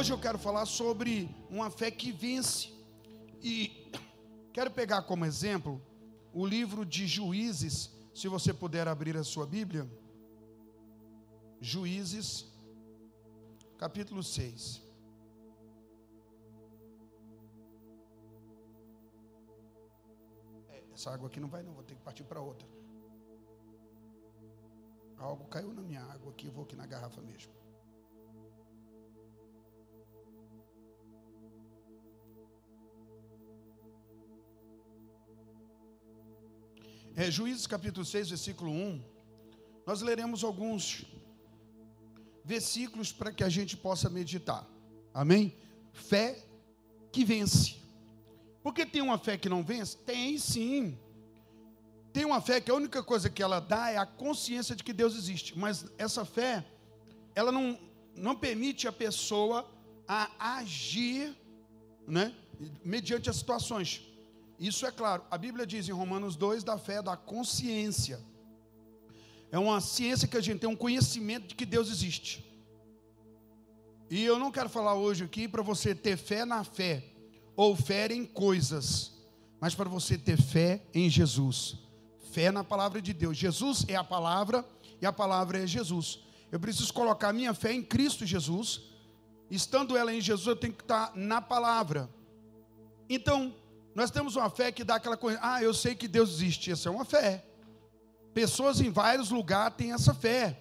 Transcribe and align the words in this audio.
Hoje 0.00 0.14
eu 0.14 0.18
quero 0.18 0.38
falar 0.38 0.64
sobre 0.64 1.28
uma 1.50 1.70
fé 1.70 1.90
que 1.90 2.10
vence. 2.10 2.72
E 3.42 3.92
quero 4.50 4.70
pegar 4.70 5.02
como 5.02 5.26
exemplo 5.26 5.78
o 6.32 6.46
livro 6.46 6.86
de 6.86 7.06
Juízes, 7.06 7.90
se 8.14 8.26
você 8.26 8.54
puder 8.54 8.88
abrir 8.88 9.14
a 9.18 9.22
sua 9.22 9.44
Bíblia. 9.44 9.86
Juízes, 11.60 12.46
capítulo 13.76 14.22
6. 14.22 14.82
É, 20.70 20.82
essa 20.94 21.10
água 21.10 21.28
aqui 21.28 21.38
não 21.38 21.50
vai, 21.50 21.62
não, 21.62 21.74
vou 21.74 21.84
ter 21.84 21.94
que 21.94 22.00
partir 22.00 22.24
para 22.24 22.40
outra. 22.40 22.66
Algo 25.18 25.44
caiu 25.48 25.74
na 25.74 25.82
minha 25.82 26.02
água 26.04 26.32
aqui, 26.32 26.46
eu 26.46 26.52
vou 26.52 26.64
aqui 26.64 26.74
na 26.74 26.86
garrafa 26.86 27.20
mesmo. 27.20 27.59
É, 37.16 37.30
Juízes 37.30 37.66
capítulo 37.66 38.06
6, 38.06 38.28
versículo 38.30 38.70
1. 38.70 39.02
Nós 39.86 40.00
leremos 40.00 40.44
alguns 40.44 41.04
versículos 42.44 43.12
para 43.12 43.32
que 43.32 43.42
a 43.42 43.48
gente 43.48 43.76
possa 43.76 44.08
meditar. 44.08 44.66
Amém? 45.12 45.56
Fé 45.92 46.46
que 47.10 47.24
vence. 47.24 47.76
Porque 48.62 48.86
tem 48.86 49.02
uma 49.02 49.18
fé 49.18 49.36
que 49.36 49.48
não 49.48 49.62
vence? 49.62 49.96
Tem 49.98 50.38
sim. 50.38 50.98
Tem 52.12 52.24
uma 52.24 52.40
fé 52.40 52.60
que 52.60 52.70
a 52.70 52.74
única 52.74 53.02
coisa 53.02 53.28
que 53.28 53.42
ela 53.42 53.60
dá 53.60 53.90
é 53.90 53.96
a 53.96 54.06
consciência 54.06 54.76
de 54.76 54.84
que 54.84 54.92
Deus 54.92 55.16
existe. 55.16 55.58
Mas 55.58 55.86
essa 55.98 56.24
fé, 56.24 56.64
ela 57.34 57.50
não, 57.50 57.78
não 58.14 58.36
permite 58.36 58.86
a 58.86 58.92
pessoa 58.92 59.68
a 60.06 60.56
agir, 60.58 61.36
né? 62.06 62.34
Mediante 62.84 63.30
as 63.30 63.36
situações. 63.36 64.09
Isso 64.60 64.84
é 64.84 64.92
claro. 64.92 65.24
A 65.30 65.38
Bíblia 65.38 65.66
diz 65.66 65.88
em 65.88 65.92
Romanos 65.92 66.36
2 66.36 66.62
da 66.62 66.76
fé 66.76 67.00
da 67.00 67.16
consciência. 67.16 68.20
É 69.50 69.58
uma 69.58 69.80
ciência 69.80 70.28
que 70.28 70.36
a 70.36 70.40
gente 70.42 70.60
tem 70.60 70.68
um 70.68 70.76
conhecimento 70.76 71.48
de 71.48 71.54
que 71.54 71.64
Deus 71.64 71.90
existe. 71.90 72.44
E 74.10 74.22
eu 74.22 74.38
não 74.38 74.52
quero 74.52 74.68
falar 74.68 74.94
hoje 74.94 75.24
aqui 75.24 75.48
para 75.48 75.62
você 75.62 75.94
ter 75.94 76.18
fé 76.18 76.44
na 76.44 76.62
fé 76.62 77.02
ou 77.56 77.74
fé 77.74 78.06
em 78.12 78.26
coisas, 78.26 79.12
mas 79.58 79.74
para 79.74 79.88
você 79.88 80.18
ter 80.18 80.36
fé 80.36 80.82
em 80.92 81.08
Jesus. 81.08 81.76
Fé 82.30 82.50
na 82.50 82.62
palavra 82.62 83.00
de 83.00 83.14
Deus. 83.14 83.38
Jesus 83.38 83.86
é 83.88 83.96
a 83.96 84.04
palavra 84.04 84.62
e 85.00 85.06
a 85.06 85.12
palavra 85.12 85.62
é 85.62 85.66
Jesus. 85.66 86.18
Eu 86.52 86.60
preciso 86.60 86.92
colocar 86.92 87.32
minha 87.32 87.54
fé 87.54 87.72
em 87.72 87.82
Cristo 87.82 88.26
Jesus. 88.26 88.82
Estando 89.50 89.96
ela 89.96 90.12
em 90.12 90.20
Jesus, 90.20 90.46
eu 90.46 90.56
tenho 90.56 90.74
que 90.74 90.82
estar 90.82 91.12
na 91.16 91.40
palavra. 91.40 92.10
Então, 93.08 93.54
nós 93.94 94.10
temos 94.10 94.36
uma 94.36 94.48
fé 94.48 94.70
que 94.70 94.84
dá 94.84 94.96
aquela 94.96 95.16
coisa, 95.16 95.38
ah, 95.42 95.62
eu 95.62 95.74
sei 95.74 95.94
que 95.94 96.06
Deus 96.06 96.30
existe, 96.30 96.70
essa 96.70 96.88
é 96.88 96.92
uma 96.92 97.04
fé. 97.04 97.44
Pessoas 98.32 98.80
em 98.80 98.90
vários 98.90 99.30
lugares 99.30 99.76
têm 99.76 99.92
essa 99.92 100.14
fé, 100.14 100.58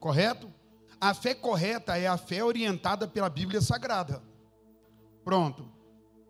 correto? 0.00 0.52
A 1.00 1.12
fé 1.12 1.34
correta 1.34 1.98
é 1.98 2.06
a 2.06 2.16
fé 2.16 2.42
orientada 2.42 3.06
pela 3.06 3.28
Bíblia 3.28 3.60
Sagrada. 3.60 4.22
Pronto. 5.22 5.70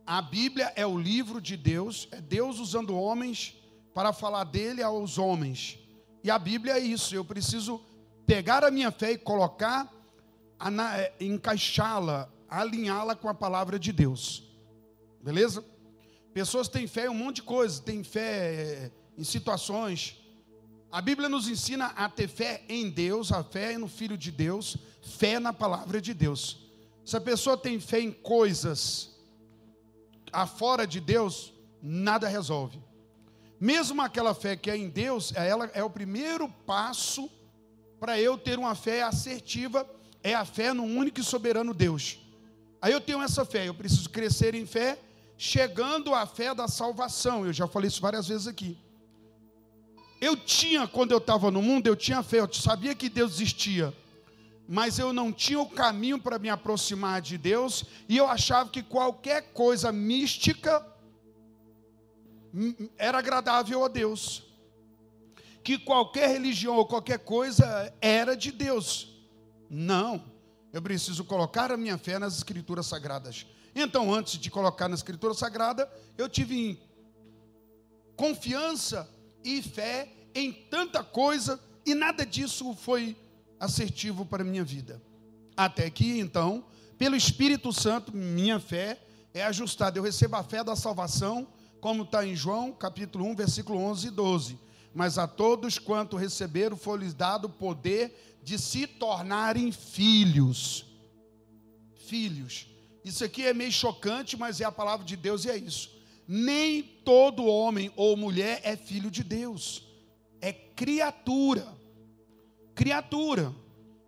A 0.05 0.21
Bíblia 0.21 0.73
é 0.75 0.87
o 0.87 0.99
livro 0.99 1.41
de 1.41 1.57
Deus, 1.57 2.09
é 2.11 2.21
Deus 2.21 2.59
usando 2.59 2.97
homens 2.97 3.57
para 3.95 4.13
falar 4.13 4.45
dele 4.45 4.83
aos 4.83 5.19
homens. 5.19 5.79
E 6.23 6.31
a 6.31 6.39
Bíblia 6.39 6.75
é 6.75 6.81
isso, 6.81 7.15
eu 7.15 7.25
preciso 7.25 7.81
pegar 8.27 8.65
a 8.65 8.71
minha 8.71 8.91
fé 8.91 9.13
e 9.13 9.19
colocar, 9.19 9.93
é, 10.97 11.13
encaixá-la, 11.21 12.29
alinhá-la 12.49 13.15
com 13.15 13.29
a 13.29 13.35
palavra 13.35 13.79
de 13.79 13.93
Deus. 13.93 14.43
Beleza? 15.23 15.65
Pessoas 16.37 16.69
têm 16.69 16.87
fé 16.87 17.07
em 17.07 17.09
um 17.09 17.15
monte 17.15 17.37
de 17.37 17.45
coisas, 17.45 17.81
têm 17.81 18.05
fé 18.05 18.91
eh, 18.91 18.91
em 19.17 19.25
situações. 19.25 20.19
A 20.93 21.01
Bíblia 21.01 21.31
nos 21.31 21.49
ensina 21.49 21.87
a 21.97 22.11
ter 22.11 22.29
fé 22.29 22.63
em 22.69 22.91
Deus, 22.91 23.33
a 23.33 23.43
fé 23.43 23.79
no 23.79 23.89
Filho 23.89 24.19
de 24.19 24.31
Deus, 24.31 24.77
fé 25.01 25.41
na 25.41 25.51
palavra 25.51 25.99
de 25.99 26.13
Deus. 26.13 26.69
Se 27.07 27.17
a 27.17 27.23
pessoa 27.23 27.57
tem 27.57 27.81
fé 27.81 28.01
em 28.01 28.13
coisas 28.13 29.17
afora 30.31 30.87
de 30.87 31.01
Deus, 31.01 31.55
nada 31.81 32.29
resolve. 32.29 32.85
Mesmo 33.59 34.03
aquela 34.03 34.35
fé 34.35 34.57
que 34.57 34.71
é 34.71 34.77
em 34.77 34.91
Deus, 34.91 35.33
é 35.35 35.49
ela 35.49 35.71
é 35.73 35.83
o 35.83 35.89
primeiro 35.89 36.51
passo 36.67 37.31
para 37.99 38.21
eu 38.21 38.37
ter 38.37 38.59
uma 38.59 38.75
fé 38.75 39.01
assertiva, 39.01 39.89
é 40.23 40.35
a 40.35 40.45
fé 40.45 40.75
no 40.75 40.85
único 40.85 41.19
e 41.19 41.25
soberano 41.25 41.73
Deus. 41.73 42.19
Aí 42.83 42.93
eu 42.93 43.01
tenho 43.01 43.23
essa 43.23 43.43
fé, 43.47 43.67
eu 43.67 43.73
preciso 43.73 44.11
crescer 44.11 44.55
em 44.55 44.67
fé 44.67 44.99
chegando 45.37 46.15
à 46.15 46.27
fé 46.27 46.55
da 46.55 46.69
salvação. 46.69 47.45
Eu 47.45 47.53
já 47.53 47.67
falei 47.67 47.89
isso 47.89 48.01
várias 48.01 48.29
vezes 48.29 48.47
aqui. 48.47 48.79
Eu 50.21 50.37
tinha, 50.37 50.87
quando 50.87 51.13
eu 51.13 51.19
estava 51.19 51.51
no 51.51 51.61
mundo, 51.61 51.87
eu 51.87 51.97
tinha 51.97 52.23
fé, 52.23 52.41
eu 52.41 52.53
sabia 52.53 52.95
que 52.95 53.09
Deus 53.09 53.35
existia, 53.35 53.93
mas 54.67 54.99
eu 54.99 55.13
não 55.13 55.31
tinha 55.31 55.61
o 55.61 55.69
caminho 55.69 56.19
para 56.19 56.39
me 56.39 56.49
aproximar 56.49 57.21
de 57.21 57.37
Deus, 57.37 57.85
e 58.09 58.17
eu 58.17 58.27
achava 58.27 58.71
que 58.71 58.83
qualquer 58.83 59.53
coisa 59.53 59.93
mística 59.93 60.85
era 62.97 63.19
agradável 63.19 63.85
a 63.85 63.89
Deus, 63.89 64.43
que 65.63 65.79
qualquer 65.79 66.31
religião 66.31 66.77
ou 66.77 66.87
qualquer 66.87 67.19
coisa 67.19 67.93
era 68.01 68.35
de 68.35 68.51
Deus. 68.51 69.15
Não, 69.69 70.25
eu 70.73 70.81
preciso 70.81 71.25
colocar 71.25 71.71
a 71.71 71.77
minha 71.77 71.99
fé 71.99 72.19
nas 72.19 72.37
Escrituras 72.39 72.87
Sagradas. 72.87 73.47
Então, 73.79 74.13
antes 74.13 74.39
de 74.39 74.51
colocar 74.51 74.89
na 74.89 74.95
Escritura 74.95 75.35
Sagrada, 75.35 75.87
eu 76.17 76.31
tive 76.31 76.81
confiança 78.17 79.07
e 79.45 79.61
fé 79.61 80.09
em 80.35 80.51
tanta 80.51 81.05
coisa 81.05 81.61
e 81.85 81.95
nada 81.95 82.25
disso 82.25 82.75
foi 82.75 83.15
assertivo 83.61 84.25
para 84.25 84.43
a 84.43 84.47
minha 84.47 84.65
vida. 84.65 85.03
Até 85.55 85.91
que, 85.91 86.19
então, 86.19 86.65
pelo 86.97 87.17
Espírito 87.17 87.71
Santo, 87.71 88.17
minha 88.17 88.59
fé 88.59 88.99
é 89.35 89.45
ajustada. 89.45 89.99
Eu 89.99 90.03
recebo 90.03 90.37
a 90.37 90.43
fé 90.43 90.65
da 90.65 90.75
salvação, 90.75 91.47
como 91.79 92.05
está 92.05 92.27
em 92.27 92.35
João, 92.35 92.73
capítulo 92.73 93.27
1, 93.27 93.37
versículo 93.37 93.79
11 93.79 94.09
e 94.09 94.11
12. 94.11 94.59
Mas 94.95 95.19
a 95.19 95.29
todos 95.29 95.79
quanto 95.79 96.17
receberam 96.17 96.79
foi-lhes 96.79 97.13
dado 97.13 97.45
o 97.45 97.51
poder 97.51 98.41
de 98.43 98.59
se 98.59 98.87
tornarem 98.87 99.71
filhos. 99.71 100.87
Filhos. 102.07 102.75
Isso 103.07 103.25
aqui 103.25 103.47
é 103.47 103.55
meio 103.55 103.71
chocante, 103.71 104.37
mas 104.37 104.61
é 104.61 104.65
a 104.65 104.73
palavra 104.73 105.07
de 105.07 105.15
Deus 105.15 105.45
e 105.45 105.51
é 105.51 105.57
isso. 105.57 105.97
Nem 106.27 106.83
todo 106.83 107.47
homem 107.47 107.93
ou 107.95 108.17
mulher 108.17 108.61
é 108.65 108.77
filho 108.77 109.13
de 109.13 109.23
Deus, 109.23 109.85
é 110.41 110.53
criatura. 110.53 111.69
Criatura. 112.75 113.55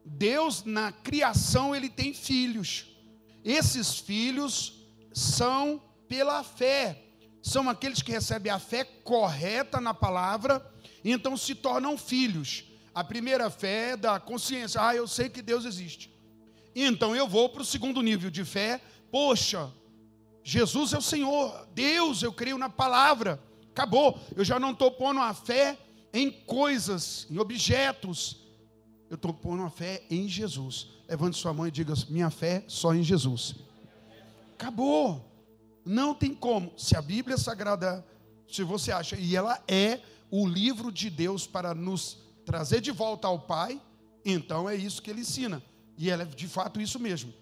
Deus, 0.05 0.65
na 0.65 0.91
criação, 0.91 1.77
ele 1.77 1.89
tem 1.89 2.13
filhos. 2.13 2.87
Esses 3.45 4.01
filhos 4.01 4.85
são 5.13 5.81
pela 6.09 6.43
fé, 6.43 7.01
são 7.41 7.71
aqueles 7.71 8.03
que 8.03 8.11
recebem 8.11 8.51
a 8.51 8.59
fé 8.59 8.83
correta 8.83 9.81
na 9.81 9.95
palavra 9.95 10.69
e 11.05 11.13
então 11.13 11.37
se 11.37 11.55
tornam 11.55 11.97
filhos. 11.97 12.65
A 12.93 13.05
primeira 13.05 13.49
fé 13.49 13.91
é 13.91 13.97
da 13.97 14.19
consciência, 14.19 14.85
ah, 14.85 14.97
eu 14.97 15.07
sei 15.07 15.29
que 15.29 15.41
Deus 15.41 15.65
existe. 15.65 16.18
Então 16.85 17.15
eu 17.15 17.27
vou 17.27 17.49
para 17.49 17.63
o 17.63 17.65
segundo 17.65 18.03
nível 18.03 18.31
de 18.31 18.45
fé. 18.45 18.81
Poxa, 19.11 19.73
Jesus 20.45 20.93
é 20.93 20.99
o 20.99 21.03
Senhor, 21.03 21.69
Deus, 21.75 22.23
eu 22.23 22.33
creio 22.33 22.57
na 22.57 22.69
palavra. 22.69 23.43
Acabou. 23.71 24.19
Eu 24.35 24.45
já 24.45 24.59
não 24.59 24.73
estou 24.73 24.91
pondo 24.91 25.21
a 25.21 25.35
fé 25.35 25.79
em 26.13 26.31
coisas, 26.31 27.27
em 27.31 27.39
objetos. 27.39 28.49
Eu 29.11 29.17
estou 29.17 29.33
pondo 29.33 29.63
a 29.63 29.71
fé 29.71 30.03
em 30.11 30.29
Jesus. 30.29 30.89
Levante 31.09 31.37
sua 31.37 31.53
mão 31.53 31.67
e 31.67 31.71
diga: 31.71 31.95
Minha 32.09 32.31
fé 32.31 32.65
só 32.67 32.95
em 32.95 33.03
Jesus. 33.03 33.55
Acabou. 34.55 35.25
Não 35.85 36.15
tem 36.15 36.35
como. 36.35 36.73
Se 36.77 36.97
a 36.97 37.03
Bíblia 37.03 37.39
Sagrada, 37.39 38.05
se 38.47 38.63
você 38.63 38.93
acha, 38.93 39.17
e 39.17 39.35
ela 39.35 39.63
é 39.67 40.01
o 40.31 40.47
livro 40.47 40.93
de 40.93 41.09
Deus 41.09 41.47
para 41.47 41.75
nos 41.75 42.19
trazer 42.45 42.81
de 42.81 42.91
volta 42.91 43.27
ao 43.27 43.39
Pai, 43.39 43.81
então 44.25 44.69
é 44.69 44.75
isso 44.75 45.01
que 45.01 45.11
ele 45.11 45.21
ensina. 45.21 45.63
E 45.99 46.09
ela 46.09 46.23
é 46.23 46.27
de 46.27 46.47
fato 46.47 46.81
isso 46.81 47.01
mesmo. 47.01 47.35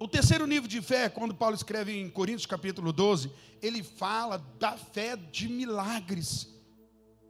O 0.00 0.08
terceiro 0.08 0.46
nível 0.46 0.66
de 0.66 0.80
fé, 0.80 1.10
quando 1.10 1.34
Paulo 1.34 1.54
escreve 1.54 1.92
em 1.92 2.08
Coríntios 2.08 2.46
capítulo 2.46 2.90
12, 2.90 3.30
ele 3.60 3.82
fala 3.82 4.38
da 4.58 4.72
fé 4.78 5.14
de 5.14 5.46
milagres. 5.46 6.48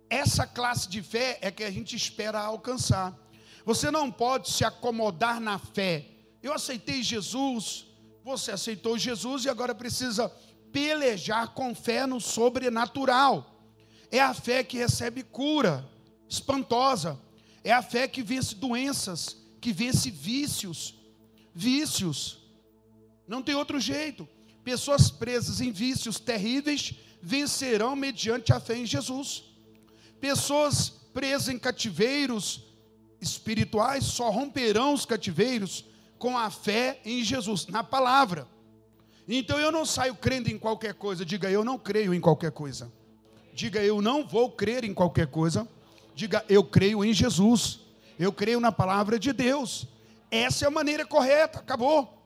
Essa 0.09 0.47
classe 0.47 0.89
de 0.89 1.03
fé 1.03 1.39
é 1.43 1.51
que 1.51 1.65
a 1.65 1.71
gente 1.71 1.97
espera 1.97 2.39
alcançar. 2.39 3.19
Você 3.65 3.91
não 3.91 4.11
pode 4.11 4.51
se 4.51 4.65
acomodar 4.65 5.41
na 5.41 5.59
fé. 5.59 6.07
Eu 6.41 6.53
aceitei 6.53 7.03
Jesus, 7.03 7.87
você 8.23 8.53
aceitou 8.53 8.97
Jesus 8.97 9.47
e 9.47 9.49
agora 9.49 9.75
precisa 9.75 10.29
pelejar 10.71 11.49
com 11.49 11.75
fé 11.75 12.07
no 12.07 12.21
sobrenatural. 12.21 13.67
É 14.13 14.21
a 14.21 14.33
fé 14.33 14.63
que 14.63 14.79
recebe 14.79 15.25
cura 15.25 15.85
espantosa. 16.29 17.19
É 17.65 17.73
a 17.73 17.83
fé 17.83 18.07
que 18.07 18.23
vence 18.23 18.55
doenças 18.55 19.48
que 19.61 19.73
vence 19.73 20.11
vícios. 20.11 20.95
vícios. 21.55 22.39
Não 23.27 23.43
tem 23.43 23.55
outro 23.55 23.81
jeito. 23.81 24.29
Pessoas 24.65 25.11
presas 25.11 25.61
em 25.61 25.73
vícios 25.73 26.19
terríveis 26.19 26.95
vencerão 27.21 27.97
mediante 27.97 28.53
a 28.53 28.61
fé 28.61 28.77
em 28.77 28.87
Jesus. 28.87 29.45
Pessoas 30.21 30.91
presas 31.13 31.49
em 31.49 31.59
cativeiros 31.59 32.65
espirituais 33.21 34.05
só 34.05 34.31
romperão 34.31 34.93
os 34.93 35.05
cativeiros 35.05 35.85
com 36.19 36.37
a 36.37 36.51
fé 36.51 37.01
em 37.05 37.23
Jesus, 37.25 37.67
na 37.67 37.83
palavra. 37.83 38.47
Então 39.27 39.59
eu 39.59 39.71
não 39.71 39.85
saio 39.85 40.15
crendo 40.15 40.49
em 40.49 40.59
qualquer 40.59 40.95
coisa, 40.95 41.25
diga 41.25 41.51
eu 41.51 41.65
não 41.65 41.79
creio 41.79 42.15
em 42.15 42.21
qualquer 42.21 42.51
coisa. 42.51 42.91
Diga 43.53 43.83
eu 43.83 44.01
não 44.01 44.27
vou 44.27 44.53
crer 44.53 44.85
em 44.85 44.95
qualquer 44.95 45.27
coisa. 45.27 45.69
Diga 46.15 46.45
eu 46.49 46.63
creio 46.63 47.05
em 47.05 47.13
Jesus. 47.13 47.81
Eu 48.19 48.33
creio 48.33 48.61
na 48.61 48.73
palavra 48.73 49.19
de 49.19 49.33
Deus. 49.33 49.87
Essa 50.31 50.65
é 50.65 50.69
a 50.69 50.71
maneira 50.71 51.07
correta, 51.07 51.61
acabou. 51.61 52.19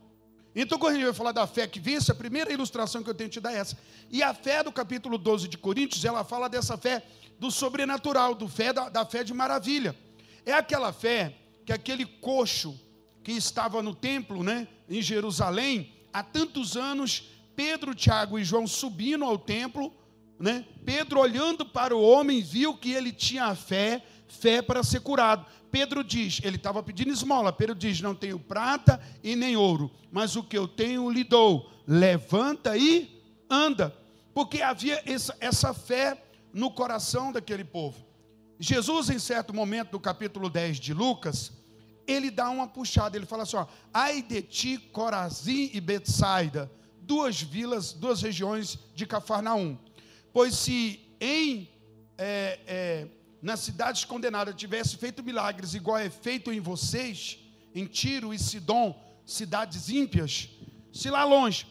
Então, 0.54 0.78
quando 0.78 0.92
a 0.92 0.96
gente 0.96 1.04
vai 1.04 1.14
falar 1.14 1.32
da 1.32 1.46
fé 1.46 1.66
que 1.66 1.80
vence, 1.80 2.10
a 2.10 2.14
primeira 2.14 2.52
ilustração 2.52 3.02
que 3.02 3.10
eu 3.10 3.14
tenho 3.14 3.30
te 3.30 3.40
dar 3.40 3.52
é 3.52 3.58
essa. 3.58 3.78
E 4.10 4.22
a 4.22 4.34
fé 4.34 4.62
do 4.62 4.70
capítulo 4.72 5.16
12 5.16 5.48
de 5.48 5.56
Coríntios, 5.56 6.04
ela 6.04 6.24
fala 6.24 6.48
dessa 6.48 6.76
fé 6.76 7.02
do 7.38 7.50
sobrenatural, 7.50 8.34
do 8.34 8.48
fé 8.48 8.72
da, 8.72 8.88
da 8.88 9.04
fé 9.04 9.24
de 9.24 9.32
maravilha. 9.32 9.96
É 10.44 10.52
aquela 10.52 10.92
fé 10.92 11.34
que 11.64 11.72
aquele 11.72 12.04
coxo 12.04 12.78
que 13.22 13.32
estava 13.32 13.82
no 13.82 13.94
templo, 13.94 14.42
né, 14.42 14.68
em 14.88 15.00
Jerusalém, 15.00 15.92
há 16.12 16.22
tantos 16.22 16.76
anos, 16.76 17.30
Pedro, 17.54 17.94
Tiago 17.94 18.38
e 18.38 18.44
João 18.44 18.66
subindo 18.66 19.24
ao 19.24 19.38
templo, 19.38 19.94
né? 20.38 20.64
Pedro 20.84 21.20
olhando 21.20 21.64
para 21.64 21.96
o 21.96 22.02
homem 22.02 22.42
viu 22.42 22.76
que 22.76 22.92
ele 22.92 23.12
tinha 23.12 23.54
fé, 23.54 24.02
fé 24.32 24.62
para 24.62 24.82
ser 24.82 25.00
curado. 25.00 25.46
Pedro 25.70 26.02
diz, 26.02 26.40
ele 26.42 26.56
estava 26.56 26.82
pedindo 26.82 27.10
esmola. 27.12 27.52
Pedro 27.52 27.74
diz: 27.74 28.00
Não 28.00 28.14
tenho 28.14 28.38
prata 28.38 29.00
e 29.22 29.36
nem 29.36 29.56
ouro, 29.56 29.90
mas 30.10 30.36
o 30.36 30.42
que 30.42 30.56
eu 30.56 30.66
tenho 30.66 31.10
lhe 31.10 31.24
dou. 31.24 31.70
Levanta 31.86 32.76
e 32.76 33.22
anda. 33.48 33.94
Porque 34.34 34.62
havia 34.62 35.02
essa, 35.04 35.36
essa 35.40 35.74
fé 35.74 36.22
no 36.52 36.70
coração 36.70 37.32
daquele 37.32 37.64
povo. 37.64 38.04
Jesus, 38.58 39.10
em 39.10 39.18
certo 39.18 39.52
momento, 39.52 39.92
no 39.92 40.00
capítulo 40.00 40.48
10 40.48 40.78
de 40.78 40.94
Lucas, 40.94 41.52
ele 42.06 42.30
dá 42.30 42.48
uma 42.48 42.66
puxada, 42.66 43.16
ele 43.16 43.26
fala 43.26 43.42
assim: 43.42 43.56
ó, 43.56 43.66
ai 43.92 44.22
de 44.22 44.42
ti, 44.42 44.78
Corazim 44.78 45.70
e 45.72 45.80
Betsaida, 45.80 46.70
duas 47.00 47.40
vilas, 47.40 47.92
duas 47.92 48.22
regiões 48.22 48.78
de 48.94 49.06
Cafarnaum. 49.06 49.76
Pois 50.32 50.54
se 50.54 51.00
em 51.20 51.68
é, 52.18 52.60
é, 52.66 53.08
nas 53.42 53.60
cidades 53.60 54.04
condenadas 54.04 54.54
tivesse 54.54 54.96
feito 54.96 55.22
milagres 55.22 55.74
igual 55.74 55.98
é 55.98 56.08
feito 56.08 56.52
em 56.52 56.60
vocês, 56.60 57.38
em 57.74 57.84
Tiro 57.84 58.32
e 58.32 58.38
Sidom, 58.38 58.96
cidades 59.26 59.88
ímpias, 59.88 60.48
se 60.92 61.10
lá 61.10 61.24
longe 61.24 61.66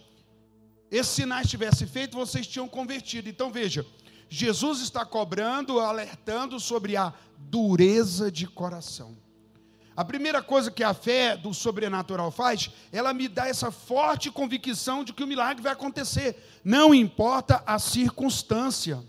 esses 0.92 1.14
sinais 1.14 1.50
tivessem 1.50 1.88
feito, 1.88 2.18
vocês 2.18 2.46
tinham 2.46 2.68
convertido. 2.68 3.30
Então 3.30 3.50
veja, 3.50 3.86
Jesus 4.28 4.82
está 4.82 5.06
cobrando, 5.06 5.80
alertando 5.80 6.60
sobre 6.60 6.98
a 6.98 7.14
dureza 7.38 8.30
de 8.30 8.46
coração. 8.46 9.18
A 9.96 10.04
primeira 10.04 10.42
coisa 10.42 10.70
que 10.70 10.84
a 10.84 10.94
fé 10.94 11.38
do 11.38 11.54
sobrenatural 11.54 12.30
faz, 12.32 12.70
ela 12.92 13.14
me 13.14 13.30
dá 13.30 13.48
essa 13.48 13.72
forte 13.72 14.30
convicção 14.30 15.04
de 15.04 15.14
que 15.14 15.24
o 15.24 15.28
milagre 15.28 15.64
vai 15.64 15.72
acontecer, 15.72 16.62
não 16.64 16.94
importa 16.94 17.64
a 17.66 17.80
circunstância 17.80 19.02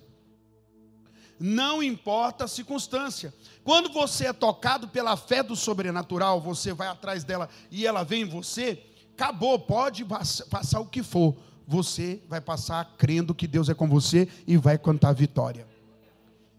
não 1.39 1.83
importa 1.83 2.45
a 2.45 2.49
circunstância. 2.49 3.35
Quando 3.65 3.93
você 3.93 4.27
é 4.27 4.33
tocado 4.33 4.89
pela 4.89 5.17
fé 5.17 5.43
do 5.43 5.57
sobrenatural, 5.57 6.41
você 6.41 6.73
vai 6.73 6.89
atrás 6.89 7.25
dela 7.25 7.49
e 7.71 7.87
ela 7.87 8.03
vem 8.03 8.23
em 8.23 8.29
você, 8.29 8.83
acabou, 9.15 9.59
pode 9.59 10.05
passar 10.05 10.81
o 10.81 10.87
que 10.87 11.03
for, 11.03 11.37
você 11.67 12.21
vai 12.29 12.41
passar 12.41 12.95
crendo 12.97 13.35
que 13.35 13.47
Deus 13.47 13.69
é 13.69 13.75
com 13.75 13.89
você 13.89 14.29
e 14.47 14.57
vai 14.57 14.79
cantar 14.79 15.13
vitória. 15.13 15.67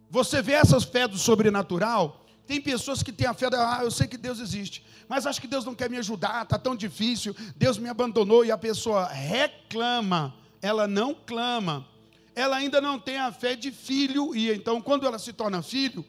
Você 0.10 0.42
vê 0.42 0.54
essas 0.54 0.84
fé 0.84 1.08
do 1.08 1.18
sobrenatural, 1.18 2.24
tem 2.46 2.62
pessoas 2.62 3.02
que 3.02 3.12
têm 3.12 3.28
a 3.28 3.34
fé 3.34 3.48
ah, 3.54 3.80
eu 3.82 3.92
sei 3.92 4.06
que 4.06 4.18
Deus 4.18 4.40
existe, 4.40 4.86
mas 5.08 5.26
acho 5.26 5.42
que 5.42 5.48
Deus 5.48 5.66
não 5.66 5.74
quer 5.74 5.90
me 5.90 5.98
ajudar, 5.98 6.44
está 6.44 6.58
tão 6.58 6.76
difícil, 6.76 7.36
Deus 7.56 7.78
me 7.78 7.90
abandonou 7.90 8.46
e 8.46 8.52
a 8.52 8.58
pessoa 8.58 9.08
reclama, 9.08 10.34
ela 10.62 10.88
não 10.88 11.16
clama 11.16 11.88
ela 12.36 12.58
ainda 12.58 12.82
não 12.82 13.00
tem 13.00 13.18
a 13.18 13.32
fé 13.32 13.56
de 13.56 13.72
filho, 13.72 14.36
e 14.36 14.52
então, 14.52 14.82
quando 14.82 15.06
ela 15.06 15.20
se 15.20 15.34
torna 15.34 15.62
filho, 15.62 16.06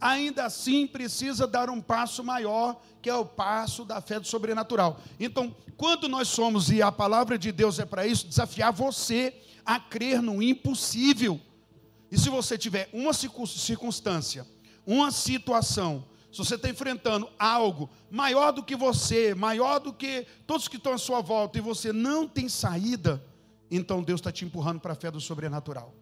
ainda 0.00 0.44
assim 0.44 0.86
precisa 0.86 1.46
dar 1.46 1.70
um 1.70 1.80
passo 1.80 2.22
maior, 2.22 2.80
que 3.00 3.08
é 3.08 3.14
o 3.14 3.24
passo 3.24 3.84
da 3.84 4.00
fé 4.00 4.20
do 4.20 4.26
sobrenatural. 4.26 5.00
Então, 5.18 5.54
quando 5.76 6.08
nós 6.08 6.28
somos, 6.28 6.70
e 6.70 6.82
a 6.82 6.92
palavra 6.92 7.38
de 7.38 7.50
Deus 7.50 7.78
é 7.78 7.84
para 7.84 8.06
isso, 8.06 8.26
desafiar 8.26 8.72
você 8.72 9.34
a 9.64 9.80
crer 9.80 10.20
no 10.20 10.42
impossível. 10.42 11.40
E 12.10 12.18
se 12.18 12.28
você 12.28 12.58
tiver 12.58 12.88
uma 12.92 13.12
circunstância, 13.12 14.46
uma 14.86 15.10
situação, 15.10 16.04
se 16.30 16.38
você 16.38 16.56
está 16.56 16.68
enfrentando 16.68 17.28
algo 17.38 17.88
maior 18.10 18.52
do 18.52 18.62
que 18.62 18.76
você, 18.76 19.34
maior 19.34 19.78
do 19.80 19.92
que 19.92 20.26
todos 20.46 20.68
que 20.68 20.76
estão 20.76 20.92
à 20.92 20.98
sua 20.98 21.20
volta, 21.20 21.58
e 21.58 21.62
você 21.62 21.92
não 21.92 22.28
tem 22.28 22.48
saída, 22.48 23.24
então 23.76 24.02
Deus 24.02 24.20
está 24.20 24.30
te 24.30 24.44
empurrando 24.44 24.80
para 24.80 24.92
a 24.92 24.96
fé 24.96 25.10
do 25.10 25.20
sobrenatural. 25.20 25.94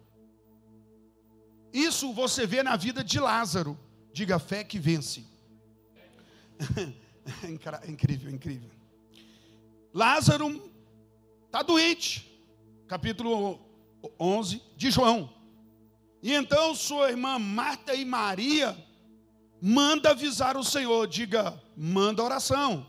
Isso 1.73 2.13
você 2.13 2.47
vê 2.47 2.63
na 2.63 2.77
vida 2.77 3.03
de 3.03 3.19
Lázaro. 3.19 3.79
Diga 4.13 4.39
fé 4.39 4.63
que 4.63 4.79
vence. 4.79 5.25
incrível, 7.89 8.31
incrível. 8.31 8.71
Lázaro 9.95 10.71
está 11.47 11.63
doente. 11.63 12.29
Capítulo 12.87 13.59
11 14.21 14.63
de 14.77 14.91
João. 14.91 15.33
E 16.23 16.33
então 16.33 16.75
sua 16.75 17.11
irmã 17.11 17.39
Marta 17.39 17.95
e 17.95 18.05
Maria 18.05 18.77
manda 19.61 20.11
avisar 20.11 20.57
o 20.57 20.65
Senhor. 20.65 21.07
Diga, 21.07 21.61
manda 21.77 22.23
oração. 22.23 22.87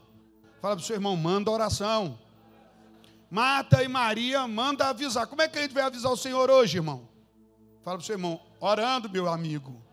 Fala 0.61 0.75
para 0.75 0.83
o 0.83 0.85
seu 0.85 0.95
irmão, 0.95 1.15
manda 1.15 1.49
oração. 1.49 2.19
Marta 3.33 3.81
e 3.81 3.87
Maria 3.87 4.47
manda 4.47 4.89
avisar. 4.89 5.25
Como 5.25 5.41
é 5.41 5.47
que 5.47 5.57
a 5.57 5.61
gente 5.63 5.73
vai 5.73 5.81
avisar 5.81 6.11
o 6.11 6.15
Senhor 6.15 6.51
hoje, 6.51 6.77
irmão? 6.77 7.09
Fala 7.81 7.97
para 7.97 8.03
o 8.03 8.05
seu 8.05 8.13
irmão, 8.13 8.39
orando, 8.59 9.09
meu 9.09 9.27
amigo. 9.27 9.83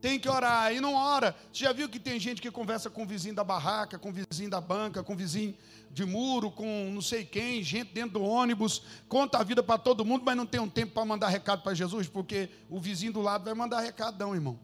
Tem 0.00 0.18
que 0.18 0.26
orar, 0.26 0.72
e 0.72 0.80
não 0.80 0.94
ora. 0.94 1.36
Você 1.52 1.64
já 1.64 1.72
viu 1.74 1.86
que 1.86 2.00
tem 2.00 2.18
gente 2.18 2.40
que 2.40 2.50
conversa 2.50 2.88
com 2.88 3.02
o 3.02 3.06
vizinho 3.06 3.34
da 3.34 3.44
barraca, 3.44 3.98
com 3.98 4.08
o 4.08 4.12
vizinho 4.12 4.48
da 4.48 4.58
banca, 4.58 5.04
com 5.04 5.12
o 5.12 5.16
vizinho 5.16 5.54
de 5.90 6.06
muro, 6.06 6.50
com 6.50 6.90
não 6.90 7.02
sei 7.02 7.26
quem, 7.26 7.62
gente 7.62 7.92
dentro 7.92 8.20
do 8.20 8.22
ônibus, 8.22 8.80
conta 9.06 9.36
a 9.36 9.44
vida 9.44 9.62
para 9.62 9.76
todo 9.76 10.02
mundo, 10.02 10.22
mas 10.24 10.34
não 10.34 10.46
tem 10.46 10.58
um 10.58 10.68
tempo 10.70 10.94
para 10.94 11.04
mandar 11.04 11.28
recado 11.28 11.60
para 11.60 11.74
Jesus, 11.74 12.08
porque 12.08 12.48
o 12.70 12.80
vizinho 12.80 13.12
do 13.12 13.20
lado 13.20 13.44
vai 13.44 13.52
mandar 13.52 13.80
recadão, 13.80 14.34
irmão. 14.34 14.58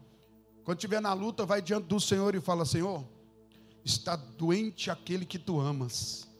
Quando 0.63 0.79
estiver 0.79 0.99
na 0.99 1.13
luta, 1.13 1.45
vai 1.45 1.61
diante 1.61 1.85
do 1.85 1.99
Senhor 1.99 2.33
e 2.33 2.41
fala: 2.41 2.65
Senhor, 2.65 3.07
está 3.85 4.15
doente 4.15 4.89
aquele 4.89 5.27
que 5.27 5.37
tu 5.37 5.59
amas 5.59 6.32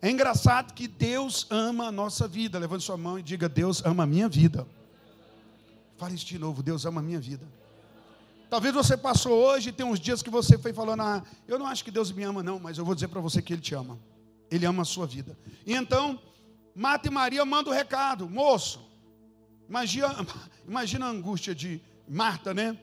é 0.00 0.10
engraçado 0.10 0.74
que 0.74 0.86
Deus 0.86 1.46
ama 1.50 1.86
a 1.86 1.92
nossa 1.92 2.28
vida. 2.28 2.58
Levante 2.58 2.84
sua 2.84 2.96
mão 2.96 3.18
e 3.18 3.22
diga: 3.22 3.48
Deus 3.48 3.84
ama 3.84 4.02
a 4.02 4.06
minha 4.06 4.28
vida. 4.28 4.66
Fale 5.96 6.14
isso 6.14 6.26
de 6.26 6.38
novo: 6.38 6.62
Deus 6.62 6.84
ama 6.84 7.00
a 7.00 7.04
minha 7.04 7.20
vida. 7.20 7.46
Talvez 8.48 8.72
você 8.72 8.96
passou 8.96 9.32
hoje 9.32 9.70
e 9.70 9.72
tem 9.72 9.84
uns 9.84 9.98
dias 9.98 10.22
que 10.22 10.30
você 10.30 10.58
foi 10.58 10.72
falando: 10.72 11.02
Ah, 11.02 11.22
eu 11.48 11.58
não 11.58 11.66
acho 11.66 11.84
que 11.84 11.90
Deus 11.90 12.12
me 12.12 12.22
ama, 12.22 12.42
não, 12.42 12.58
mas 12.60 12.78
eu 12.78 12.84
vou 12.84 12.94
dizer 12.94 13.08
para 13.08 13.20
você 13.20 13.40
que 13.40 13.52
Ele 13.52 13.62
te 13.62 13.74
ama. 13.74 13.98
Ele 14.50 14.64
ama 14.64 14.82
a 14.82 14.84
sua 14.84 15.06
vida. 15.06 15.36
E 15.64 15.74
então, 15.74 16.20
Marta 16.74 17.08
e 17.08 17.10
Maria 17.10 17.44
mandam 17.44 17.72
o 17.72 17.76
recado: 17.76 18.28
Moço, 18.28 18.80
imagina, 19.68 20.14
imagina 20.68 21.06
a 21.06 21.08
angústia 21.08 21.54
de 21.54 21.80
Marta, 22.08 22.52
né? 22.52 22.78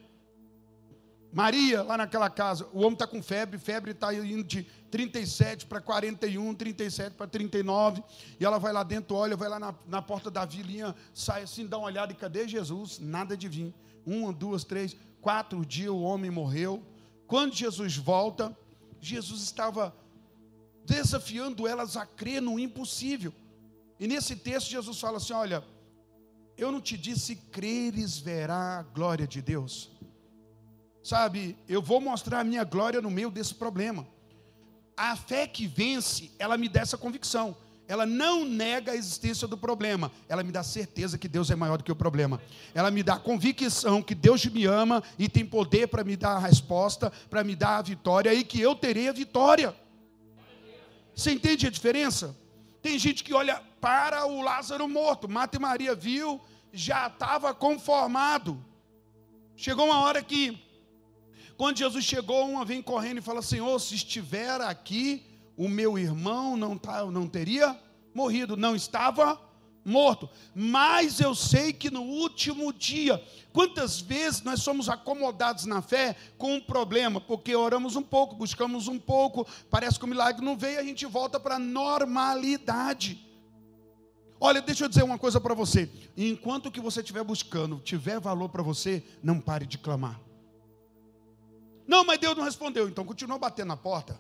Maria, 1.34 1.82
lá 1.82 1.98
naquela 1.98 2.30
casa, 2.30 2.68
o 2.72 2.80
homem 2.80 2.94
está 2.94 3.08
com 3.08 3.22
febre, 3.22 3.58
febre 3.58 3.92
está 3.92 4.14
indo 4.14 4.44
de 4.44 4.64
37 4.92 5.66
para 5.66 5.82
41, 5.82 6.54
37 6.54 7.16
para 7.16 7.26
39, 7.26 8.04
e 8.40 8.46
ela 8.46 8.60
vai 8.60 8.72
lá 8.72 8.84
dentro, 8.84 9.16
olha, 9.16 9.36
vai 9.36 9.50
lá 9.50 9.60
na, 9.60 9.74
na 9.88 10.00
porta 10.00 10.30
da 10.30 10.46
vilinha, 10.46 10.96
sai 11.12 11.42
assim, 11.42 11.66
dá 11.66 11.80
uma 11.80 11.88
olhada, 11.88 12.12
e 12.12 12.16
cadê 12.16 12.48
Jesus? 12.48 13.00
Nada 13.00 13.36
de 13.36 13.50
vir. 13.50 13.74
Uma, 14.06 14.32
duas, 14.32 14.64
três, 14.64 14.96
quatro 15.22 15.66
dias 15.66 15.90
o 15.90 16.02
homem 16.02 16.30
morreu. 16.30 16.84
Quando 17.26 17.56
Jesus 17.56 17.98
volta, 17.98 18.56
Jesus 19.02 19.42
estava 19.42 19.92
desafiando 20.86 21.68
elas 21.68 21.98
a 21.98 22.06
crer 22.06 22.44
no 22.44 22.60
impossível. 22.60 23.34
E 24.00 24.08
nesse 24.08 24.36
texto, 24.36 24.70
Jesus 24.70 25.00
fala 25.00 25.18
assim: 25.18 25.34
Olha, 25.34 25.64
eu 26.56 26.72
não 26.72 26.80
te 26.80 26.98
disse 26.98 27.36
creres 27.36 28.20
verá 28.20 28.80
a 28.80 28.84
glória 28.84 29.26
de 29.26 29.42
Deus. 29.42 29.90
Sabe, 31.04 31.58
eu 31.68 31.82
vou 31.82 32.00
mostrar 32.00 32.40
a 32.40 32.44
minha 32.44 32.64
glória 32.64 33.02
no 33.02 33.12
meio 33.12 33.30
desse 33.30 33.54
problema. 33.54 34.08
A 34.96 35.16
fé 35.16 35.46
que 35.46 35.68
vence, 35.68 36.32
ela 36.40 36.58
me 36.58 36.70
dá 36.70 36.82
essa 36.82 36.98
convicção. 36.98 37.56
Ela 37.86 38.06
não 38.06 38.46
nega 38.46 38.94
a 38.94 38.96
existência 38.96 39.46
do 39.46 39.58
problema, 39.58 40.10
ela 40.30 40.42
me 40.42 40.54
dá 40.54 40.64
certeza 40.64 41.18
que 41.18 41.28
Deus 41.28 41.52
é 41.52 41.56
maior 41.56 41.78
do 41.78 41.84
que 41.84 41.92
o 41.92 41.96
problema. 41.96 42.42
Ela 42.74 42.90
me 42.90 43.04
dá 43.04 43.18
convicção 43.18 44.02
que 44.02 44.16
Deus 44.16 44.46
me 44.46 44.66
ama 44.66 45.04
e 45.20 45.28
tem 45.28 45.46
poder 45.46 45.90
para 45.90 46.04
me 46.04 46.16
dar 46.16 46.38
a 46.38 46.40
resposta, 46.40 47.12
para 47.30 47.44
me 47.44 47.56
dar 47.56 47.80
a 47.80 47.82
vitória 47.82 48.34
e 48.34 48.44
que 48.44 48.62
eu 48.62 48.74
terei 48.74 49.10
a 49.10 49.12
vitória. 49.12 49.76
Você 51.14 51.32
entende 51.32 51.68
a 51.68 51.70
diferença? 51.70 52.36
Tem 52.82 52.98
gente 52.98 53.24
que 53.24 53.34
olha 53.34 53.62
para 53.82 54.26
o 54.26 54.42
Lázaro 54.42 54.88
morto. 54.88 55.30
Marta 55.30 55.58
e 55.58 55.60
Maria 55.60 55.94
viu, 55.94 56.40
já 56.72 57.08
estava 57.08 57.54
conformado. 57.54 58.58
Chegou 59.56 59.86
uma 59.86 60.00
hora 60.00 60.24
que, 60.24 60.58
quando 61.64 61.78
Jesus 61.78 62.04
chegou, 62.04 62.50
uma 62.50 62.66
vem 62.66 62.82
correndo 62.82 63.20
e 63.20 63.22
fala: 63.22 63.42
Senhor, 63.42 63.80
se 63.80 63.96
estiver 63.96 64.60
aqui, 64.60 65.24
o 65.56 65.70
meu 65.70 65.98
irmão 65.98 66.58
não, 66.58 66.78
tá, 66.78 67.06
não 67.06 67.26
teria 67.26 67.80
morrido. 68.14 68.58
Não 68.58 68.76
estava 68.76 69.40
morto. 69.86 70.30
Mas 70.54 71.22
eu 71.22 71.34
sei 71.34 71.72
que 71.72 71.90
no 71.90 72.02
último 72.02 72.74
dia, 72.74 73.24
quantas 73.54 74.02
vezes 74.02 74.42
nós 74.42 74.62
somos 74.62 74.90
acomodados 74.90 75.64
na 75.64 75.82
fé 75.82 76.18
com 76.38 76.56
um 76.56 76.60
problema, 76.60 77.22
porque 77.22 77.56
oramos 77.56 77.96
um 77.96 78.04
pouco, 78.04 78.36
buscamos 78.36 78.90
um 78.90 79.00
pouco, 79.00 79.48
parece 79.70 79.98
que 79.98 80.04
o 80.04 80.10
milagre 80.10 80.44
não 80.44 80.58
veio, 80.58 80.82
a 80.82 80.84
gente 80.84 81.06
volta 81.06 81.40
para 81.40 81.56
a 81.56 81.60
normalidade. 81.60 83.26
Olha, 84.38 84.62
deixa 84.62 84.84
eu 84.84 84.90
dizer 84.90 85.04
uma 85.06 85.18
coisa 85.18 85.40
para 85.40 85.54
você. 85.54 85.90
Enquanto 86.18 86.70
que 86.70 86.82
você 86.82 87.00
estiver 87.00 87.24
buscando, 87.24 87.80
tiver 87.80 88.20
valor 88.20 88.50
para 88.50 88.62
você, 88.62 89.02
não 89.24 89.40
pare 89.40 89.66
de 89.66 89.78
clamar. 89.78 90.20
Não, 91.88 92.04
mas 92.06 92.20
Deus 92.20 92.36
não 92.36 92.44
respondeu, 92.44 92.88
então 92.88 93.06
continua 93.06 93.38
batendo 93.38 93.68
na 93.68 93.78
porta. 93.78 94.20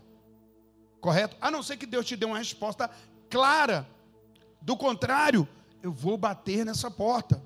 Correto? 0.99 1.35
A 1.41 1.51
não 1.51 1.61
ser 1.61 1.77
que 1.77 1.85
Deus 1.85 2.05
te 2.05 2.15
dê 2.15 2.25
uma 2.25 2.37
resposta 2.37 2.89
clara 3.29 3.87
do 4.61 4.77
contrário, 4.77 5.47
eu 5.81 5.91
vou 5.91 6.17
bater 6.17 6.65
nessa 6.65 6.89
porta. 6.89 7.41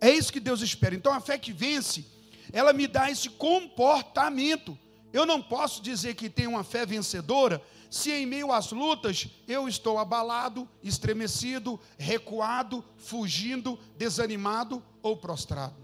É 0.00 0.10
isso 0.10 0.32
que 0.32 0.40
Deus 0.40 0.60
espera. 0.60 0.94
Então 0.94 1.12
a 1.12 1.20
fé 1.20 1.38
que 1.38 1.52
vence, 1.52 2.06
ela 2.52 2.72
me 2.72 2.86
dá 2.86 3.10
esse 3.10 3.30
comportamento. 3.30 4.78
Eu 5.12 5.24
não 5.24 5.42
posso 5.42 5.82
dizer 5.82 6.14
que 6.14 6.28
tenho 6.28 6.50
uma 6.50 6.64
fé 6.64 6.84
vencedora 6.84 7.62
se 7.90 8.12
em 8.12 8.26
meio 8.26 8.52
às 8.52 8.70
lutas 8.70 9.28
eu 9.46 9.66
estou 9.66 9.98
abalado, 9.98 10.68
estremecido, 10.82 11.80
recuado, 11.96 12.84
fugindo, 12.96 13.78
desanimado 13.96 14.82
ou 15.02 15.16
prostrado. 15.16 15.76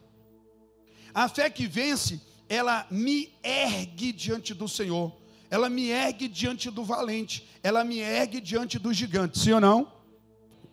A 1.15 1.29
fé 1.29 1.49
que 1.49 1.67
vence, 1.67 2.21
ela 2.49 2.87
me 2.91 3.33
ergue 3.43 4.13
diante 4.13 4.55
do 4.55 4.69
Senhor, 4.69 5.13
ela 5.51 5.69
me 5.69 5.89
ergue 5.89 6.29
diante 6.29 6.71
do 6.71 6.85
valente, 6.85 7.47
ela 7.63 7.85
me 7.85 7.99
ergue 7.99 8.41
diante 8.41 8.79
do 8.79 8.93
gigante, 8.93 9.39
sim 9.39 9.53
ou 9.53 9.61
não? 9.61 9.93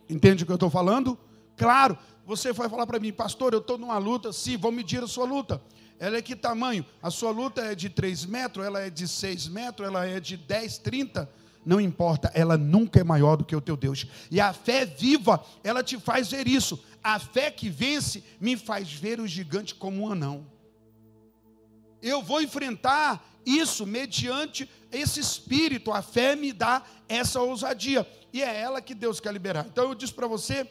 Entende 0.08 0.42
o 0.42 0.46
que 0.46 0.52
eu 0.52 0.56
estou 0.56 0.70
falando? 0.70 1.18
Claro, 1.56 1.96
você 2.26 2.52
vai 2.52 2.68
falar 2.68 2.86
para 2.86 2.98
mim, 2.98 3.12
pastor, 3.12 3.52
eu 3.52 3.58
estou 3.60 3.78
numa 3.78 3.98
luta, 3.98 4.32
sim, 4.32 4.56
vou 4.56 4.72
medir 4.72 5.02
a 5.02 5.06
sua 5.06 5.24
luta. 5.24 5.62
Ela 5.98 6.16
é 6.16 6.22
que 6.22 6.34
tamanho? 6.34 6.84
A 7.00 7.10
sua 7.10 7.30
luta 7.30 7.60
é 7.60 7.74
de 7.74 7.88
3 7.88 8.26
metros, 8.26 8.66
ela 8.66 8.80
é 8.80 8.90
de 8.90 9.06
6 9.06 9.48
metros, 9.48 9.86
ela 9.86 10.04
é 10.04 10.18
de 10.18 10.36
10, 10.36 10.78
30. 10.78 11.30
Não 11.64 11.80
importa, 11.80 12.30
ela 12.34 12.58
nunca 12.58 12.98
é 12.98 13.04
maior 13.04 13.36
do 13.36 13.44
que 13.44 13.54
o 13.54 13.60
teu 13.60 13.76
Deus. 13.76 14.06
E 14.28 14.40
a 14.40 14.52
fé 14.52 14.84
viva, 14.84 15.44
ela 15.62 15.82
te 15.82 15.96
faz 15.98 16.30
ver 16.30 16.48
isso. 16.48 16.82
A 17.02 17.20
fé 17.20 17.50
que 17.52 17.70
vence 17.70 18.24
me 18.40 18.56
faz 18.56 18.92
ver 18.92 19.20
o 19.20 19.28
gigante 19.28 19.74
como 19.74 20.02
um 20.02 20.10
anão. 20.10 20.44
Eu 22.02 22.20
vou 22.20 22.42
enfrentar 22.42 23.24
isso 23.46 23.86
mediante 23.86 24.68
esse 24.90 25.20
espírito. 25.20 25.92
A 25.92 26.02
fé 26.02 26.34
me 26.34 26.52
dá 26.52 26.84
essa 27.08 27.40
ousadia. 27.40 28.06
E 28.32 28.42
é 28.42 28.60
ela 28.60 28.82
que 28.82 28.94
Deus 28.94 29.20
quer 29.20 29.32
liberar. 29.32 29.66
Então 29.66 29.84
eu 29.84 29.94
disse 29.94 30.12
para 30.12 30.26
você 30.26 30.68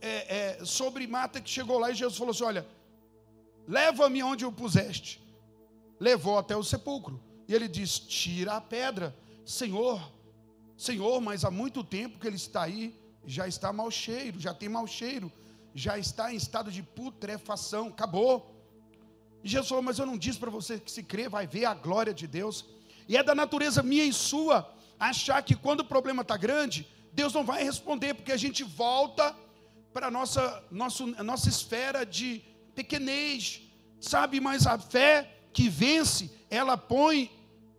é, 0.00 0.58
é, 0.60 0.64
sobre 0.64 1.06
Marta 1.06 1.40
que 1.40 1.48
chegou 1.48 1.78
lá 1.78 1.90
e 1.90 1.94
Jesus 1.94 2.18
falou 2.18 2.32
assim: 2.32 2.44
Olha, 2.44 2.66
leva-me 3.66 4.22
onde 4.22 4.44
o 4.44 4.52
puseste. 4.52 5.20
Levou 5.98 6.38
até 6.38 6.56
o 6.56 6.62
sepulcro. 6.62 7.20
E 7.48 7.54
ele 7.54 7.68
diz: 7.68 7.98
Tira 7.98 8.54
a 8.54 8.60
pedra. 8.60 9.16
Senhor, 9.44 10.00
Senhor, 10.76 11.20
mas 11.20 11.44
há 11.44 11.50
muito 11.50 11.82
tempo 11.82 12.18
que 12.18 12.26
ele 12.26 12.36
está 12.36 12.62
aí, 12.62 12.94
já 13.26 13.46
está 13.46 13.72
mau 13.72 13.90
cheiro, 13.90 14.40
já 14.40 14.54
tem 14.54 14.68
mau 14.68 14.86
cheiro, 14.86 15.30
já 15.74 15.98
está 15.98 16.32
em 16.32 16.36
estado 16.36 16.70
de 16.70 16.82
putrefação, 16.82 17.88
acabou. 17.88 18.59
E 19.42 19.48
Jesus 19.48 19.68
falou: 19.68 19.82
Mas 19.82 19.98
eu 19.98 20.06
não 20.06 20.16
disse 20.16 20.38
para 20.38 20.50
você 20.50 20.78
que 20.78 20.90
se 20.90 21.02
crê, 21.02 21.28
vai 21.28 21.46
ver 21.46 21.64
a 21.64 21.74
glória 21.74 22.12
de 22.14 22.26
Deus. 22.26 22.64
E 23.08 23.16
é 23.16 23.22
da 23.22 23.34
natureza 23.34 23.82
minha 23.82 24.04
e 24.04 24.12
sua 24.12 24.72
achar 24.98 25.42
que 25.42 25.54
quando 25.54 25.80
o 25.80 25.84
problema 25.84 26.22
está 26.22 26.36
grande, 26.36 26.86
Deus 27.12 27.32
não 27.32 27.44
vai 27.44 27.64
responder, 27.64 28.14
porque 28.14 28.32
a 28.32 28.36
gente 28.36 28.62
volta 28.62 29.34
para 29.92 30.08
a 30.08 30.10
nossa, 30.10 30.62
nossa, 30.70 31.04
nossa 31.22 31.48
esfera 31.48 32.04
de 32.06 32.42
pequenez, 32.74 33.62
sabe? 34.00 34.40
Mas 34.40 34.66
a 34.66 34.78
fé 34.78 35.38
que 35.52 35.68
vence, 35.68 36.30
ela 36.48 36.76
põe 36.76 37.30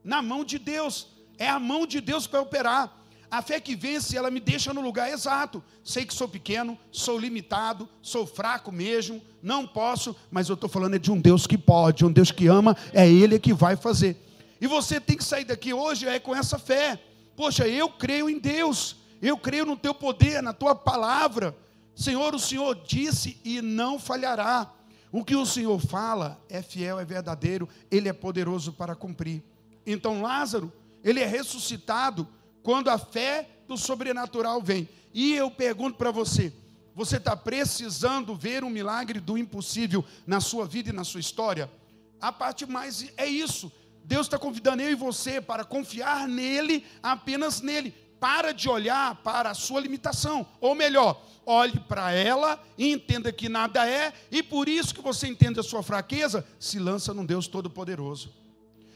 na 0.03 0.21
mão 0.21 0.43
de 0.43 0.59
Deus, 0.59 1.07
é 1.37 1.47
a 1.47 1.59
mão 1.59 1.85
de 1.85 2.01
Deus 2.01 2.25
que 2.25 2.33
vai 2.33 2.41
operar. 2.41 3.00
A 3.31 3.41
fé 3.41 3.61
que 3.61 3.77
vence, 3.77 4.17
ela 4.17 4.29
me 4.29 4.41
deixa 4.41 4.73
no 4.73 4.81
lugar 4.81 5.09
exato. 5.09 5.63
Sei 5.85 6.05
que 6.05 6.13
sou 6.13 6.27
pequeno, 6.27 6.77
sou 6.91 7.17
limitado, 7.17 7.87
sou 8.01 8.27
fraco 8.27 8.73
mesmo, 8.73 9.21
não 9.41 9.65
posso, 9.65 10.13
mas 10.29 10.49
eu 10.49 10.55
estou 10.55 10.69
falando 10.69 10.95
é 10.95 10.99
de 10.99 11.09
um 11.09 11.19
Deus 11.19 11.47
que 11.47 11.57
pode, 11.57 12.03
um 12.03 12.11
Deus 12.11 12.29
que 12.29 12.47
ama, 12.47 12.75
é 12.91 13.09
Ele 13.09 13.39
que 13.39 13.53
vai 13.53 13.77
fazer. 13.77 14.17
E 14.59 14.67
você 14.67 14.99
tem 14.99 15.15
que 15.15 15.23
sair 15.23 15.45
daqui 15.45 15.73
hoje 15.73 16.05
é 16.05 16.19
com 16.19 16.35
essa 16.35 16.59
fé. 16.59 17.01
Poxa, 17.33 17.65
eu 17.65 17.87
creio 17.87 18.29
em 18.29 18.37
Deus, 18.37 18.97
eu 19.21 19.37
creio 19.37 19.65
no 19.65 19.77
teu 19.77 19.93
poder, 19.93 20.43
na 20.43 20.51
tua 20.51 20.75
palavra. 20.75 21.55
Senhor, 21.95 22.35
o 22.35 22.39
Senhor 22.39 22.75
disse 22.85 23.39
e 23.45 23.61
não 23.61 23.97
falhará. 23.97 24.69
O 25.09 25.23
que 25.23 25.37
o 25.37 25.45
Senhor 25.45 25.79
fala 25.79 26.37
é 26.49 26.61
fiel, 26.61 26.99
é 26.99 27.05
verdadeiro, 27.05 27.67
ele 27.89 28.09
é 28.09 28.13
poderoso 28.13 28.73
para 28.73 28.93
cumprir. 28.93 29.41
Então, 29.87 30.21
Lázaro, 30.21 30.71
ele 31.01 31.21
é 31.21 31.25
ressuscitado 31.25 32.27
quando 32.63 32.89
a 32.89 32.97
fé 32.97 33.49
do 33.67 33.77
sobrenatural 33.77 34.61
vem. 34.61 34.87
E 35.13 35.33
eu 35.33 35.49
pergunto 35.49 35.97
para 35.97 36.11
você: 36.11 36.53
você 36.93 37.17
está 37.17 37.35
precisando 37.35 38.35
ver 38.35 38.63
um 38.63 38.69
milagre 38.69 39.19
do 39.19 39.37
impossível 39.37 40.03
na 40.25 40.39
sua 40.41 40.65
vida 40.65 40.89
e 40.89 40.93
na 40.93 41.03
sua 41.03 41.19
história? 41.19 41.71
A 42.19 42.31
parte 42.31 42.65
mais 42.65 43.11
é 43.17 43.25
isso. 43.25 43.71
Deus 44.03 44.27
está 44.27 44.37
convidando 44.37 44.81
eu 44.81 44.91
e 44.91 44.95
você 44.95 45.39
para 45.39 45.63
confiar 45.63 46.27
nele, 46.27 46.85
apenas 47.01 47.61
nele. 47.61 47.91
Para 48.19 48.51
de 48.51 48.69
olhar 48.69 49.15
para 49.23 49.49
a 49.49 49.53
sua 49.53 49.79
limitação. 49.79 50.45
Ou 50.59 50.75
melhor, 50.75 51.25
olhe 51.45 51.79
para 51.79 52.11
ela 52.11 52.61
e 52.77 52.91
entenda 52.91 53.31
que 53.31 53.49
nada 53.49 53.87
é, 53.89 54.13
e 54.29 54.43
por 54.43 54.69
isso 54.69 54.93
que 54.93 55.01
você 55.01 55.27
entende 55.27 55.59
a 55.59 55.63
sua 55.63 55.81
fraqueza, 55.81 56.45
se 56.59 56.77
lança 56.77 57.13
num 57.13 57.25
Deus 57.25 57.47
Todo-Poderoso. 57.47 58.31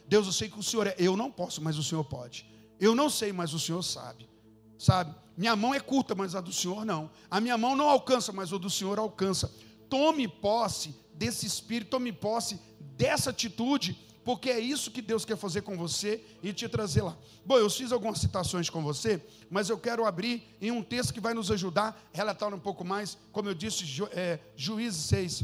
Deus, 0.07 0.27
eu 0.27 0.33
sei 0.33 0.49
que 0.49 0.59
o 0.59 0.63
Senhor 0.63 0.85
é, 0.85 0.95
eu 0.99 1.17
não 1.17 1.31
posso, 1.31 1.61
mas 1.61 1.77
o 1.77 1.83
Senhor 1.83 2.03
pode. 2.03 2.45
Eu 2.79 2.95
não 2.95 3.09
sei, 3.09 3.31
mas 3.31 3.53
o 3.53 3.59
Senhor 3.59 3.81
sabe. 3.83 4.29
Sabe? 4.77 5.15
Minha 5.37 5.55
mão 5.55 5.73
é 5.73 5.79
curta, 5.79 6.15
mas 6.15 6.35
a 6.35 6.41
do 6.41 6.53
Senhor 6.53 6.85
não. 6.85 7.09
A 7.29 7.39
minha 7.41 7.57
mão 7.57 7.75
não 7.75 7.89
alcança, 7.89 8.31
mas 8.31 8.51
o 8.51 8.59
do 8.59 8.69
Senhor 8.69 8.99
alcança. 8.99 9.53
Tome 9.89 10.27
posse 10.27 10.95
desse 11.13 11.45
espírito, 11.45 11.91
tome 11.91 12.11
posse 12.11 12.59
dessa 12.97 13.29
atitude 13.29 13.97
porque 14.25 14.49
é 14.49 14.59
isso 14.59 14.89
que 14.89 15.03
Deus 15.03 15.23
quer 15.23 15.37
fazer 15.37 15.61
com 15.61 15.77
você 15.77 16.19
e 16.41 16.51
te 16.51 16.67
trazer 16.67 17.03
lá. 17.03 17.15
Bom, 17.45 17.59
eu 17.59 17.69
fiz 17.69 17.91
algumas 17.91 18.17
citações 18.17 18.71
com 18.71 18.81
você, 18.81 19.23
mas 19.51 19.69
eu 19.69 19.77
quero 19.77 20.03
abrir 20.03 20.43
em 20.59 20.71
um 20.71 20.81
texto 20.81 21.13
que 21.13 21.19
vai 21.19 21.35
nos 21.35 21.51
ajudar 21.51 21.89
a 22.11 22.17
relatar 22.17 22.51
um 22.51 22.59
pouco 22.59 22.83
mais, 22.83 23.19
como 23.31 23.47
eu 23.49 23.53
disse, 23.53 23.85
Ju, 23.85 24.09
é, 24.11 24.39
Juízes 24.55 25.03
6, 25.03 25.43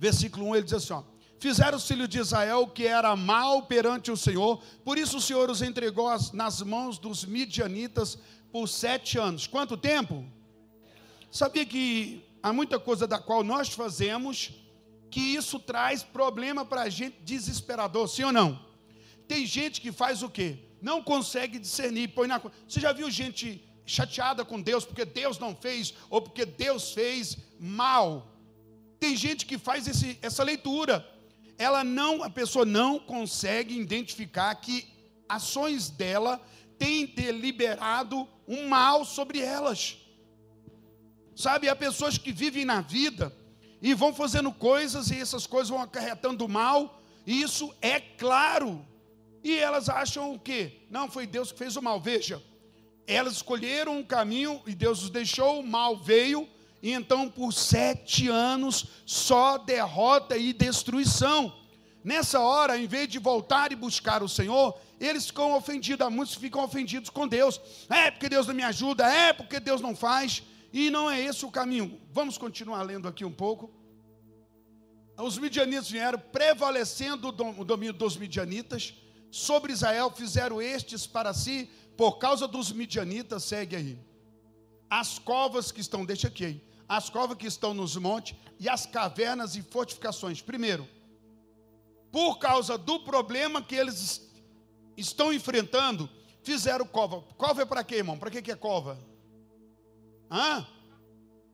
versículo 0.00 0.46
1, 0.46 0.56
ele 0.56 0.64
diz 0.64 0.72
assim: 0.74 0.92
ó, 0.94 1.04
Fizeram 1.40 1.78
os 1.78 1.88
filhos 1.88 2.06
de 2.06 2.18
Israel 2.18 2.66
que 2.68 2.86
era 2.86 3.16
mal 3.16 3.62
perante 3.62 4.10
o 4.10 4.16
Senhor, 4.16 4.62
por 4.84 4.98
isso 4.98 5.16
o 5.16 5.20
Senhor 5.22 5.48
os 5.48 5.62
entregou 5.62 6.06
as, 6.06 6.32
nas 6.32 6.60
mãos 6.60 6.98
dos 6.98 7.24
midianitas 7.24 8.18
por 8.52 8.68
sete 8.68 9.18
anos. 9.18 9.46
Quanto 9.46 9.74
tempo? 9.74 10.22
Sabia 11.30 11.64
que 11.64 12.22
há 12.42 12.52
muita 12.52 12.78
coisa 12.78 13.06
da 13.06 13.18
qual 13.18 13.42
nós 13.42 13.70
fazemos 13.70 14.50
que 15.10 15.20
isso 15.20 15.58
traz 15.58 16.02
problema 16.02 16.62
para 16.62 16.82
a 16.82 16.88
gente 16.90 17.16
desesperador, 17.22 18.06
sim 18.06 18.24
ou 18.24 18.32
não? 18.32 18.62
Tem 19.26 19.46
gente 19.46 19.80
que 19.80 19.90
faz 19.90 20.22
o 20.22 20.28
quê? 20.28 20.58
Não 20.82 21.02
consegue 21.02 21.58
discernir, 21.58 22.08
põe 22.08 22.28
na 22.28 22.38
Você 22.68 22.80
já 22.80 22.92
viu 22.92 23.10
gente 23.10 23.66
chateada 23.86 24.44
com 24.44 24.60
Deus 24.60 24.84
porque 24.84 25.06
Deus 25.06 25.38
não 25.38 25.56
fez 25.56 25.94
ou 26.10 26.20
porque 26.20 26.44
Deus 26.44 26.92
fez 26.92 27.38
mal? 27.58 28.30
Tem 28.98 29.16
gente 29.16 29.46
que 29.46 29.56
faz 29.56 29.88
esse, 29.88 30.18
essa 30.20 30.44
leitura. 30.44 31.18
Ela 31.60 31.84
não, 31.84 32.22
a 32.22 32.30
pessoa 32.30 32.64
não 32.64 32.98
consegue 32.98 33.78
identificar 33.78 34.54
que 34.54 34.88
ações 35.28 35.90
dela 35.90 36.40
têm 36.78 37.04
deliberado 37.04 38.26
um 38.48 38.66
mal 38.66 39.04
sobre 39.04 39.40
elas. 39.40 39.98
Sabe, 41.36 41.68
há 41.68 41.76
pessoas 41.76 42.16
que 42.16 42.32
vivem 42.32 42.64
na 42.64 42.80
vida 42.80 43.30
e 43.82 43.92
vão 43.92 44.14
fazendo 44.14 44.50
coisas, 44.50 45.10
e 45.10 45.20
essas 45.20 45.46
coisas 45.46 45.68
vão 45.68 45.82
acarretando 45.82 46.48
mal, 46.48 47.02
e 47.26 47.42
isso 47.42 47.70
é 47.82 48.00
claro. 48.00 48.82
E 49.44 49.54
elas 49.58 49.90
acham 49.90 50.32
o 50.32 50.38
quê? 50.38 50.86
Não, 50.88 51.10
foi 51.10 51.26
Deus 51.26 51.52
que 51.52 51.58
fez 51.58 51.76
o 51.76 51.82
mal. 51.82 52.00
Veja, 52.00 52.42
elas 53.06 53.34
escolheram 53.34 53.98
um 53.98 54.02
caminho 54.02 54.62
e 54.66 54.74
Deus 54.74 55.02
os 55.02 55.10
deixou, 55.10 55.60
o 55.60 55.66
mal 55.66 55.94
veio, 55.94 56.48
e 56.82 56.92
então 56.92 57.28
por 57.28 57.52
sete 57.52 58.28
anos 58.28 58.86
só 59.04 59.58
derrota 59.58 60.36
e 60.36 60.52
destruição. 60.52 61.54
Nessa 62.02 62.40
hora, 62.40 62.78
em 62.78 62.86
vez 62.86 63.08
de 63.08 63.18
voltar 63.18 63.72
e 63.72 63.76
buscar 63.76 64.22
o 64.22 64.28
Senhor, 64.28 64.78
eles 64.98 65.26
ficam 65.26 65.54
ofendidos, 65.54 66.10
muitos 66.10 66.34
ficam 66.34 66.64
ofendidos 66.64 67.10
com 67.10 67.28
Deus. 67.28 67.60
É 67.90 68.10
porque 68.10 68.28
Deus 68.28 68.46
não 68.46 68.54
me 68.54 68.62
ajuda, 68.62 69.06
é 69.06 69.32
porque 69.32 69.60
Deus 69.60 69.80
não 69.80 69.94
faz. 69.94 70.42
E 70.72 70.88
não 70.88 71.10
é 71.10 71.20
esse 71.20 71.44
o 71.44 71.50
caminho. 71.50 72.00
Vamos 72.12 72.38
continuar 72.38 72.82
lendo 72.82 73.06
aqui 73.06 73.24
um 73.24 73.32
pouco. 73.32 73.70
Os 75.18 75.36
midianitas 75.36 75.90
vieram 75.90 76.18
prevalecendo 76.18 77.28
o 77.28 77.64
domínio 77.64 77.92
dos 77.92 78.16
midianitas 78.16 78.94
sobre 79.30 79.72
Israel, 79.72 80.10
fizeram 80.10 80.62
estes 80.62 81.06
para 81.06 81.34
si, 81.34 81.68
por 81.96 82.18
causa 82.18 82.48
dos 82.48 82.72
midianitas, 82.72 83.44
segue 83.44 83.76
aí. 83.76 83.98
As 84.88 85.18
covas 85.18 85.70
que 85.70 85.80
estão, 85.80 86.04
deixa 86.04 86.28
aqui, 86.28 86.60
as 86.90 87.08
covas 87.08 87.36
que 87.36 87.46
estão 87.46 87.72
nos 87.72 87.94
montes 87.94 88.36
e 88.58 88.68
as 88.68 88.84
cavernas 88.84 89.54
e 89.54 89.62
fortificações. 89.62 90.42
Primeiro, 90.42 90.88
por 92.10 92.40
causa 92.40 92.76
do 92.76 92.98
problema 92.98 93.62
que 93.62 93.76
eles 93.76 94.28
estão 94.96 95.32
enfrentando, 95.32 96.10
fizeram 96.42 96.84
cova. 96.84 97.22
Cova 97.36 97.62
é 97.62 97.64
para 97.64 97.84
quê, 97.84 97.98
irmão? 97.98 98.18
Para 98.18 98.28
que, 98.28 98.42
que 98.42 98.50
é 98.50 98.56
cova? 98.56 98.98
Hã? 100.28 100.66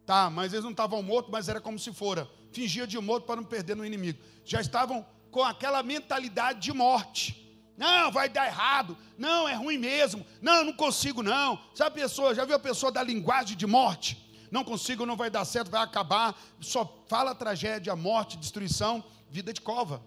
Tá, 0.07 0.31
mas 0.31 0.55
eles 0.55 0.65
não 0.65 0.71
estavam 0.71 1.03
mortos, 1.03 1.31
mas 1.31 1.51
era 1.51 1.61
como 1.61 1.79
se 1.79 1.93
fora. 1.93 2.27
Fingia 2.51 2.87
de 2.87 2.99
morto 2.99 3.27
para 3.27 3.37
não 3.37 3.45
perder 3.45 3.77
no 3.77 3.85
inimigo. 3.85 4.19
Já 4.43 4.63
estavam 4.63 5.05
com 5.31 5.45
aquela 5.45 5.83
mentalidade 5.83 6.61
de 6.61 6.73
morte. 6.73 7.63
Não, 7.77 8.11
vai 8.11 8.31
dar 8.31 8.47
errado. 8.47 8.97
Não, 9.19 9.47
é 9.47 9.53
ruim 9.53 9.77
mesmo. 9.77 10.25
Não, 10.41 10.65
não 10.65 10.73
consigo 10.73 11.23
não. 11.23 11.61
Sabe 11.75 12.01
a 12.01 12.05
pessoa, 12.05 12.35
já 12.35 12.47
viu 12.47 12.57
a 12.57 12.59
pessoa 12.59 12.91
da 12.91 13.03
linguagem 13.03 13.55
de 13.55 13.67
morte? 13.67 14.26
Não 14.51 14.65
consigo, 14.65 15.07
não 15.07 15.17
vai 15.17 15.31
dar 15.31 15.45
certo, 15.45 15.71
vai 15.71 15.83
acabar. 15.83 16.39
Só 16.61 17.05
fala 17.09 17.35
tragédia, 17.35 17.95
morte, 17.97 18.37
destruição, 18.37 19.05
vida 19.31 19.53
de 19.53 19.61
cova. 19.61 20.03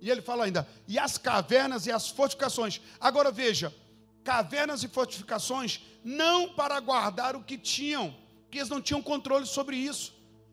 E 0.00 0.10
ele 0.10 0.20
fala 0.20 0.44
ainda, 0.44 0.68
e 0.86 0.98
as 0.98 1.16
cavernas 1.16 1.86
e 1.86 1.92
as 1.92 2.08
fortificações. 2.08 2.80
Agora 3.00 3.30
veja, 3.30 3.74
cavernas 4.22 4.82
e 4.82 4.88
fortificações 4.88 5.80
não 6.04 6.50
para 6.50 6.78
guardar 6.80 7.34
o 7.34 7.42
que 7.42 7.56
tinham, 7.56 8.14
porque 8.42 8.58
eles 8.58 8.68
não 8.68 8.82
tinham 8.82 9.00
controle 9.00 9.46
sobre 9.46 9.76
isso. 9.76 10.12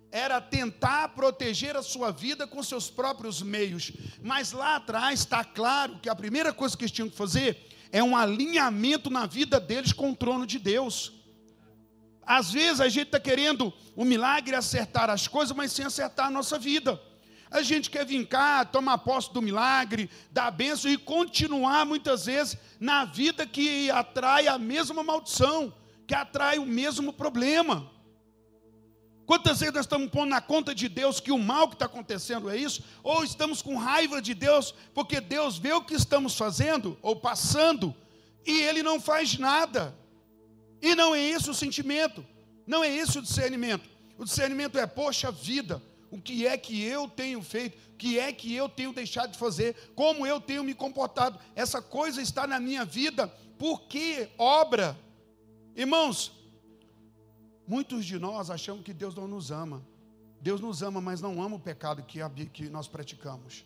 Era 0.09 0.41
tentar 0.41 1.09
proteger 1.09 1.75
a 1.75 1.83
sua 1.83 2.11
vida 2.11 2.45
com 2.45 2.61
seus 2.61 2.89
próprios 2.89 3.41
meios. 3.41 3.91
Mas 4.21 4.51
lá 4.51 4.75
atrás 4.75 5.19
está 5.19 5.43
claro 5.43 5.99
que 5.99 6.09
a 6.09 6.15
primeira 6.15 6.53
coisa 6.53 6.75
que 6.75 6.83
eles 6.83 6.91
tinham 6.91 7.09
que 7.09 7.15
fazer 7.15 7.67
é 7.91 8.03
um 8.03 8.15
alinhamento 8.15 9.09
na 9.09 9.25
vida 9.25 9.59
deles 9.59 9.93
com 9.93 10.11
o 10.11 10.15
trono 10.15 10.45
de 10.45 10.59
Deus. 10.59 11.13
Às 12.25 12.51
vezes 12.51 12.79
a 12.79 12.87
gente 12.87 13.07
está 13.07 13.19
querendo 13.19 13.73
o 13.95 14.05
milagre 14.05 14.55
acertar 14.55 15.09
as 15.09 15.27
coisas, 15.27 15.55
mas 15.55 15.71
sem 15.71 15.85
acertar 15.85 16.27
a 16.27 16.31
nossa 16.31 16.57
vida. 16.57 17.01
A 17.49 17.61
gente 17.61 17.89
quer 17.89 18.05
cá, 18.25 18.63
tomar 18.63 18.99
posse 18.99 19.33
do 19.33 19.41
milagre, 19.41 20.09
da 20.31 20.49
bênção 20.49 20.89
e 20.89 20.97
continuar 20.97 21.85
muitas 21.85 22.25
vezes 22.25 22.57
na 22.79 23.03
vida 23.03 23.45
que 23.45 23.91
atrai 23.91 24.47
a 24.47 24.57
mesma 24.57 25.03
maldição, 25.03 25.73
que 26.07 26.15
atrai 26.15 26.59
o 26.59 26.65
mesmo 26.65 27.11
problema. 27.11 27.91
Quantas 29.25 29.59
vezes 29.59 29.73
nós 29.73 29.85
estamos 29.85 30.09
pondo 30.09 30.29
na 30.29 30.41
conta 30.41 30.73
de 30.73 30.87
Deus 30.87 31.19
que 31.19 31.31
o 31.31 31.37
mal 31.37 31.67
que 31.67 31.75
está 31.75 31.85
acontecendo 31.85 32.49
é 32.49 32.55
isso? 32.57 32.83
Ou 33.03 33.23
estamos 33.23 33.61
com 33.61 33.77
raiva 33.77 34.21
de 34.21 34.33
Deus 34.33 34.73
porque 34.93 35.19
Deus 35.19 35.57
vê 35.57 35.73
o 35.73 35.83
que 35.83 35.93
estamos 35.93 36.37
fazendo 36.37 36.97
ou 37.01 37.15
passando 37.15 37.95
e 38.45 38.61
Ele 38.61 38.81
não 38.81 38.99
faz 38.99 39.37
nada. 39.37 39.95
E 40.81 40.95
não 40.95 41.13
é 41.13 41.21
esse 41.21 41.49
o 41.49 41.53
sentimento, 41.53 42.25
não 42.65 42.83
é 42.83 42.89
esse 42.93 43.19
o 43.19 43.21
discernimento. 43.21 43.89
O 44.17 44.25
discernimento 44.25 44.77
é, 44.77 44.85
poxa 44.85 45.31
vida, 45.31 45.81
o 46.09 46.19
que 46.19 46.45
é 46.45 46.57
que 46.57 46.83
eu 46.83 47.07
tenho 47.07 47.41
feito, 47.41 47.77
o 47.93 47.97
que 47.97 48.19
é 48.19 48.31
que 48.33 48.53
eu 48.53 48.67
tenho 48.67 48.93
deixado 48.93 49.31
de 49.31 49.37
fazer, 49.37 49.75
como 49.95 50.25
eu 50.25 50.39
tenho 50.39 50.63
me 50.63 50.73
comportado. 50.73 51.39
Essa 51.55 51.81
coisa 51.81 52.21
está 52.21 52.45
na 52.45 52.59
minha 52.59 52.83
vida, 52.83 53.27
por 53.57 53.81
que 53.83 54.27
obra? 54.37 54.97
Irmãos, 55.75 56.31
muitos 57.67 58.05
de 58.05 58.19
nós 58.19 58.49
achamos 58.49 58.83
que 58.83 58.93
Deus 58.93 59.15
não 59.15 59.27
nos 59.27 59.51
ama. 59.51 59.85
Deus 60.41 60.59
nos 60.59 60.81
ama, 60.81 60.99
mas 60.99 61.21
não 61.21 61.41
ama 61.41 61.55
o 61.55 61.59
pecado 61.59 62.03
que, 62.03 62.19
que 62.47 62.69
nós 62.69 62.87
praticamos. 62.87 63.63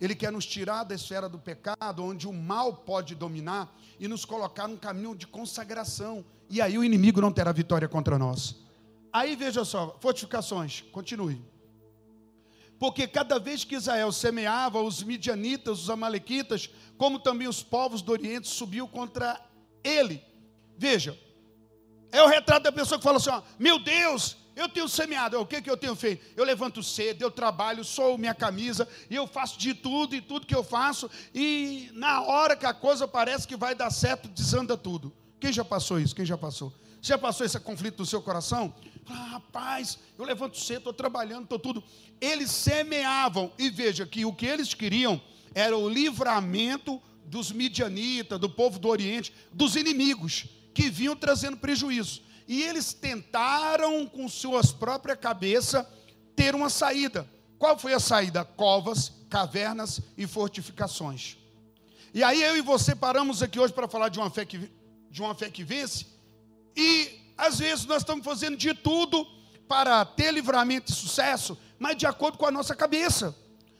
Ele 0.00 0.14
quer 0.14 0.32
nos 0.32 0.46
tirar 0.46 0.84
da 0.84 0.94
esfera 0.94 1.28
do 1.28 1.38
pecado, 1.38 2.04
onde 2.04 2.26
o 2.26 2.32
mal 2.32 2.74
pode 2.74 3.14
dominar, 3.14 3.76
e 4.00 4.08
nos 4.08 4.24
colocar 4.24 4.66
num 4.66 4.76
caminho 4.76 5.14
de 5.14 5.26
consagração. 5.26 6.24
E 6.52 6.60
aí 6.60 6.76
o 6.76 6.84
inimigo 6.84 7.18
não 7.18 7.32
terá 7.32 7.50
vitória 7.50 7.88
contra 7.88 8.18
nós. 8.18 8.56
Aí 9.10 9.34
veja 9.34 9.64
só, 9.64 9.96
fortificações, 10.02 10.82
continue. 10.92 11.42
Porque 12.78 13.08
cada 13.08 13.38
vez 13.38 13.64
que 13.64 13.74
Israel 13.74 14.12
semeava, 14.12 14.82
os 14.82 15.02
midianitas, 15.02 15.80
os 15.80 15.88
amalequitas, 15.88 16.68
como 16.98 17.18
também 17.18 17.48
os 17.48 17.62
povos 17.62 18.02
do 18.02 18.12
Oriente, 18.12 18.48
subiu 18.48 18.86
contra 18.86 19.40
ele. 19.82 20.22
Veja, 20.76 21.18
é 22.10 22.22
o 22.22 22.28
retrato 22.28 22.64
da 22.64 22.72
pessoa 22.72 22.98
que 22.98 23.04
fala 23.04 23.16
assim: 23.16 23.30
ó, 23.30 23.40
meu 23.58 23.78
Deus, 23.78 24.36
eu 24.54 24.68
tenho 24.68 24.86
semeado, 24.90 25.40
o 25.40 25.46
que, 25.46 25.62
que 25.62 25.70
eu 25.70 25.76
tenho 25.78 25.96
feito? 25.96 26.22
Eu 26.36 26.44
levanto 26.44 26.82
cedo, 26.82 27.22
eu 27.22 27.30
trabalho, 27.30 27.82
sou 27.82 28.18
minha 28.18 28.34
camisa, 28.34 28.86
e 29.08 29.14
eu 29.14 29.26
faço 29.26 29.58
de 29.58 29.72
tudo, 29.72 30.14
e 30.14 30.20
tudo 30.20 30.46
que 30.46 30.54
eu 30.54 30.62
faço, 30.62 31.10
e 31.34 31.88
na 31.94 32.20
hora 32.20 32.54
que 32.54 32.66
a 32.66 32.74
coisa 32.74 33.08
parece 33.08 33.48
que 33.48 33.56
vai 33.56 33.74
dar 33.74 33.88
certo, 33.88 34.28
desanda 34.28 34.76
tudo. 34.76 35.21
Quem 35.42 35.52
já 35.52 35.64
passou 35.64 35.98
isso? 35.98 36.14
Quem 36.14 36.24
já 36.24 36.38
passou? 36.38 36.72
Já 37.00 37.18
passou 37.18 37.44
esse 37.44 37.58
conflito 37.58 37.98
no 37.98 38.06
seu 38.06 38.22
coração? 38.22 38.72
Ah, 39.08 39.24
rapaz, 39.32 39.98
eu 40.16 40.24
levanto 40.24 40.56
cedo, 40.56 40.78
estou 40.78 40.92
trabalhando, 40.92 41.42
estou 41.42 41.58
tudo. 41.58 41.82
Eles 42.20 42.48
semeavam, 42.48 43.52
e 43.58 43.68
veja 43.68 44.06
que 44.06 44.24
o 44.24 44.32
que 44.32 44.46
eles 44.46 44.72
queriam 44.72 45.20
era 45.52 45.76
o 45.76 45.88
livramento 45.88 47.02
dos 47.24 47.50
midianitas, 47.50 48.38
do 48.38 48.48
povo 48.48 48.78
do 48.78 48.86
Oriente, 48.86 49.34
dos 49.52 49.74
inimigos 49.74 50.46
que 50.72 50.88
vinham 50.88 51.16
trazendo 51.16 51.56
prejuízo. 51.56 52.22
E 52.46 52.62
eles 52.62 52.92
tentaram, 52.92 54.06
com 54.06 54.28
suas 54.28 54.70
próprias 54.70 55.18
cabeças, 55.18 55.84
ter 56.36 56.54
uma 56.54 56.70
saída. 56.70 57.28
Qual 57.58 57.76
foi 57.76 57.94
a 57.94 57.98
saída? 57.98 58.44
Covas, 58.44 59.10
cavernas 59.28 60.00
e 60.16 60.24
fortificações. 60.24 61.36
E 62.14 62.22
aí 62.22 62.40
eu 62.40 62.56
e 62.56 62.60
você 62.60 62.94
paramos 62.94 63.42
aqui 63.42 63.58
hoje 63.58 63.72
para 63.72 63.88
falar 63.88 64.08
de 64.08 64.20
uma 64.20 64.30
fé 64.30 64.44
que, 64.44 64.70
de 65.12 65.20
uma 65.20 65.34
fé 65.34 65.50
que 65.50 65.62
vence. 65.62 66.06
E 66.74 67.20
às 67.36 67.58
vezes 67.58 67.84
nós 67.84 67.98
estamos 67.98 68.24
fazendo 68.24 68.56
de 68.56 68.72
tudo 68.72 69.26
para 69.68 70.04
ter 70.06 70.32
livramento 70.32 70.90
e 70.90 70.94
sucesso, 70.94 71.56
mas 71.78 71.96
de 71.96 72.06
acordo 72.06 72.38
com 72.38 72.46
a 72.46 72.50
nossa 72.50 72.74
cabeça. 72.74 73.36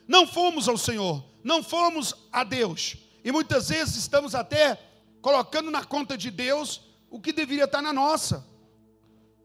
Não 0.07 0.27
fomos 0.27 0.67
ao 0.69 0.77
Senhor, 0.77 1.25
não 1.43 1.63
fomos 1.63 2.13
a 2.31 2.43
Deus. 2.43 2.97
E 3.23 3.31
muitas 3.31 3.69
vezes 3.69 3.95
estamos 3.95 4.35
até 4.35 4.79
colocando 5.21 5.71
na 5.71 5.83
conta 5.83 6.15
de 6.15 6.29
Deus 6.29 6.81
o 7.09 7.19
que 7.19 7.33
deveria 7.33 7.63
estar 7.63 7.81
na 7.81 7.91
nossa. 7.91 8.45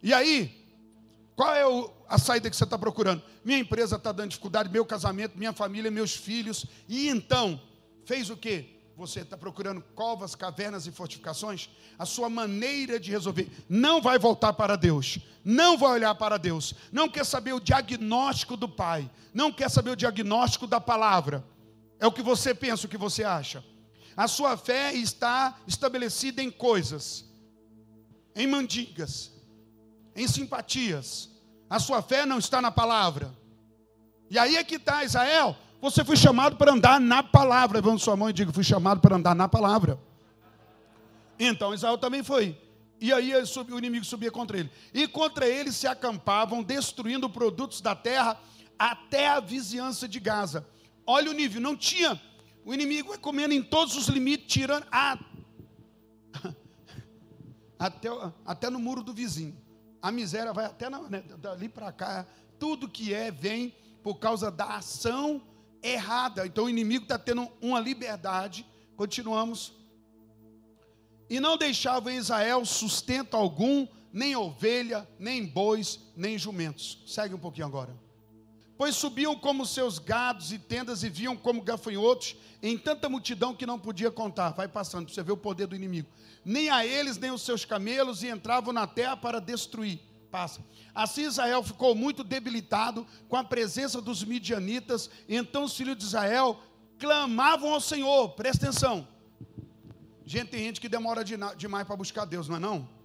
E 0.02 0.12
aí, 0.12 0.68
qual 1.34 1.54
é 1.54 1.62
a 2.08 2.18
saída 2.18 2.50
que 2.50 2.56
você 2.56 2.64
está 2.64 2.76
procurando? 2.76 3.22
Minha 3.42 3.58
empresa 3.58 3.96
está 3.96 4.12
dando 4.12 4.30
dificuldade, 4.30 4.68
meu 4.68 4.84
casamento, 4.84 5.38
minha 5.38 5.52
família, 5.54 5.90
meus 5.90 6.14
filhos. 6.14 6.66
E 6.86 7.08
então, 7.08 7.60
fez 8.04 8.28
o 8.28 8.36
quê? 8.36 8.77
Você 8.98 9.20
está 9.20 9.36
procurando 9.36 9.80
covas, 9.94 10.34
cavernas 10.34 10.84
e 10.84 10.90
fortificações, 10.90 11.70
a 11.96 12.04
sua 12.04 12.28
maneira 12.28 12.98
de 12.98 13.12
resolver 13.12 13.48
não 13.68 14.02
vai 14.02 14.18
voltar 14.18 14.52
para 14.52 14.74
Deus, 14.74 15.20
não 15.44 15.78
vai 15.78 15.92
olhar 15.92 16.12
para 16.16 16.36
Deus, 16.36 16.74
não 16.90 17.08
quer 17.08 17.24
saber 17.24 17.52
o 17.52 17.60
diagnóstico 17.60 18.56
do 18.56 18.68
Pai, 18.68 19.08
não 19.32 19.52
quer 19.52 19.70
saber 19.70 19.90
o 19.90 19.96
diagnóstico 19.96 20.66
da 20.66 20.80
palavra. 20.80 21.44
É 22.00 22.08
o 22.08 22.12
que 22.12 22.22
você 22.22 22.52
pensa, 22.52 22.86
o 22.86 22.90
que 22.90 22.98
você 22.98 23.22
acha. 23.22 23.64
A 24.16 24.26
sua 24.26 24.56
fé 24.56 24.92
está 24.92 25.56
estabelecida 25.64 26.42
em 26.42 26.50
coisas, 26.50 27.24
em 28.34 28.48
mandigas, 28.48 29.30
em 30.16 30.26
simpatias. 30.26 31.30
A 31.70 31.78
sua 31.78 32.02
fé 32.02 32.26
não 32.26 32.38
está 32.38 32.60
na 32.60 32.72
palavra. 32.72 33.32
E 34.28 34.36
aí 34.36 34.56
é 34.56 34.64
que 34.64 34.74
está 34.74 35.04
Israel. 35.04 35.56
Você 35.80 36.04
foi 36.04 36.16
chamado 36.16 36.56
para 36.56 36.72
andar 36.72 37.00
na 37.00 37.22
palavra. 37.22 37.78
Levanta 37.78 37.98
sua 37.98 38.16
mão 38.16 38.28
e 38.28 38.32
diga: 38.32 38.52
fui 38.52 38.64
chamado 38.64 39.00
para 39.00 39.16
andar 39.16 39.34
na 39.34 39.48
palavra. 39.48 39.98
Então 41.38 41.72
Israel 41.72 41.98
também 41.98 42.22
foi. 42.22 42.58
E 43.00 43.12
aí 43.12 43.32
o 43.32 43.78
inimigo 43.78 44.04
subia 44.04 44.30
contra 44.30 44.58
ele. 44.58 44.70
E 44.92 45.06
contra 45.06 45.46
ele 45.48 45.70
se 45.70 45.86
acampavam, 45.86 46.64
destruindo 46.64 47.30
produtos 47.30 47.80
da 47.80 47.94
terra 47.94 48.40
até 48.76 49.28
a 49.28 49.38
vizinhança 49.38 50.08
de 50.08 50.18
Gaza. 50.18 50.66
Olha 51.06 51.30
o 51.30 51.34
nível, 51.34 51.60
não 51.60 51.76
tinha. 51.76 52.20
O 52.64 52.74
inimigo 52.74 53.14
é 53.14 53.18
comendo 53.18 53.54
em 53.54 53.62
todos 53.62 53.96
os 53.96 54.08
limites, 54.08 54.52
tirando. 54.52 54.84
Ah, 54.90 55.16
até, 57.78 58.08
até 58.44 58.68
no 58.68 58.80
muro 58.80 59.02
do 59.02 59.14
vizinho. 59.14 59.56
A 60.02 60.10
miséria 60.10 60.52
vai 60.52 60.64
até 60.64 60.90
na, 60.90 61.00
né, 61.02 61.22
dali 61.38 61.68
para 61.68 61.92
cá. 61.92 62.26
Tudo 62.58 62.88
que 62.88 63.14
é 63.14 63.30
vem 63.30 63.74
por 64.02 64.16
causa 64.16 64.50
da 64.50 64.76
ação 64.76 65.40
errada. 65.82 66.46
Então 66.46 66.64
o 66.64 66.70
inimigo 66.70 67.04
está 67.04 67.18
tendo 67.18 67.48
uma 67.60 67.80
liberdade. 67.80 68.66
Continuamos. 68.96 69.72
E 71.30 71.38
não 71.40 71.56
deixava 71.56 72.10
em 72.12 72.16
Israel 72.16 72.64
sustento 72.64 73.36
algum, 73.36 73.86
nem 74.12 74.34
ovelha, 74.34 75.06
nem 75.18 75.44
bois, 75.44 76.00
nem 76.16 76.38
jumentos. 76.38 77.02
Segue 77.06 77.34
um 77.34 77.38
pouquinho 77.38 77.66
agora. 77.66 77.94
pois 78.78 78.94
subiam 78.94 79.34
como 79.36 79.66
seus 79.66 79.98
gados 79.98 80.52
e 80.52 80.58
tendas 80.58 81.02
e 81.02 81.08
viam 81.08 81.36
como 81.36 81.60
gafanhotos 81.60 82.36
em 82.62 82.78
tanta 82.78 83.08
multidão 83.08 83.54
que 83.54 83.66
não 83.66 83.78
podia 83.78 84.10
contar. 84.10 84.50
Vai 84.50 84.68
passando 84.68 85.06
para 85.06 85.14
você 85.14 85.22
ver 85.22 85.32
o 85.32 85.36
poder 85.36 85.66
do 85.66 85.74
inimigo. 85.74 86.08
Nem 86.44 86.70
a 86.70 86.86
eles, 86.86 87.18
nem 87.18 87.32
os 87.32 87.42
seus 87.42 87.64
camelos, 87.64 88.22
e 88.22 88.28
entravam 88.28 88.72
na 88.72 88.86
terra 88.86 89.16
para 89.16 89.40
destruir. 89.40 89.98
Passa. 90.30 90.60
Assim 90.94 91.22
Israel 91.22 91.62
ficou 91.62 91.94
muito 91.94 92.22
debilitado 92.22 93.06
com 93.28 93.36
a 93.36 93.44
presença 93.44 94.00
dos 94.00 94.22
midianitas. 94.22 95.08
Então 95.28 95.64
os 95.64 95.74
filhos 95.74 95.96
de 95.96 96.04
Israel 96.04 96.60
clamavam 96.98 97.72
ao 97.72 97.80
Senhor. 97.80 98.30
Presta 98.30 98.66
atenção. 98.66 99.08
Gente, 100.24 100.50
tem 100.50 100.60
gente 100.64 100.80
que 100.80 100.88
demora 100.88 101.24
demais 101.24 101.86
para 101.86 101.96
buscar 101.96 102.26
Deus, 102.26 102.48
não 102.48 102.56
é 102.56 102.58
não? 102.58 102.97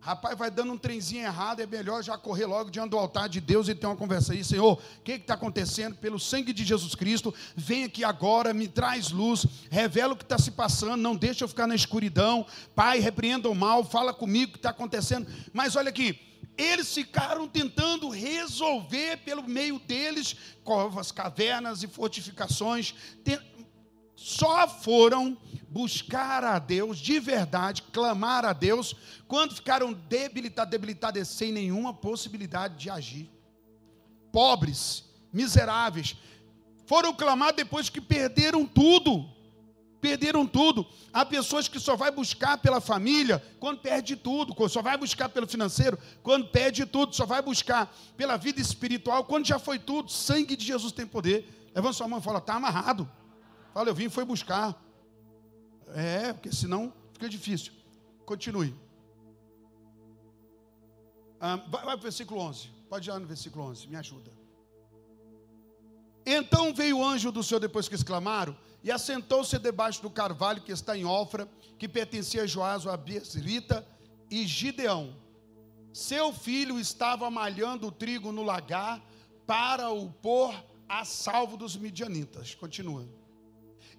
Rapaz, 0.00 0.36
vai 0.36 0.50
dando 0.50 0.72
um 0.72 0.78
trenzinho 0.78 1.24
errado, 1.24 1.60
é 1.60 1.66
melhor 1.66 2.02
já 2.02 2.16
correr 2.16 2.46
logo 2.46 2.70
diante 2.70 2.88
do 2.88 2.96
altar 2.96 3.28
de 3.28 3.38
Deus 3.38 3.68
e 3.68 3.74
ter 3.74 3.86
uma 3.86 3.96
conversa 3.96 4.32
aí. 4.32 4.42
Senhor, 4.42 4.72
o 4.72 5.02
que 5.02 5.12
está 5.12 5.34
acontecendo? 5.34 5.94
Pelo 5.96 6.18
sangue 6.18 6.54
de 6.54 6.64
Jesus 6.64 6.94
Cristo, 6.94 7.34
vem 7.54 7.84
aqui 7.84 8.02
agora, 8.02 8.54
me 8.54 8.66
traz 8.66 9.10
luz, 9.10 9.44
revela 9.70 10.14
o 10.14 10.16
que 10.16 10.24
está 10.24 10.38
se 10.38 10.52
passando, 10.52 10.96
não 10.96 11.14
deixa 11.14 11.44
eu 11.44 11.48
ficar 11.48 11.66
na 11.66 11.74
escuridão. 11.74 12.46
Pai, 12.74 12.98
repreenda 12.98 13.50
o 13.50 13.54
mal, 13.54 13.84
fala 13.84 14.14
comigo 14.14 14.48
o 14.48 14.52
que 14.52 14.58
está 14.58 14.70
acontecendo. 14.70 15.26
Mas 15.52 15.76
olha 15.76 15.90
aqui, 15.90 16.18
eles 16.56 16.92
ficaram 16.92 17.46
tentando 17.46 18.08
resolver 18.08 19.18
pelo 19.18 19.42
meio 19.42 19.78
deles 19.78 20.34
covas, 20.64 21.10
cavernas 21.12 21.82
e 21.82 21.88
fortificações. 21.88 22.94
Só 24.22 24.68
foram 24.68 25.34
buscar 25.70 26.44
a 26.44 26.58
Deus 26.58 26.98
de 26.98 27.18
verdade, 27.18 27.80
clamar 27.90 28.44
a 28.44 28.52
Deus, 28.52 28.94
quando 29.26 29.54
ficaram 29.54 29.94
debilitados, 29.94 30.70
debilitados 30.70 31.26
sem 31.26 31.50
nenhuma 31.50 31.94
possibilidade 31.94 32.76
de 32.76 32.90
agir. 32.90 33.30
Pobres, 34.30 35.06
miseráveis, 35.32 36.16
foram 36.84 37.14
clamar 37.14 37.54
depois 37.54 37.88
que 37.88 37.98
perderam 37.98 38.66
tudo. 38.66 39.24
Perderam 40.02 40.46
tudo. 40.46 40.86
Há 41.14 41.24
pessoas 41.24 41.66
que 41.66 41.80
só 41.80 41.96
vai 41.96 42.10
buscar 42.10 42.58
pela 42.58 42.78
família 42.78 43.42
quando 43.58 43.80
perde 43.80 44.16
tudo, 44.16 44.54
só 44.68 44.82
vai 44.82 44.98
buscar 44.98 45.30
pelo 45.30 45.48
financeiro 45.48 45.98
quando 46.22 46.48
perde 46.48 46.84
tudo, 46.84 47.16
só 47.16 47.24
vai 47.24 47.40
buscar 47.40 47.90
pela 48.18 48.36
vida 48.36 48.60
espiritual 48.60 49.24
quando 49.24 49.46
já 49.46 49.58
foi 49.58 49.78
tudo. 49.78 50.12
Sangue 50.12 50.56
de 50.56 50.66
Jesus 50.66 50.92
tem 50.92 51.06
poder. 51.06 51.70
Levanta 51.74 51.94
sua 51.94 52.06
mão 52.06 52.18
e 52.18 52.22
fala: 52.22 52.38
está 52.38 52.52
amarrado. 52.52 53.10
Fala, 53.72 53.88
eu 53.88 53.94
vim 53.94 54.08
foi 54.08 54.24
buscar. 54.24 54.80
É, 55.94 56.32
porque 56.32 56.52
senão 56.52 56.92
fica 57.12 57.28
difícil. 57.28 57.72
Continue. 58.24 58.74
Ah, 61.40 61.56
vai, 61.56 61.84
vai 61.84 61.84
para 61.84 61.96
o 61.96 62.02
versículo 62.02 62.40
11. 62.40 62.68
Pode 62.88 63.08
ir 63.08 63.12
lá 63.12 63.18
no 63.18 63.26
versículo 63.26 63.64
11, 63.64 63.88
me 63.88 63.96
ajuda. 63.96 64.30
Então 66.26 66.74
veio 66.74 66.98
o 66.98 67.04
anjo 67.04 67.32
do 67.32 67.42
Senhor 67.42 67.60
depois 67.60 67.88
que 67.88 67.94
exclamaram, 67.94 68.56
e 68.82 68.90
assentou-se 68.90 69.58
debaixo 69.58 70.02
do 70.02 70.10
carvalho 70.10 70.62
que 70.62 70.72
está 70.72 70.96
em 70.96 71.04
Ofra, 71.04 71.48
que 71.78 71.88
pertencia 71.88 72.42
a 72.42 72.46
Joás, 72.46 72.86
a 72.86 72.96
Bezrita 72.96 73.86
e 74.30 74.46
Gideão. 74.46 75.16
Seu 75.92 76.32
filho 76.32 76.78
estava 76.78 77.30
malhando 77.30 77.88
o 77.88 77.92
trigo 77.92 78.32
no 78.32 78.42
lagar 78.42 79.02
para 79.46 79.90
o 79.90 80.10
pôr 80.10 80.54
a 80.88 81.04
salvo 81.04 81.56
dos 81.56 81.76
midianitas. 81.76 82.54
Continua. 82.54 83.06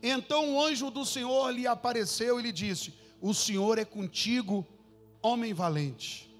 Então 0.01 0.55
o 0.55 0.63
anjo 0.63 0.89
do 0.89 1.05
Senhor 1.05 1.51
lhe 1.51 1.67
apareceu 1.67 2.39
e 2.39 2.43
lhe 2.43 2.51
disse: 2.51 2.93
O 3.19 3.33
Senhor 3.33 3.77
é 3.77 3.85
contigo, 3.85 4.65
homem 5.21 5.53
valente. 5.53 6.33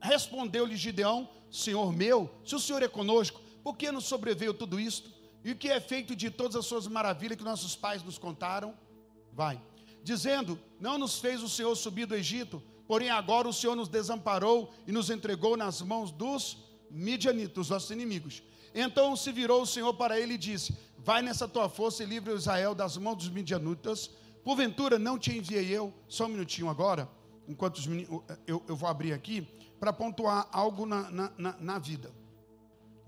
Respondeu-lhe 0.00 0.76
Gideão: 0.76 1.28
Senhor 1.50 1.92
meu, 1.92 2.30
se 2.44 2.54
o 2.54 2.60
Senhor 2.60 2.82
é 2.82 2.88
conosco, 2.88 3.40
por 3.62 3.76
que 3.76 3.90
nos 3.90 4.04
sobreveio 4.04 4.52
tudo 4.52 4.78
isto? 4.78 5.10
E 5.42 5.52
o 5.52 5.56
que 5.56 5.68
é 5.68 5.80
feito 5.80 6.14
de 6.14 6.30
todas 6.30 6.56
as 6.56 6.66
suas 6.66 6.86
maravilhas 6.86 7.38
que 7.38 7.44
nossos 7.44 7.74
pais 7.74 8.02
nos 8.02 8.18
contaram? 8.18 8.74
Vai. 9.32 9.60
Dizendo: 10.02 10.60
Não 10.78 10.98
nos 10.98 11.18
fez 11.18 11.42
o 11.42 11.48
Senhor 11.48 11.74
subir 11.76 12.06
do 12.06 12.14
Egito, 12.14 12.62
porém 12.86 13.08
agora 13.08 13.48
o 13.48 13.52
Senhor 13.52 13.74
nos 13.74 13.88
desamparou 13.88 14.72
e 14.86 14.92
nos 14.92 15.08
entregou 15.08 15.56
nas 15.56 15.80
mãos 15.80 16.10
dos 16.10 16.58
midianitas, 16.90 17.70
nossos 17.70 17.90
inimigos. 17.90 18.42
Então 18.74 19.16
se 19.16 19.30
virou 19.32 19.62
o 19.62 19.66
Senhor 19.66 19.94
para 19.94 20.18
ele 20.18 20.34
e 20.34 20.38
disse: 20.38 20.76
Vai 21.04 21.20
nessa 21.20 21.46
tua 21.46 21.68
força 21.68 22.02
e 22.02 22.06
livre 22.06 22.32
Israel 22.32 22.74
das 22.74 22.96
mãos 22.96 23.16
dos 23.16 23.28
midianitas. 23.28 24.10
Porventura 24.42 24.98
não 24.98 25.18
te 25.18 25.36
enviei 25.36 25.68
eu, 25.68 25.92
só 26.08 26.24
um 26.24 26.28
minutinho 26.28 26.70
agora, 26.70 27.06
enquanto 27.46 27.76
os 27.76 27.86
eu, 28.46 28.62
eu 28.66 28.74
vou 28.74 28.88
abrir 28.88 29.12
aqui, 29.12 29.46
para 29.78 29.92
pontuar 29.92 30.48
algo 30.50 30.86
na, 30.86 31.10
na, 31.10 31.32
na, 31.36 31.56
na 31.60 31.78
vida, 31.78 32.10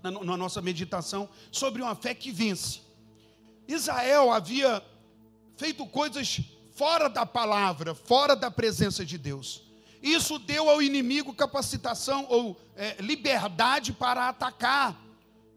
na, 0.03 0.11
na 0.11 0.37
nossa 0.37 0.61
meditação, 0.61 1.27
sobre 1.51 1.81
uma 1.81 1.95
fé 1.95 2.13
que 2.13 2.31
vence. 2.31 2.81
Israel 3.67 4.31
havia 4.31 4.83
feito 5.55 5.83
coisas 5.87 6.39
fora 6.75 7.09
da 7.09 7.25
palavra, 7.25 7.95
fora 7.95 8.35
da 8.35 8.51
presença 8.51 9.03
de 9.03 9.17
Deus. 9.17 9.63
Isso 10.03 10.37
deu 10.37 10.69
ao 10.69 10.83
inimigo 10.83 11.33
capacitação 11.33 12.27
ou 12.29 12.61
é, 12.75 12.95
liberdade 13.01 13.91
para 13.91 14.29
atacar, 14.29 14.95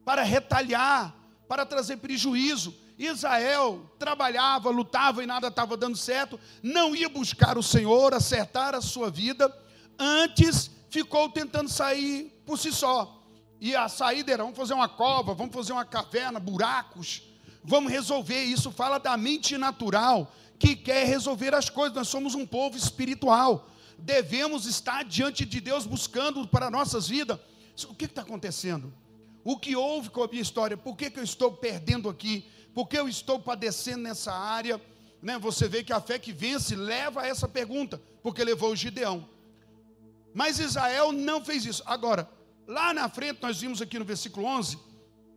para 0.06 0.22
retalhar, 0.22 1.19
para 1.50 1.66
trazer 1.66 1.96
prejuízo. 1.96 2.72
Israel 2.96 3.90
trabalhava, 3.98 4.70
lutava 4.70 5.20
e 5.20 5.26
nada 5.26 5.48
estava 5.48 5.76
dando 5.76 5.96
certo, 5.96 6.38
não 6.62 6.94
ia 6.94 7.08
buscar 7.08 7.58
o 7.58 7.62
Senhor, 7.62 8.14
acertar 8.14 8.72
a 8.72 8.80
sua 8.80 9.10
vida, 9.10 9.52
antes 9.98 10.70
ficou 10.90 11.28
tentando 11.28 11.68
sair 11.68 12.40
por 12.46 12.56
si 12.56 12.70
só. 12.70 13.20
E 13.60 13.74
a 13.74 13.88
saída 13.88 14.30
era: 14.30 14.44
vamos 14.44 14.56
fazer 14.56 14.74
uma 14.74 14.88
cova, 14.88 15.34
vamos 15.34 15.52
fazer 15.52 15.72
uma 15.72 15.84
caverna, 15.84 16.38
buracos, 16.38 17.22
vamos 17.64 17.90
resolver. 17.90 18.44
Isso 18.44 18.70
fala 18.70 18.98
da 18.98 19.16
mente 19.16 19.58
natural 19.58 20.32
que 20.56 20.76
quer 20.76 21.04
resolver 21.04 21.52
as 21.52 21.68
coisas. 21.68 21.96
Nós 21.96 22.06
somos 22.06 22.36
um 22.36 22.46
povo 22.46 22.76
espiritual, 22.76 23.68
devemos 23.98 24.66
estar 24.66 25.04
diante 25.04 25.44
de 25.44 25.60
Deus 25.60 25.84
buscando 25.84 26.46
para 26.46 26.70
nossas 26.70 27.08
vidas. 27.08 27.40
O 27.88 27.94
que 27.94 28.04
está 28.04 28.22
acontecendo? 28.22 28.92
O 29.44 29.58
que 29.58 29.74
houve 29.74 30.10
com 30.10 30.22
a 30.22 30.28
minha 30.28 30.42
história? 30.42 30.76
Por 30.76 30.96
que, 30.96 31.10
que 31.10 31.18
eu 31.18 31.24
estou 31.24 31.52
perdendo 31.52 32.08
aqui? 32.08 32.44
Por 32.74 32.86
que 32.86 32.98
eu 32.98 33.08
estou 33.08 33.38
padecendo 33.38 34.02
nessa 34.02 34.32
área? 34.32 34.80
Né? 35.22 35.38
Você 35.38 35.68
vê 35.68 35.82
que 35.82 35.92
a 35.92 36.00
fé 36.00 36.18
que 36.18 36.32
vence 36.32 36.76
leva 36.76 37.22
a 37.22 37.26
essa 37.26 37.48
pergunta, 37.48 38.00
porque 38.22 38.44
levou 38.44 38.72
o 38.72 38.76
Gideão. 38.76 39.28
Mas 40.34 40.58
Israel 40.58 41.12
não 41.12 41.44
fez 41.44 41.64
isso. 41.64 41.82
Agora, 41.86 42.30
lá 42.66 42.94
na 42.94 43.08
frente, 43.08 43.42
nós 43.42 43.60
vimos 43.60 43.82
aqui 43.82 43.98
no 43.98 44.04
versículo 44.04 44.46
11, 44.46 44.78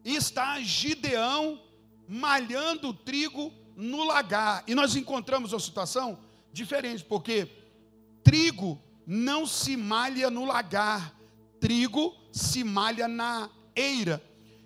está 0.03 0.59
Gideão 0.61 1.61
malhando 2.07 2.89
o 2.89 2.93
trigo 2.93 3.51
no 3.75 4.03
lagar. 4.03 4.63
E 4.67 4.75
nós 4.75 4.95
encontramos 4.95 5.53
uma 5.53 5.59
situação 5.59 6.19
diferente, 6.51 7.03
porque 7.03 7.47
trigo 8.23 8.79
não 9.05 9.45
se 9.45 9.75
malha 9.75 10.29
no 10.29 10.45
lagar, 10.45 11.13
trigo 11.59 12.15
se 12.31 12.63
malha 12.63 13.07
na 13.07 13.49
eira. 13.75 14.21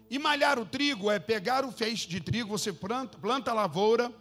E 0.09 0.17
malhar 0.17 0.57
o 0.57 0.65
trigo 0.65 1.11
é 1.11 1.19
pegar 1.19 1.65
o 1.65 1.71
feixe 1.71 2.07
de 2.07 2.19
trigo, 2.19 2.49
você 2.49 2.71
planta, 2.71 3.17
planta 3.17 3.51
a 3.51 3.53
lavoura, 3.53 4.11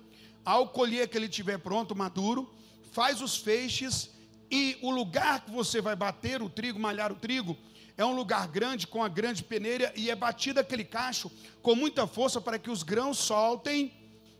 ao 0.44 0.68
colher 0.68 1.08
que 1.08 1.16
ele 1.16 1.26
estiver 1.26 1.58
pronto, 1.58 1.94
maduro, 1.94 2.52
faz 2.92 3.20
os 3.20 3.36
feixes 3.36 4.10
e 4.50 4.78
o 4.82 4.90
lugar 4.90 5.44
que 5.44 5.50
você 5.50 5.80
vai 5.80 5.94
bater 5.94 6.42
o 6.42 6.48
trigo, 6.48 6.78
malhar 6.78 7.12
o 7.12 7.16
trigo, 7.16 7.56
é 7.96 8.04
um 8.04 8.14
lugar 8.14 8.46
grande 8.48 8.86
com 8.86 9.02
a 9.02 9.08
grande 9.08 9.42
peneira 9.42 9.92
e 9.96 10.10
é 10.10 10.14
batido 10.14 10.60
aquele 10.60 10.84
cacho 10.84 11.30
com 11.62 11.74
muita 11.74 12.06
força 12.06 12.40
para 12.40 12.58
que 12.58 12.70
os 12.70 12.82
grãos 12.82 13.18
soltem, 13.18 13.92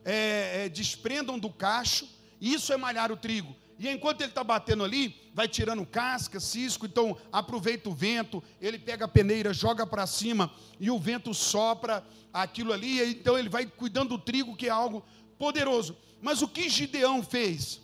é, 0.05 0.65
é, 0.65 0.69
desprendam 0.69 1.39
do 1.39 1.51
cacho. 1.51 2.07
Isso 2.41 2.73
é 2.73 2.77
malhar 2.77 3.11
o 3.11 3.17
trigo. 3.17 3.57
E 3.79 3.89
enquanto 3.89 4.23
ele 4.23 4.31
está 4.31 4.43
batendo 4.43 4.83
ali, 4.85 5.31
vai 5.35 5.47
tirando 5.47 5.85
casca, 5.85 6.41
cisco, 6.41 6.87
então 6.87 7.17
aproveita 7.31 7.91
o 7.91 7.95
vento, 7.95 8.43
ele 8.61 8.79
pega 8.79 9.05
a 9.05 9.09
peneira, 9.09 9.53
joga 9.53 9.87
para 9.87 10.07
cima 10.07 10.51
e 10.81 10.91
o 10.91 10.99
vento 10.99 11.35
sopra 11.35 12.03
aquilo 12.33 12.73
ali, 12.73 13.03
então 13.11 13.39
ele 13.39 13.49
vai 13.49 13.67
cuidando 13.67 14.11
do 14.11 14.19
trigo, 14.19 14.57
que 14.57 14.67
é 14.67 14.71
algo 14.71 15.05
poderoso. 15.39 15.97
Mas 16.23 16.41
o 16.41 16.49
que 16.49 16.71
Gideão 16.71 17.23
fez? 17.23 17.81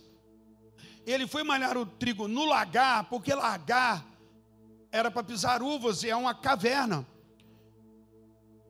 Ele 1.06 1.26
foi 1.26 1.42
malhar 1.42 1.76
o 1.76 1.84
trigo 1.84 2.26
no 2.26 2.46
lagar, 2.46 3.04
porque 3.04 3.34
lagar 3.34 4.06
era 4.90 5.10
para 5.10 5.22
pisar 5.22 5.62
uvas 5.62 6.02
e 6.02 6.10
é 6.10 6.16
uma 6.16 6.34
caverna. 6.34 7.06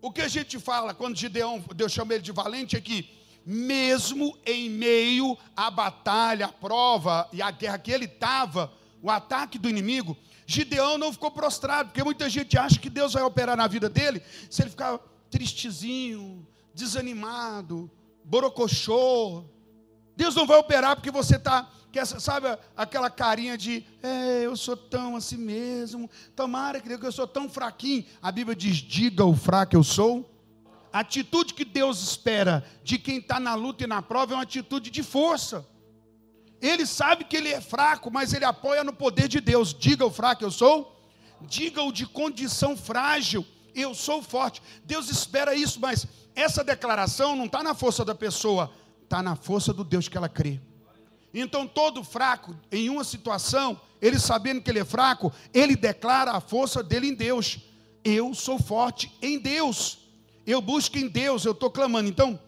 O 0.00 0.10
que 0.10 0.22
a 0.22 0.28
gente 0.28 0.58
fala 0.58 0.92
quando 0.92 1.16
Gideão, 1.16 1.62
Deus 1.76 1.92
chama 1.92 2.14
ele 2.14 2.22
de 2.22 2.32
valente, 2.32 2.76
é 2.76 2.80
que 2.80 3.08
mesmo 3.44 4.36
em 4.46 4.70
meio 4.70 5.36
à 5.56 5.70
batalha, 5.70 6.46
à 6.46 6.52
prova 6.52 7.28
e 7.32 7.42
à 7.42 7.50
guerra 7.50 7.78
que 7.78 7.90
ele 7.90 8.04
estava, 8.04 8.72
o 9.02 9.10
ataque 9.10 9.58
do 9.58 9.68
inimigo, 9.68 10.16
Gideão 10.46 10.98
não 10.98 11.12
ficou 11.12 11.30
prostrado, 11.30 11.88
porque 11.88 12.04
muita 12.04 12.28
gente 12.28 12.58
acha 12.58 12.78
que 12.78 12.90
Deus 12.90 13.14
vai 13.14 13.22
operar 13.22 13.56
na 13.56 13.66
vida 13.66 13.88
dele 13.88 14.22
se 14.50 14.62
ele 14.62 14.70
ficar 14.70 14.98
tristezinho, 15.30 16.46
desanimado, 16.74 17.90
borocochô. 18.24 19.44
Deus 20.16 20.34
não 20.34 20.46
vai 20.46 20.58
operar 20.58 20.94
porque 20.94 21.10
você 21.10 21.36
está, 21.36 21.68
sabe, 22.20 22.46
aquela 22.76 23.08
carinha 23.10 23.56
de, 23.56 23.84
é, 24.02 24.42
eu 24.44 24.56
sou 24.56 24.76
tão 24.76 25.16
assim 25.16 25.38
mesmo, 25.38 26.08
tomara 26.36 26.80
que 26.80 26.92
eu 26.92 27.12
sou 27.12 27.26
tão 27.26 27.48
fraquinho. 27.48 28.04
A 28.20 28.30
Bíblia 28.30 28.54
diz: 28.54 28.76
diga 28.76 29.24
o 29.24 29.34
fraco 29.34 29.74
eu 29.74 29.82
sou. 29.82 30.31
A 30.92 31.00
atitude 31.00 31.54
que 31.54 31.64
Deus 31.64 32.02
espera 32.02 32.64
de 32.84 32.98
quem 32.98 33.18
está 33.18 33.40
na 33.40 33.54
luta 33.54 33.84
e 33.84 33.86
na 33.86 34.02
prova 34.02 34.34
é 34.34 34.36
uma 34.36 34.42
atitude 34.42 34.90
de 34.90 35.02
força. 35.02 35.66
Ele 36.60 36.86
sabe 36.86 37.24
que 37.24 37.36
ele 37.36 37.48
é 37.48 37.60
fraco, 37.60 38.10
mas 38.10 38.32
ele 38.32 38.44
apoia 38.44 38.84
no 38.84 38.92
poder 38.92 39.26
de 39.26 39.40
Deus. 39.40 39.74
Diga 39.74 40.04
o 40.04 40.10
fraco 40.10 40.44
eu 40.44 40.50
sou. 40.50 40.92
Diga 41.48 41.82
o 41.82 41.92
de 41.92 42.06
condição 42.06 42.76
frágil, 42.76 43.44
eu 43.74 43.94
sou 43.94 44.22
forte. 44.22 44.62
Deus 44.84 45.08
espera 45.08 45.54
isso, 45.54 45.80
mas 45.80 46.06
essa 46.34 46.62
declaração 46.62 47.34
não 47.34 47.46
está 47.46 47.62
na 47.62 47.74
força 47.74 48.04
da 48.04 48.14
pessoa, 48.14 48.72
está 49.02 49.22
na 49.22 49.34
força 49.34 49.72
do 49.72 49.84
Deus 49.84 50.08
que 50.08 50.16
ela 50.16 50.28
crê. 50.28 50.60
Então, 51.34 51.66
todo 51.66 52.04
fraco, 52.04 52.54
em 52.70 52.90
uma 52.90 53.04
situação, 53.04 53.80
ele 54.00 54.18
sabendo 54.18 54.60
que 54.60 54.70
ele 54.70 54.80
é 54.80 54.84
fraco, 54.84 55.32
ele 55.52 55.74
declara 55.74 56.32
a 56.32 56.40
força 56.40 56.82
dele 56.82 57.08
em 57.08 57.14
Deus. 57.14 57.58
Eu 58.04 58.34
sou 58.34 58.58
forte 58.58 59.10
em 59.22 59.38
Deus. 59.38 60.01
Eu 60.46 60.60
busco 60.60 60.98
em 60.98 61.08
Deus, 61.08 61.44
eu 61.44 61.52
estou 61.52 61.70
clamando. 61.70 62.08
Então, 62.08 62.38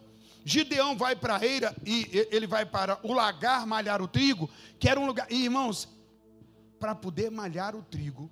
Gideão 0.45 0.97
vai 0.97 1.17
para 1.17 1.37
a 1.37 1.47
eira 1.47 1.75
e 1.87 2.29
ele 2.31 2.47
vai 2.47 2.67
para 2.67 2.99
o 3.03 3.13
lagar 3.13 3.67
malhar 3.67 4.03
o 4.03 4.09
trigo, 4.09 4.51
que 4.79 4.89
era 4.89 5.01
um 5.01 5.07
lugar. 5.07 5.31
E, 5.31 5.45
irmãos, 5.45 5.89
para 6.79 6.95
poder 6.95 7.31
malhar 7.31 7.75
o 7.75 7.83
trigo 7.83 8.31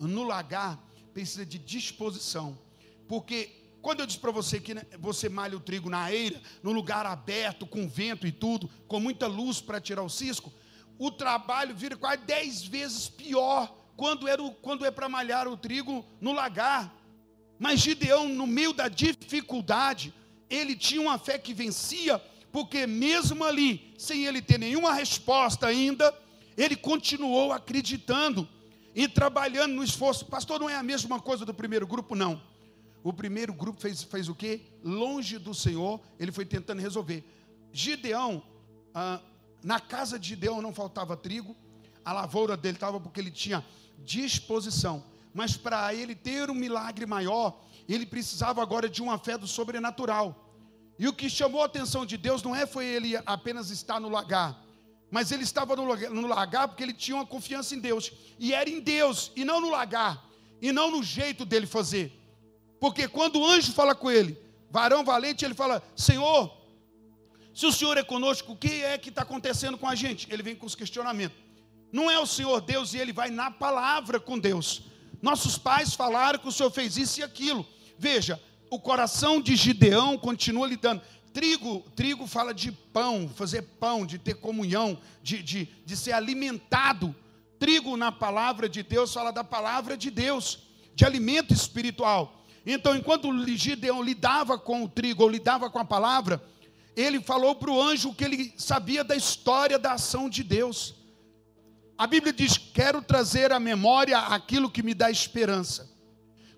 no 0.00 0.24
lagar, 0.24 0.78
precisa 1.12 1.46
de 1.46 1.58
disposição. 1.58 2.58
Porque 3.06 3.62
quando 3.80 4.00
eu 4.00 4.06
disse 4.06 4.18
para 4.18 4.30
você 4.30 4.58
que 4.58 4.74
né, 4.74 4.82
você 4.98 5.28
malha 5.28 5.56
o 5.56 5.60
trigo 5.60 5.90
na 5.90 6.10
eira, 6.12 6.40
no 6.62 6.72
lugar 6.72 7.04
aberto, 7.04 7.66
com 7.66 7.88
vento 7.88 8.26
e 8.26 8.32
tudo, 8.32 8.68
com 8.88 8.98
muita 8.98 9.26
luz 9.26 9.60
para 9.60 9.80
tirar 9.80 10.02
o 10.02 10.08
cisco, 10.08 10.52
o 10.98 11.10
trabalho 11.10 11.74
vira 11.74 11.96
quase 11.96 12.22
dez 12.22 12.64
vezes 12.64 13.08
pior 13.08 13.72
quando, 13.96 14.26
era 14.26 14.42
quando 14.62 14.84
é 14.84 14.90
para 14.90 15.08
malhar 15.08 15.46
o 15.46 15.56
trigo 15.56 16.04
no 16.20 16.32
lagar. 16.32 16.94
Mas 17.62 17.78
Gideão, 17.78 18.28
no 18.28 18.44
meio 18.44 18.72
da 18.72 18.88
dificuldade, 18.88 20.12
ele 20.50 20.74
tinha 20.74 21.00
uma 21.00 21.16
fé 21.16 21.38
que 21.38 21.54
vencia, 21.54 22.18
porque 22.50 22.88
mesmo 22.88 23.44
ali, 23.44 23.94
sem 23.96 24.24
ele 24.24 24.42
ter 24.42 24.58
nenhuma 24.58 24.92
resposta 24.92 25.68
ainda, 25.68 26.12
ele 26.56 26.74
continuou 26.74 27.52
acreditando 27.52 28.48
e 28.96 29.06
trabalhando 29.06 29.74
no 29.74 29.84
esforço. 29.84 30.26
Pastor, 30.26 30.58
não 30.58 30.68
é 30.68 30.74
a 30.74 30.82
mesma 30.82 31.20
coisa 31.20 31.46
do 31.46 31.54
primeiro 31.54 31.86
grupo? 31.86 32.16
Não. 32.16 32.42
O 33.00 33.12
primeiro 33.12 33.54
grupo 33.54 33.80
fez, 33.80 34.02
fez 34.02 34.28
o 34.28 34.34
quê? 34.34 34.62
Longe 34.82 35.38
do 35.38 35.54
Senhor, 35.54 36.00
ele 36.18 36.32
foi 36.32 36.44
tentando 36.44 36.82
resolver. 36.82 37.24
Gideão, 37.72 38.42
ah, 38.92 39.20
na 39.62 39.78
casa 39.78 40.18
de 40.18 40.30
Gideão 40.30 40.60
não 40.60 40.74
faltava 40.74 41.16
trigo, 41.16 41.56
a 42.04 42.12
lavoura 42.12 42.56
dele 42.56 42.76
estava 42.76 42.98
porque 42.98 43.20
ele 43.20 43.30
tinha 43.30 43.64
disposição. 44.00 45.11
Mas 45.34 45.56
para 45.56 45.94
ele 45.94 46.14
ter 46.14 46.50
um 46.50 46.54
milagre 46.54 47.06
maior, 47.06 47.60
ele 47.88 48.06
precisava 48.06 48.62
agora 48.62 48.88
de 48.88 49.02
uma 49.02 49.18
fé 49.18 49.36
do 49.38 49.46
sobrenatural. 49.46 50.50
E 50.98 51.08
o 51.08 51.12
que 51.12 51.28
chamou 51.28 51.62
a 51.62 51.66
atenção 51.66 52.04
de 52.04 52.16
Deus 52.16 52.42
não 52.42 52.54
é 52.54 52.66
foi 52.66 52.86
ele 52.86 53.16
apenas 53.26 53.70
estar 53.70 53.98
no 53.98 54.08
lagar, 54.08 54.62
mas 55.10 55.32
ele 55.32 55.42
estava 55.42 55.74
no 55.74 56.26
lagar 56.26 56.68
porque 56.68 56.82
ele 56.82 56.92
tinha 56.92 57.16
uma 57.16 57.26
confiança 57.26 57.74
em 57.74 57.78
Deus. 57.78 58.12
E 58.38 58.54
era 58.54 58.68
em 58.68 58.80
Deus, 58.80 59.32
e 59.34 59.44
não 59.44 59.60
no 59.60 59.70
lagar, 59.70 60.22
e 60.60 60.70
não 60.70 60.90
no 60.90 61.02
jeito 61.02 61.44
dele 61.44 61.66
fazer. 61.66 62.12
Porque 62.80 63.08
quando 63.08 63.40
o 63.40 63.46
anjo 63.46 63.72
fala 63.72 63.94
com 63.94 64.10
ele, 64.10 64.38
varão 64.70 65.04
valente, 65.04 65.44
ele 65.44 65.54
fala: 65.54 65.82
Senhor, 65.96 66.56
se 67.54 67.66
o 67.66 67.72
Senhor 67.72 67.96
é 67.98 68.02
conosco, 68.02 68.52
o 68.52 68.56
que 68.56 68.82
é 68.82 68.96
que 68.96 69.08
está 69.08 69.22
acontecendo 69.22 69.76
com 69.76 69.86
a 69.86 69.94
gente? 69.94 70.26
Ele 70.30 70.42
vem 70.42 70.56
com 70.56 70.66
os 70.66 70.74
questionamentos. 70.74 71.36
Não 71.92 72.10
é 72.10 72.18
o 72.18 72.26
Senhor 72.26 72.60
Deus 72.60 72.94
e 72.94 72.98
ele 72.98 73.12
vai 73.12 73.30
na 73.30 73.50
palavra 73.50 74.18
com 74.18 74.38
Deus. 74.38 74.82
Nossos 75.22 75.56
pais 75.56 75.94
falaram 75.94 76.40
que 76.40 76.48
o 76.48 76.52
Senhor 76.52 76.70
fez 76.70 76.96
isso 76.96 77.20
e 77.20 77.22
aquilo. 77.22 77.64
Veja, 77.96 78.42
o 78.68 78.78
coração 78.80 79.40
de 79.40 79.54
Gideão 79.54 80.18
continua 80.18 80.66
lidando. 80.66 81.00
Trigo, 81.32 81.80
trigo 81.94 82.26
fala 82.26 82.52
de 82.52 82.72
pão, 82.72 83.30
fazer 83.34 83.62
pão, 83.78 84.04
de 84.04 84.18
ter 84.18 84.34
comunhão, 84.34 84.98
de, 85.22 85.40
de, 85.40 85.68
de 85.86 85.96
ser 85.96 86.12
alimentado. 86.12 87.14
Trigo 87.58 87.96
na 87.96 88.10
palavra 88.10 88.68
de 88.68 88.82
Deus 88.82 89.14
fala 89.14 89.30
da 89.30 89.44
palavra 89.44 89.96
de 89.96 90.10
Deus, 90.10 90.58
de 90.94 91.04
alimento 91.04 91.54
espiritual. 91.54 92.44
Então, 92.66 92.96
enquanto 92.96 93.32
Gideão 93.56 94.02
lidava 94.02 94.58
com 94.58 94.84
o 94.84 94.88
trigo, 94.88 95.22
ou 95.22 95.28
lidava 95.28 95.70
com 95.70 95.78
a 95.78 95.84
palavra, 95.84 96.42
ele 96.96 97.20
falou 97.20 97.54
para 97.54 97.70
o 97.70 97.80
anjo 97.80 98.12
que 98.12 98.24
ele 98.24 98.52
sabia 98.56 99.02
da 99.02 99.16
história 99.16 99.78
da 99.78 99.92
ação 99.92 100.28
de 100.28 100.42
Deus. 100.42 100.94
A 102.02 102.06
Bíblia 102.08 102.32
diz: 102.32 102.58
Quero 102.58 103.00
trazer 103.00 103.52
à 103.52 103.60
memória 103.60 104.18
aquilo 104.18 104.68
que 104.68 104.82
me 104.82 104.92
dá 104.92 105.08
esperança. 105.08 105.88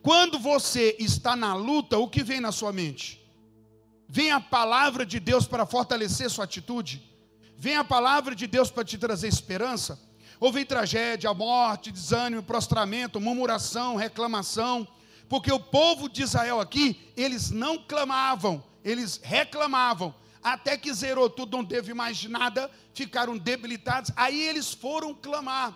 Quando 0.01 0.39
você 0.39 0.97
está 0.99 1.37
na 1.37 1.55
luta, 1.55 1.99
o 1.99 2.09
que 2.09 2.25
vem 2.25 2.41
na 2.41 2.51
sua 2.51 2.73
mente? 2.73 3.23
Vem 4.09 4.33
a 4.33 4.41
palavra 4.41 5.05
de 5.05 5.21
Deus 5.21 5.47
para 5.47 5.67
fortalecer 5.67 6.31
sua 6.31 6.47
atitude? 6.47 7.03
Vem 7.59 7.77
a 7.77 7.85
palavra 7.85 8.35
de 8.35 8.47
Deus 8.47 8.71
para 8.71 8.85
te 8.85 8.97
trazer 8.97 9.29
esperança? 9.29 10.01
Ou 10.41 10.51
vem 10.51 10.65
tragédia, 10.65 11.35
morte, 11.35 11.93
desânimo, 11.93 12.43
prostramento, 12.43 13.21
murmuração, 13.21 13.97
reclamação? 13.97 14.89
Porque 15.29 15.53
o 15.53 15.61
povo 15.61 16.09
de 16.09 16.23
Israel 16.23 16.59
aqui, 16.59 17.13
eles 17.15 17.51
não 17.51 17.77
clamavam, 17.77 18.65
eles 18.83 19.21
reclamavam. 19.23 20.15
Até 20.45 20.77
que 20.77 20.93
zerou 20.93 21.31
tudo, 21.31 21.57
não 21.57 21.65
teve 21.65 21.95
mais 21.95 22.23
nada, 22.25 22.71
ficaram 22.93 23.39
debilitados. 23.39 24.11
Aí 24.15 24.47
eles 24.47 24.75
foram 24.75 25.15
clamar. 25.15 25.75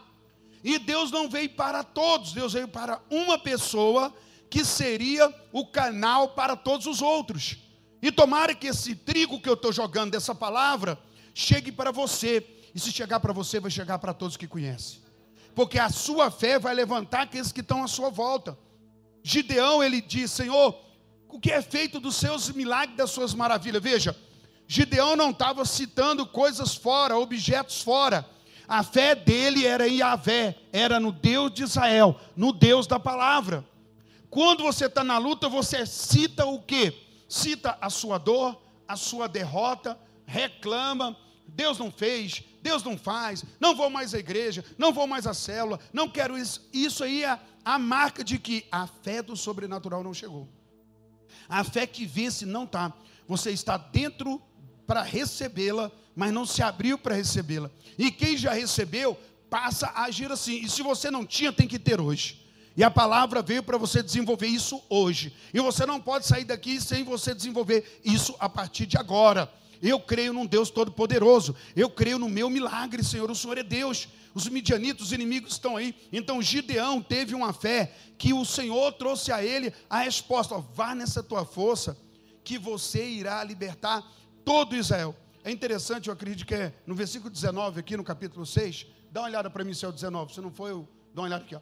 E 0.62 0.78
Deus 0.78 1.10
não 1.10 1.26
veio 1.26 1.48
para 1.48 1.82
todos, 1.82 2.34
Deus 2.34 2.52
veio 2.52 2.68
para 2.68 3.00
uma 3.08 3.38
pessoa 3.38 4.14
que 4.50 4.62
seria 4.66 5.34
o 5.52 5.66
canal 5.66 6.28
para 6.28 6.54
todos 6.54 6.86
os 6.86 7.00
outros. 7.00 7.56
E 8.02 8.12
tomara 8.12 8.54
que 8.54 8.66
esse 8.66 8.94
trigo 8.94 9.40
que 9.40 9.48
eu 9.48 9.54
estou 9.54 9.72
jogando 9.72 10.10
dessa 10.10 10.34
palavra 10.34 10.98
chegue 11.34 11.72
para 11.72 11.90
você. 11.90 12.46
E 12.74 12.78
se 12.78 12.92
chegar 12.92 13.20
para 13.20 13.32
você, 13.32 13.58
vai 13.58 13.70
chegar 13.70 13.98
para 13.98 14.12
todos 14.12 14.36
que 14.36 14.46
conhecem. 14.46 15.00
Porque 15.54 15.78
a 15.78 15.88
sua 15.88 16.30
fé 16.30 16.58
vai 16.58 16.74
levantar 16.74 17.22
aqueles 17.22 17.50
que 17.52 17.60
estão 17.60 17.82
à 17.82 17.88
sua 17.88 18.10
volta. 18.10 18.56
Gideão, 19.22 19.82
ele 19.82 20.02
diz: 20.02 20.30
Senhor, 20.30 20.78
o 21.26 21.40
que 21.40 21.50
é 21.50 21.62
feito 21.62 21.98
dos 21.98 22.16
seus 22.16 22.50
milagres, 22.50 22.96
das 22.96 23.10
suas 23.10 23.32
maravilhas? 23.32 23.82
Veja, 23.82 24.16
Gideão 24.68 25.16
não 25.16 25.30
estava 25.30 25.64
citando 25.64 26.24
coisas 26.24 26.76
fora, 26.76 27.18
objetos 27.18 27.82
fora. 27.82 28.28
A 28.68 28.84
fé 28.84 29.16
dele 29.16 29.66
era 29.66 29.88
em 29.88 29.96
Yahvé, 29.96 30.56
era 30.72 31.00
no 31.00 31.10
Deus 31.10 31.52
de 31.52 31.64
Israel, 31.64 32.20
no 32.36 32.52
Deus 32.52 32.86
da 32.86 33.00
palavra. 33.00 33.64
Quando 34.30 34.62
você 34.62 34.86
está 34.86 35.02
na 35.02 35.18
luta, 35.18 35.48
você 35.48 35.84
cita 35.86 36.44
o 36.44 36.60
quê? 36.60 36.94
cita 37.28 37.76
a 37.80 37.90
sua 37.90 38.18
dor, 38.18 38.60
a 38.86 38.96
sua 38.96 39.28
derrota, 39.28 39.98
reclama, 40.24 41.16
Deus 41.46 41.78
não 41.78 41.92
fez, 41.92 42.42
Deus 42.62 42.82
não 42.82 42.96
faz, 42.96 43.44
não 43.60 43.76
vou 43.76 43.90
mais 43.90 44.14
à 44.14 44.18
igreja, 44.18 44.64
não 44.78 44.92
vou 44.92 45.06
mais 45.06 45.26
à 45.26 45.34
célula, 45.34 45.78
não 45.92 46.08
quero 46.08 46.38
isso. 46.38 46.66
Isso 46.72 47.04
aí 47.04 47.22
é 47.22 47.38
a 47.64 47.78
marca 47.78 48.24
de 48.24 48.38
que 48.38 48.66
a 48.72 48.86
fé 48.86 49.22
do 49.22 49.36
sobrenatural 49.36 50.02
não 50.02 50.14
chegou. 50.14 50.48
A 51.48 51.62
fé 51.62 51.86
que 51.86 52.06
vence 52.06 52.46
não 52.46 52.64
está. 52.64 52.92
Você 53.26 53.50
está 53.50 53.76
dentro 53.76 54.40
para 54.88 55.02
recebê-la, 55.02 55.92
mas 56.16 56.32
não 56.32 56.46
se 56.46 56.62
abriu 56.62 56.96
para 56.96 57.14
recebê-la. 57.14 57.70
E 57.98 58.10
quem 58.10 58.38
já 58.38 58.54
recebeu, 58.54 59.18
passa 59.50 59.88
a 59.88 60.04
agir 60.04 60.32
assim. 60.32 60.64
E 60.64 60.70
se 60.70 60.82
você 60.82 61.10
não 61.10 61.26
tinha, 61.26 61.52
tem 61.52 61.68
que 61.68 61.78
ter 61.78 62.00
hoje. 62.00 62.40
E 62.74 62.82
a 62.82 62.90
palavra 62.90 63.42
veio 63.42 63.62
para 63.62 63.76
você 63.76 64.02
desenvolver 64.02 64.46
isso 64.46 64.82
hoje. 64.88 65.34
E 65.52 65.60
você 65.60 65.84
não 65.84 66.00
pode 66.00 66.26
sair 66.26 66.44
daqui 66.44 66.80
sem 66.80 67.04
você 67.04 67.34
desenvolver 67.34 68.00
isso 68.02 68.34
a 68.40 68.48
partir 68.48 68.86
de 68.86 68.96
agora. 68.96 69.52
Eu 69.82 70.00
creio 70.00 70.32
num 70.32 70.46
Deus 70.46 70.70
todo-poderoso. 70.70 71.54
Eu 71.76 71.90
creio 71.90 72.18
no 72.18 72.28
meu 72.28 72.48
milagre, 72.48 73.04
Senhor. 73.04 73.30
O 73.30 73.34
Senhor 73.34 73.58
é 73.58 73.62
Deus. 73.62 74.08
Os 74.32 74.48
midianitos, 74.48 75.08
os 75.08 75.12
inimigos 75.12 75.52
estão 75.52 75.76
aí. 75.76 75.94
Então 76.10 76.40
Gideão 76.40 77.02
teve 77.02 77.34
uma 77.34 77.52
fé 77.52 77.92
que 78.16 78.32
o 78.32 78.44
Senhor 78.44 78.92
trouxe 78.92 79.32
a 79.32 79.44
ele 79.44 79.72
a 79.90 79.98
resposta: 79.98 80.54
ó, 80.54 80.60
vá 80.60 80.94
nessa 80.94 81.22
tua 81.22 81.44
força, 81.44 81.96
que 82.42 82.56
você 82.56 83.04
irá 83.06 83.44
libertar 83.44 84.02
todo 84.48 84.74
Israel. 84.74 85.14
É 85.44 85.50
interessante, 85.50 86.08
eu 86.08 86.14
acredito 86.14 86.46
que 86.46 86.54
é 86.54 86.72
no 86.86 86.94
versículo 86.94 87.28
19, 87.28 87.80
aqui 87.80 87.98
no 87.98 88.02
capítulo 88.02 88.46
6. 88.46 88.86
Dá 89.12 89.20
uma 89.20 89.28
olhada 89.28 89.50
para 89.50 89.62
mim, 89.62 89.74
se 89.74 89.84
é 89.84 89.88
o 89.88 89.92
19. 89.92 90.32
Se 90.32 90.40
não 90.40 90.50
for, 90.50 90.70
eu 90.70 90.88
dou 91.12 91.22
uma 91.22 91.24
olhada 91.24 91.44
aqui. 91.44 91.54
Ó. 91.54 91.60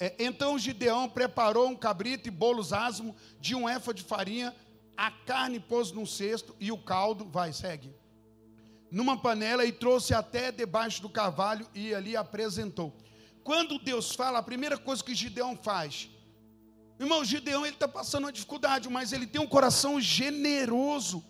É, 0.00 0.16
então 0.18 0.58
Gideão 0.58 1.08
preparou 1.08 1.68
um 1.68 1.76
cabrito 1.76 2.26
e 2.26 2.30
bolos 2.32 2.72
asmo 2.72 3.14
de 3.40 3.54
um 3.54 3.68
éfa 3.68 3.94
de 3.94 4.02
farinha, 4.02 4.52
a 4.96 5.12
carne 5.12 5.60
pôs 5.60 5.92
num 5.92 6.04
cesto 6.04 6.56
e 6.58 6.72
o 6.72 6.78
caldo, 6.78 7.24
vai, 7.24 7.52
segue, 7.52 7.94
numa 8.90 9.16
panela 9.16 9.64
e 9.64 9.70
trouxe 9.70 10.12
até 10.12 10.50
debaixo 10.50 11.00
do 11.00 11.08
cavalo 11.08 11.68
e 11.72 11.94
ali 11.94 12.16
apresentou. 12.16 12.92
Quando 13.44 13.78
Deus 13.78 14.12
fala, 14.12 14.40
a 14.40 14.42
primeira 14.42 14.76
coisa 14.76 15.04
que 15.04 15.14
Gideão 15.14 15.56
faz, 15.56 16.10
irmão, 16.98 17.24
Gideão 17.24 17.64
ele 17.64 17.76
está 17.76 17.86
passando 17.86 18.24
uma 18.24 18.32
dificuldade, 18.32 18.88
mas 18.88 19.12
ele 19.12 19.24
tem 19.24 19.40
um 19.40 19.46
coração 19.46 20.00
generoso, 20.00 21.24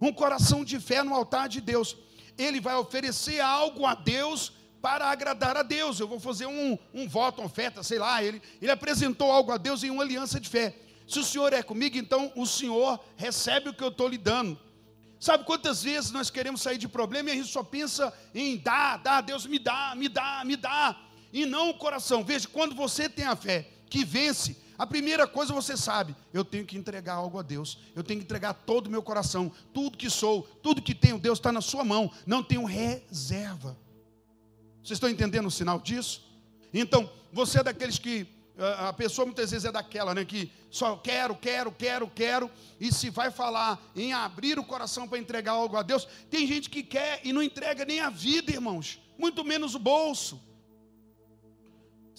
um 0.00 0.12
coração 0.12 0.64
de 0.64 0.80
fé 0.80 1.02
no 1.02 1.14
altar 1.14 1.48
de 1.48 1.60
Deus. 1.60 1.96
ele 2.38 2.60
vai 2.60 2.74
oferecer 2.76 3.40
algo 3.40 3.84
a 3.84 3.94
Deus 3.94 4.52
para 4.80 5.10
agradar 5.10 5.56
a 5.56 5.62
Deus. 5.62 6.00
Eu 6.00 6.08
vou 6.08 6.18
fazer 6.18 6.46
um, 6.46 6.78
um 6.94 7.06
voto, 7.06 7.42
oferta, 7.42 7.82
sei 7.82 7.98
lá. 7.98 8.22
Ele, 8.22 8.40
ele 8.62 8.70
apresentou 8.70 9.30
algo 9.30 9.52
a 9.52 9.58
Deus 9.58 9.84
em 9.84 9.90
uma 9.90 10.02
aliança 10.02 10.40
de 10.40 10.48
fé. 10.48 10.74
Se 11.06 11.18
o 11.18 11.24
Senhor 11.24 11.52
é 11.52 11.62
comigo, 11.62 11.98
então 11.98 12.32
o 12.34 12.46
Senhor 12.46 12.98
recebe 13.16 13.68
o 13.68 13.74
que 13.74 13.84
eu 13.84 13.88
estou 13.88 14.08
lhe 14.08 14.16
dando. 14.16 14.58
Sabe 15.18 15.44
quantas 15.44 15.82
vezes 15.82 16.10
nós 16.12 16.30
queremos 16.30 16.62
sair 16.62 16.78
de 16.78 16.88
problema 16.88 17.28
e 17.28 17.32
a 17.32 17.34
gente 17.34 17.48
só 17.48 17.62
pensa 17.62 18.10
em 18.34 18.56
dar, 18.56 18.96
dar, 18.96 19.20
Deus 19.20 19.44
me 19.44 19.58
dá, 19.58 19.92
me 19.94 20.08
dá, 20.08 20.42
me 20.46 20.56
dá, 20.56 20.98
e 21.30 21.44
não 21.44 21.68
o 21.70 21.74
coração. 21.74 22.24
Veja, 22.24 22.48
quando 22.48 22.74
você 22.74 23.06
tem 23.06 23.26
a 23.26 23.36
fé 23.36 23.68
que 23.90 24.02
vence, 24.02 24.56
a 24.80 24.86
primeira 24.86 25.26
coisa 25.26 25.52
você 25.52 25.76
sabe, 25.76 26.16
eu 26.32 26.42
tenho 26.42 26.64
que 26.64 26.74
entregar 26.74 27.12
algo 27.12 27.38
a 27.38 27.42
Deus, 27.42 27.76
eu 27.94 28.02
tenho 28.02 28.18
que 28.18 28.24
entregar 28.24 28.54
todo 28.54 28.86
o 28.86 28.90
meu 28.90 29.02
coração, 29.02 29.52
tudo 29.74 29.98
que 29.98 30.08
sou, 30.08 30.44
tudo 30.62 30.80
que 30.80 30.94
tenho, 30.94 31.18
Deus 31.18 31.38
está 31.38 31.52
na 31.52 31.60
sua 31.60 31.84
mão, 31.84 32.10
não 32.24 32.42
tenho 32.42 32.64
reserva. 32.64 33.76
Vocês 34.82 34.96
estão 34.96 35.10
entendendo 35.10 35.44
o 35.44 35.50
sinal 35.50 35.78
disso? 35.78 36.26
Então, 36.72 37.10
você 37.30 37.60
é 37.60 37.62
daqueles 37.62 37.98
que 37.98 38.26
a 38.78 38.90
pessoa 38.94 39.26
muitas 39.26 39.50
vezes 39.50 39.66
é 39.66 39.70
daquela, 39.70 40.14
né, 40.14 40.24
que 40.24 40.50
só 40.70 40.96
quero, 40.96 41.34
quero, 41.34 41.70
quero, 41.70 42.08
quero, 42.08 42.50
e 42.80 42.90
se 42.90 43.10
vai 43.10 43.30
falar 43.30 43.78
em 43.94 44.14
abrir 44.14 44.58
o 44.58 44.64
coração 44.64 45.06
para 45.06 45.18
entregar 45.18 45.52
algo 45.52 45.76
a 45.76 45.82
Deus, 45.82 46.08
tem 46.30 46.46
gente 46.46 46.70
que 46.70 46.82
quer 46.82 47.20
e 47.22 47.34
não 47.34 47.42
entrega 47.42 47.84
nem 47.84 48.00
a 48.00 48.08
vida, 48.08 48.50
irmãos, 48.50 48.98
muito 49.18 49.44
menos 49.44 49.74
o 49.74 49.78
bolso. 49.78 50.40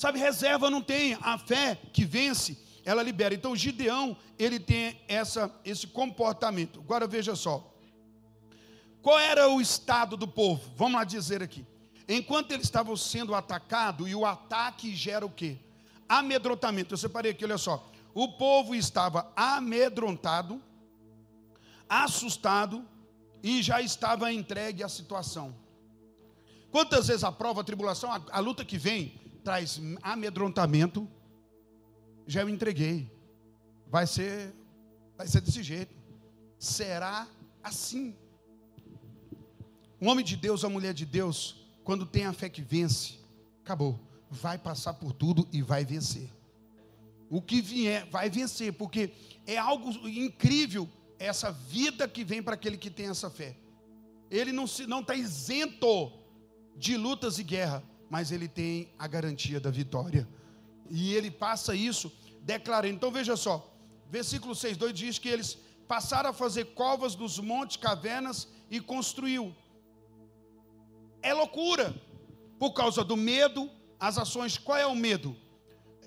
Sabe, 0.02 0.18
reserva 0.18 0.68
não 0.68 0.82
tem, 0.82 1.16
a 1.22 1.38
fé 1.38 1.78
que 1.94 2.04
vence, 2.04 2.58
ela 2.84 3.04
libera. 3.04 3.36
Então, 3.36 3.56
Gideão, 3.56 4.18
ele 4.40 4.60
tem 4.60 5.00
essa, 5.08 5.54
esse 5.64 5.86
comportamento. 5.86 6.80
Agora 6.80 7.06
veja 7.06 7.36
só. 7.36 7.72
Qual 9.00 9.20
era 9.20 9.48
o 9.48 9.62
estado 9.62 10.18
do 10.18 10.28
povo? 10.28 10.72
Vamos 10.76 10.96
lá 10.96 11.04
dizer 11.04 11.44
aqui. 11.44 11.64
Enquanto 12.10 12.52
eles 12.52 12.66
estavam 12.66 12.98
sendo 12.98 13.36
atacados, 13.36 14.10
e 14.10 14.16
o 14.16 14.26
ataque 14.26 14.96
gera 14.96 15.24
o 15.24 15.30
quê? 15.30 15.60
amedrontamento. 16.10 16.96
Eu 16.96 16.98
separei 16.98 17.34
aqui, 17.34 17.46
olha 17.46 17.60
só. 17.60 17.88
O 18.12 18.30
povo 18.30 18.74
estava 18.74 19.32
amedrontado, 19.36 20.60
assustado 21.88 22.84
e 23.44 23.62
já 23.62 23.80
estava 23.80 24.34
entregue 24.34 24.82
à 24.82 24.90
situação. 24.90 25.56
Quantas 26.72 27.06
vezes 27.06 27.24
a 27.24 27.32
prova, 27.32 27.62
a 27.62 27.64
tribulação, 27.64 28.12
a, 28.12 28.20
a 28.32 28.40
luta 28.40 28.66
que 28.66 28.80
vem 28.80 29.21
traz 29.44 29.82
amedrontamento? 30.02 31.08
Já 32.28 32.42
eu 32.42 32.50
entreguei. 32.50 33.12
Vai 33.88 34.08
ser, 34.08 34.54
vai 35.18 35.28
ser 35.28 35.42
desse 35.42 35.62
jeito. 35.64 35.94
Será 36.58 37.28
assim. 37.64 38.16
Um 40.00 40.10
homem 40.10 40.24
de 40.24 40.36
Deus, 40.36 40.64
a 40.64 40.70
mulher 40.70 40.94
de 40.94 41.06
Deus, 41.06 41.68
quando 41.84 42.06
tem 42.06 42.26
a 42.26 42.34
fé 42.34 42.50
que 42.50 42.62
vence, 42.62 43.20
acabou 43.64 44.00
vai 44.32 44.58
passar 44.58 44.94
por 44.94 45.12
tudo 45.12 45.46
e 45.52 45.62
vai 45.62 45.84
vencer. 45.84 46.30
O 47.30 47.42
que 47.42 47.62
vier, 47.62 48.06
vai 48.10 48.30
vencer, 48.30 48.72
porque 48.74 49.12
é 49.46 49.58
algo 49.58 49.90
incrível 50.08 50.90
essa 51.20 51.52
vida 51.52 52.08
que 52.08 52.24
vem 52.24 52.42
para 52.42 52.56
aquele 52.56 52.78
que 52.78 52.90
tem 52.90 53.08
essa 53.08 53.30
fé. 53.30 53.58
Ele 54.30 54.54
não 54.54 54.64
está 54.64 54.88
não 54.88 55.04
tá 55.04 55.16
isento 55.16 56.14
de 56.78 56.96
lutas 56.96 57.38
e 57.38 57.44
guerra, 57.44 57.84
mas 58.12 58.30
ele 58.30 58.50
tem 58.50 58.94
a 59.00 59.08
garantia 59.08 59.58
da 59.58 59.72
vitória. 59.72 60.28
E 60.90 61.14
ele 61.14 61.32
passa 61.32 61.74
isso 61.74 62.12
declarando. 62.42 62.94
Então 62.94 63.10
veja 63.10 63.38
só, 63.38 63.74
versículo 64.10 64.54
6, 64.54 64.76
2 64.76 64.94
diz 64.94 65.18
que 65.18 65.30
eles 65.30 65.58
passaram 65.88 66.32
a 66.32 66.34
fazer 66.34 66.66
covas 66.74 67.16
dos 67.16 67.40
montes, 67.40 67.78
cavernas 67.78 68.50
e 68.70 68.82
construiu. 68.82 69.56
É 71.22 71.34
loucura, 71.34 71.96
por 72.60 72.74
causa 72.74 73.02
do 73.02 73.16
medo, 73.16 73.70
as 73.98 74.18
ações, 74.18 74.58
qual 74.58 74.78
é 74.78 74.86
o 74.86 74.94
medo? 74.94 75.34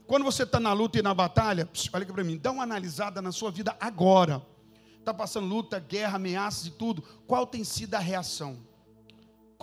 Quando 0.06 0.24
você 0.24 0.42
está 0.42 0.60
na 0.60 0.74
luta 0.74 0.98
e 0.98 1.02
na 1.02 1.14
batalha, 1.14 1.66
olha 1.90 2.02
aqui 2.02 2.12
para 2.12 2.22
mim, 2.22 2.36
dá 2.36 2.50
uma 2.50 2.64
analisada 2.64 3.22
na 3.22 3.32
sua 3.32 3.50
vida 3.50 3.74
agora. 3.80 4.44
Está 4.98 5.14
passando 5.14 5.46
luta, 5.46 5.78
guerra, 5.78 6.16
ameaças 6.16 6.66
e 6.66 6.70
tudo. 6.70 7.00
Qual 7.26 7.46
tem 7.46 7.64
sido 7.64 7.94
a 7.94 7.98
reação? 7.98 8.58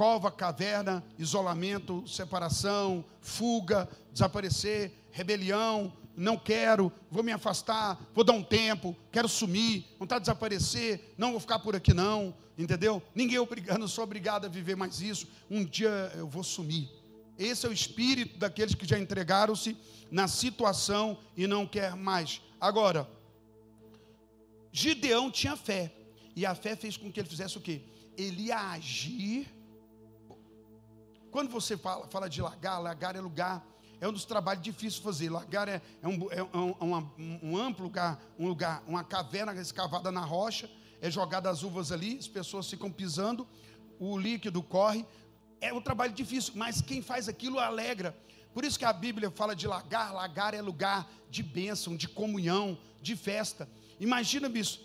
Cova, 0.01 0.31
caverna, 0.31 1.03
isolamento, 1.15 2.03
separação, 2.07 3.05
fuga, 3.19 3.87
desaparecer, 4.11 4.91
rebelião, 5.11 5.93
não 6.17 6.35
quero, 6.35 6.91
vou 7.11 7.21
me 7.21 7.31
afastar, 7.31 8.01
vou 8.11 8.23
dar 8.23 8.33
um 8.33 8.41
tempo, 8.41 8.97
quero 9.11 9.29
sumir, 9.29 9.85
vontade 9.99 10.21
de 10.21 10.25
desaparecer, 10.25 11.13
não 11.19 11.29
vou 11.29 11.39
ficar 11.39 11.59
por 11.59 11.75
aqui 11.75 11.93
não, 11.93 12.33
entendeu? 12.57 12.99
Ninguém 13.13 13.35
é 13.35 13.39
obrigado, 13.41 13.77
não 13.77 13.87
sou 13.87 14.03
obrigado 14.03 14.45
a 14.45 14.49
viver 14.49 14.75
mais 14.75 15.01
isso. 15.01 15.27
Um 15.51 15.63
dia 15.63 16.11
eu 16.15 16.27
vou 16.27 16.43
sumir. 16.43 16.89
Esse 17.37 17.67
é 17.67 17.69
o 17.69 17.71
espírito 17.71 18.39
daqueles 18.39 18.73
que 18.73 18.87
já 18.87 18.97
entregaram-se 18.97 19.77
na 20.09 20.27
situação 20.27 21.19
e 21.37 21.45
não 21.45 21.67
quer 21.67 21.95
mais. 21.95 22.41
Agora, 22.59 23.07
Gideão 24.71 25.29
tinha 25.29 25.55
fé. 25.55 25.93
E 26.35 26.43
a 26.43 26.55
fé 26.55 26.75
fez 26.75 26.97
com 26.97 27.11
que 27.11 27.19
ele 27.19 27.29
fizesse 27.29 27.55
o 27.55 27.61
quê? 27.61 27.83
Ele 28.17 28.45
ia 28.45 28.71
agir. 28.71 29.60
Quando 31.31 31.49
você 31.49 31.77
fala, 31.77 32.05
fala 32.07 32.29
de 32.29 32.41
lagar, 32.41 32.79
lagar 32.79 33.15
é 33.15 33.21
lugar, 33.21 33.65
é 34.01 34.07
um 34.07 34.11
dos 34.11 34.25
trabalhos 34.25 34.61
difíceis 34.61 34.95
de 34.95 35.01
fazer. 35.01 35.29
Lagar 35.29 35.69
é, 35.69 35.81
é, 36.01 36.07
um, 36.07 36.27
é 36.29 36.43
um, 36.43 36.75
um, 36.81 37.39
um, 37.41 37.57
amplo 37.57 37.85
lugar, 37.85 38.21
um 38.37 38.47
lugar, 38.47 38.83
uma 38.85 39.03
caverna 39.03 39.53
escavada 39.53 40.11
na 40.11 40.21
rocha, 40.21 40.69
é 40.99 41.09
jogada 41.09 41.49
as 41.49 41.63
uvas 41.63 41.91
ali, 41.91 42.17
as 42.17 42.27
pessoas 42.27 42.69
ficam 42.69 42.91
pisando, 42.91 43.47
o 43.97 44.17
líquido 44.17 44.61
corre, 44.61 45.05
é 45.61 45.71
um 45.71 45.79
trabalho 45.79 46.11
difícil, 46.11 46.53
mas 46.55 46.81
quem 46.81 47.01
faz 47.01 47.29
aquilo 47.29 47.59
alegra. 47.59 48.17
Por 48.53 48.65
isso 48.65 48.77
que 48.77 48.83
a 48.83 48.91
Bíblia 48.91 49.31
fala 49.31 49.55
de 49.55 49.67
lagar, 49.67 50.13
lagar 50.13 50.53
é 50.53 50.61
lugar 50.61 51.09
de 51.29 51.41
bênção, 51.41 51.95
de 51.95 52.09
comunhão, 52.09 52.77
de 53.01 53.15
festa. 53.15 53.69
Imagina 53.99 54.49
isso, 54.49 54.81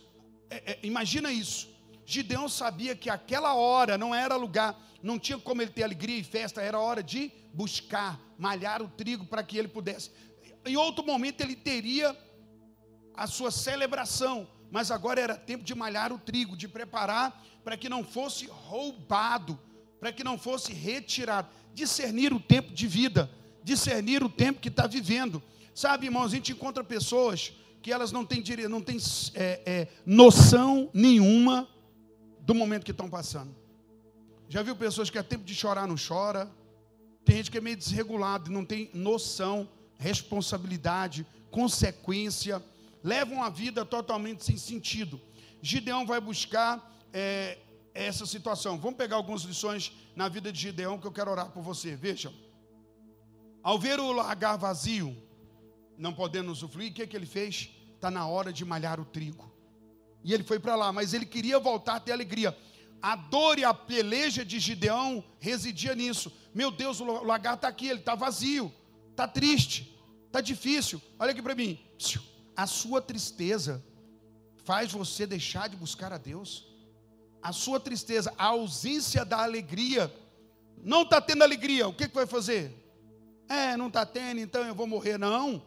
é, 0.49 0.73
é, 0.73 0.79
imagina 0.85 1.33
isso. 1.33 1.76
Gideão 2.07 2.49
sabia 2.49 2.97
que 2.97 3.11
aquela 3.11 3.55
hora 3.55 3.99
não 3.99 4.15
era 4.15 4.37
lugar, 4.37 4.81
não 5.03 5.19
tinha 5.19 5.39
como 5.39 5.61
ele 5.61 5.71
ter 5.71 5.83
alegria 5.83 6.19
e 6.19 6.25
festa, 6.25 6.63
era 6.63 6.79
hora 6.79 7.03
de 7.03 7.31
buscar, 7.53 8.19
malhar 8.39 8.81
o 8.81 8.89
trigo 8.89 9.27
para 9.27 9.43
que 9.43 9.59
ele 9.59 9.69
pudesse. 9.69 10.11
Em 10.65 10.77
outro 10.77 11.05
momento 11.05 11.43
ele 11.43 11.57
teria 11.57 12.17
a 13.15 13.27
sua 13.27 13.51
celebração, 13.51 14.49
mas 14.71 14.91
agora 14.91 15.21
era 15.21 15.37
tempo 15.37 15.65
de 15.65 15.75
malhar 15.75 16.13
o 16.13 16.19
trigo, 16.19 16.57
de 16.57 16.69
preparar 16.69 17.45
para 17.63 17.77
que 17.77 17.89
não 17.89 18.03
fosse 18.03 18.47
roubado 18.47 19.59
para 20.01 20.13
que 20.13 20.25
não 20.25 20.39
fosse 20.39 20.73
retirado. 20.73 21.49
Discernir 21.75 22.33
o 22.33 22.41
tempo 22.41 22.73
de 22.73 22.87
vida, 22.87 23.31
discernir 23.63 24.23
o 24.23 24.29
tempo 24.29 24.61
que 24.61 24.69
está 24.69 24.87
vivendo. 24.87 25.43
Sabe, 25.75 26.07
irmãos, 26.07 26.27
a 26.27 26.37
gente 26.37 26.53
encontra 26.53 26.83
pessoas 26.83 27.53
que 27.83 27.93
elas 27.93 28.13
não 28.13 28.25
têm, 28.25 28.43
não 28.69 28.81
têm 28.81 28.99
é, 29.35 29.61
é, 29.67 29.89
noção 30.05 30.91
nenhuma 30.95 31.69
do 32.47 32.55
momento 32.55 32.85
que 32.85 32.93
estão 32.93 33.11
passando. 33.11 33.55
Já 34.49 34.63
viu 34.63 34.77
pessoas 34.77 35.11
que 35.11 35.19
é 35.19 35.23
tempo 35.23 35.45
de 35.45 35.55
chorar, 35.55 35.89
não 35.89 35.97
chora. 35.97 36.49
Tem 37.25 37.37
gente 37.37 37.51
que 37.51 37.59
é 37.59 37.61
meio 37.61 37.77
desregulado, 37.77 38.53
não 38.53 38.65
tem 38.65 38.89
noção, 38.95 39.69
responsabilidade, 39.99 41.27
consequência, 41.51 42.63
levam 43.03 43.43
a 43.43 43.51
vida 43.51 43.85
totalmente 43.85 44.45
sem 44.45 44.57
sentido. 44.57 45.21
Gideão 45.61 46.07
vai 46.07 46.21
buscar 46.21 46.97
é, 47.13 47.59
essa 47.93 48.25
situação. 48.25 48.79
Vamos 48.79 48.97
pegar 48.97 49.17
algumas 49.17 49.43
lições 49.43 49.93
na 50.15 50.29
vida 50.29 50.53
de 50.53 50.61
Gideão 50.61 50.99
que 50.99 51.07
eu 51.07 51.13
quero 51.13 51.33
orar 51.33 51.51
por 51.51 51.65
você. 51.65 51.97
Veja. 51.97 52.33
Ao 53.61 53.77
ver 53.77 53.99
o 53.99 54.13
lagar 54.13 54.57
vazio, 54.57 55.17
não 55.99 56.13
podendo 56.13 56.53
usufruir, 56.53 56.93
o 56.93 56.95
que, 56.95 57.03
é 57.03 57.07
que 57.09 57.17
ele 57.17 57.27
fez? 57.27 57.71
Está 57.97 58.09
na 58.09 58.25
hora 58.29 58.53
de 58.53 58.65
malhar 58.65 59.01
o 59.01 59.05
trigo. 59.05 59.56
E 60.27 60.35
ele 60.35 60.45
foi 60.45 60.59
para 60.59 60.77
lá, 60.77 60.93
mas 60.93 61.15
ele 61.15 61.25
queria 61.25 61.59
voltar 61.59 61.95
a 61.95 62.01
ter 62.01 62.13
alegria. 62.13 62.55
A 63.01 63.17
dor 63.17 63.59
e 63.59 63.65
a 63.65 63.73
peleja 63.73 64.45
de 64.45 64.59
Gideão 64.59 65.25
residia 65.39 65.95
nisso. 65.95 66.31
Meu 66.53 66.71
Deus, 66.71 67.01
o 67.01 67.25
lagar 67.25 67.55
está 67.55 67.69
aqui, 67.69 67.89
ele 67.89 68.01
está 68.01 68.15
vazio, 68.15 68.71
está 69.11 69.27
triste, 69.27 69.97
está 70.27 70.43
difícil. 70.43 71.01
Olha 71.19 71.31
aqui 71.31 71.41
para 71.41 71.55
mim. 71.55 71.79
A 72.55 72.67
sua 72.67 73.01
tristeza 73.01 73.83
faz 74.65 74.93
você 74.93 75.27
deixar 75.27 75.69
de 75.71 75.77
buscar 75.77 76.13
a 76.13 76.19
Deus 76.19 76.77
a 77.47 77.53
sua 77.53 77.79
tristeza, 77.79 78.35
a 78.37 78.47
ausência 78.47 79.25
da 79.25 79.41
alegria, 79.41 80.13
não 80.83 81.03
está 81.03 81.21
tendo 81.21 81.45
alegria, 81.45 81.87
o 81.87 81.93
que, 81.93 82.09
que 82.09 82.15
vai 82.15 82.27
fazer? 82.27 82.75
É, 83.49 83.77
não 83.77 83.87
está 83.87 84.05
tendo, 84.05 84.41
então 84.41 84.65
eu 84.65 84.75
vou 84.75 84.85
morrer. 84.85 85.17
Não, 85.17 85.63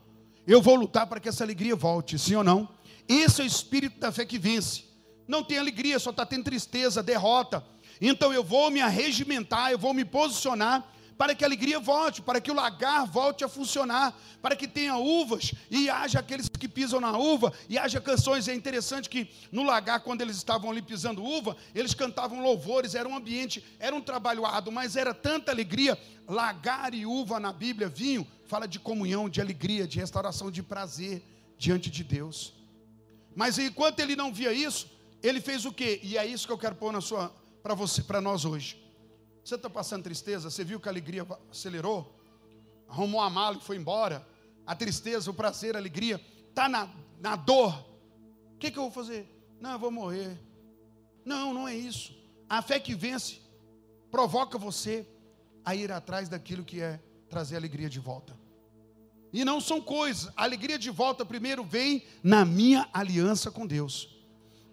eu 0.46 0.62
vou 0.62 0.76
lutar 0.76 1.08
para 1.08 1.22
que 1.22 1.30
essa 1.30 1.42
alegria 1.42 1.78
volte, 1.78 2.20
sim 2.20 2.36
ou 2.36 2.44
não? 2.44 2.68
Esse 3.10 3.42
é 3.42 3.44
o 3.44 3.48
espírito 3.48 4.00
da 4.00 4.12
fé 4.12 4.24
que 4.24 4.38
vence. 4.38 4.84
Não 5.28 5.44
tem 5.44 5.58
alegria, 5.58 5.98
só 5.98 6.12
está 6.12 6.26
tendo 6.26 6.44
tristeza, 6.44 7.02
derrota. 7.02 7.66
Então 8.00 8.32
eu 8.32 8.44
vou 8.44 8.70
me 8.70 8.82
arregimentar, 8.82 9.72
eu 9.72 9.80
vou 9.80 9.94
me 9.96 10.06
posicionar 10.06 10.88
para 11.18 11.36
que 11.36 11.44
a 11.44 11.48
alegria 11.48 11.82
volte, 11.82 12.22
para 12.22 12.40
que 12.40 12.50
o 12.50 12.54
lagar 12.54 13.06
volte 13.06 13.44
a 13.44 13.50
funcionar, 13.50 14.18
para 14.42 14.56
que 14.56 14.66
tenha 14.66 14.96
uvas 14.96 15.54
e 15.70 15.90
haja 15.90 16.20
aqueles 16.20 16.48
que 16.48 16.66
pisam 16.66 17.02
na 17.02 17.18
uva 17.18 17.52
e 17.68 17.78
haja 17.78 18.00
canções. 18.00 18.48
É 18.48 18.56
interessante 18.56 19.10
que 19.10 19.30
no 19.52 19.64
lagar, 19.64 20.00
quando 20.00 20.22
eles 20.22 20.38
estavam 20.38 20.72
ali 20.72 20.82
pisando 20.82 21.22
uva, 21.22 21.58
eles 21.76 21.94
cantavam 21.94 22.42
louvores, 22.42 22.96
era 22.96 23.10
um 23.10 23.18
ambiente, 23.18 23.62
era 23.80 23.94
um 23.94 24.00
trabalho 24.00 24.46
árduo, 24.46 24.72
mas 24.72 24.96
era 24.96 25.14
tanta 25.14 25.52
alegria. 25.52 26.00
Lagar 26.26 26.94
e 26.94 27.06
uva 27.06 27.38
na 27.38 27.52
Bíblia, 27.52 27.90
vinho, 27.90 28.26
fala 28.46 28.66
de 28.66 28.80
comunhão, 28.80 29.28
de 29.28 29.42
alegria, 29.42 29.86
de 29.86 30.00
restauração, 30.00 30.50
de 30.50 30.64
prazer 30.64 31.22
diante 31.58 31.90
de 31.90 32.04
Deus. 32.04 32.59
Mas 33.36 33.58
enquanto 33.58 34.00
ele 34.00 34.16
não 34.16 34.34
via 34.34 34.52
isso, 34.52 34.90
ele 35.22 35.42
fez 35.42 35.66
o 35.66 35.72
quê? 35.72 36.00
E 36.04 36.18
é 36.18 36.26
isso 36.26 36.48
que 36.48 36.54
eu 36.54 36.58
quero 36.58 36.76
pôr 36.76 36.92
na 36.92 37.02
sua 37.02 37.34
para 37.62 37.74
você, 37.74 38.02
para 38.02 38.22
nós 38.22 38.46
hoje. 38.46 38.82
Você 39.44 39.56
está 39.56 39.70
passando 39.70 40.04
tristeza? 40.04 40.50
Você 40.50 40.64
viu 40.64 40.80
que 40.80 40.88
a 40.88 40.92
alegria 40.92 41.26
acelerou? 41.50 42.16
Arrumou 42.88 43.22
a 43.22 43.30
mala 43.30 43.58
e 43.58 43.62
foi 43.62 43.78
embora. 43.78 44.26
A 44.66 44.76
tristeza, 44.76 45.30
o 45.30 45.34
prazer, 45.34 45.76
a 45.76 45.80
alegria, 45.80 46.24
está 46.50 46.70
na, 46.70 46.90
na 47.20 47.36
dor. 47.36 47.74
O 48.54 48.58
que, 48.58 48.72
que 48.72 48.78
eu 48.78 48.84
vou 48.84 48.92
fazer? 48.92 49.28
Não, 49.60 49.72
eu 49.72 49.80
vou 49.80 49.92
morrer. 49.92 50.38
Não, 51.26 51.54
não 51.54 51.68
é 51.68 51.76
isso. 51.76 52.16
A 52.48 52.62
fé 52.62 52.80
que 52.80 52.96
vence 52.96 53.42
provoca 54.12 54.58
você 54.58 55.08
a 55.64 55.76
ir 55.76 55.92
atrás 55.92 56.30
daquilo 56.30 56.64
que 56.64 56.82
é 56.82 57.00
trazer 57.30 57.56
alegria 57.56 57.90
de 57.90 58.00
volta. 58.00 58.38
E 59.32 59.46
não 59.46 59.62
são 59.62 59.80
coisas. 59.82 60.32
A 60.36 60.44
alegria 60.44 60.78
de 60.78 60.90
volta 60.90 61.26
primeiro 61.26 61.64
vem 61.64 62.04
na 62.24 62.44
minha 62.44 62.88
aliança 62.94 63.52
com 63.52 63.66
Deus. 63.66 64.20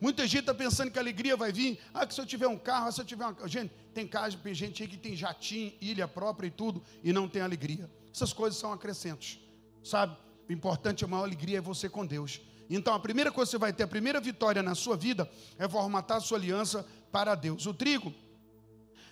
Muita 0.00 0.26
gente 0.26 0.40
está 0.40 0.54
pensando 0.54 0.90
que 0.90 0.98
a 0.98 1.02
alegria 1.02 1.36
vai 1.36 1.52
vir. 1.52 1.78
Ah, 1.92 2.06
que 2.06 2.14
se 2.14 2.20
eu 2.20 2.26
tiver 2.26 2.46
um 2.46 2.58
carro, 2.58 2.92
se 2.92 3.00
eu 3.00 3.04
tiver 3.04 3.24
uma. 3.24 3.48
Gente, 3.48 3.72
tem 3.94 4.06
casa, 4.06 4.36
tem 4.36 4.54
gente 4.54 4.82
aí 4.82 4.88
que 4.88 4.96
tem 4.96 5.16
jatinho, 5.16 5.72
ilha 5.80 6.06
própria 6.06 6.48
e 6.48 6.50
tudo, 6.50 6.82
e 7.02 7.12
não 7.12 7.28
tem 7.28 7.42
alegria. 7.42 7.90
Essas 8.12 8.32
coisas 8.32 8.58
são 8.58 8.72
acrescentos. 8.72 9.38
Sabe? 9.82 10.16
O 10.48 10.52
importante, 10.52 11.04
a 11.04 11.08
maior 11.08 11.24
alegria 11.24 11.58
é 11.58 11.60
você 11.60 11.88
com 11.88 12.04
Deus. 12.04 12.40
Então, 12.68 12.94
a 12.94 13.00
primeira 13.00 13.30
coisa 13.30 13.48
que 13.48 13.52
você 13.52 13.58
vai 13.58 13.72
ter, 13.72 13.84
a 13.84 13.88
primeira 13.88 14.20
vitória 14.20 14.62
na 14.62 14.74
sua 14.74 14.96
vida, 14.96 15.30
é 15.58 15.68
formatar 15.68 16.18
a 16.18 16.20
sua 16.20 16.36
aliança 16.36 16.86
para 17.12 17.34
Deus. 17.34 17.64
O 17.66 17.72
trigo 17.72 18.12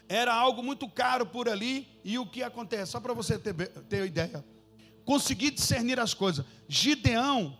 era 0.09 0.34
algo 0.34 0.62
muito 0.62 0.88
caro 0.88 1.24
por 1.24 1.49
ali, 1.49 1.88
e 2.05 2.18
o 2.18 2.26
que 2.26 2.42
acontece? 2.42 2.92
Só 2.92 3.01
para 3.01 3.14
você 3.14 3.38
ter, 3.38 3.55
ter 3.88 4.07
ideia. 4.07 4.45
Conseguir 5.05 5.50
discernir 5.50 6.00
as 6.00 6.14
coisas. 6.14 6.44
Gideão 6.68 7.59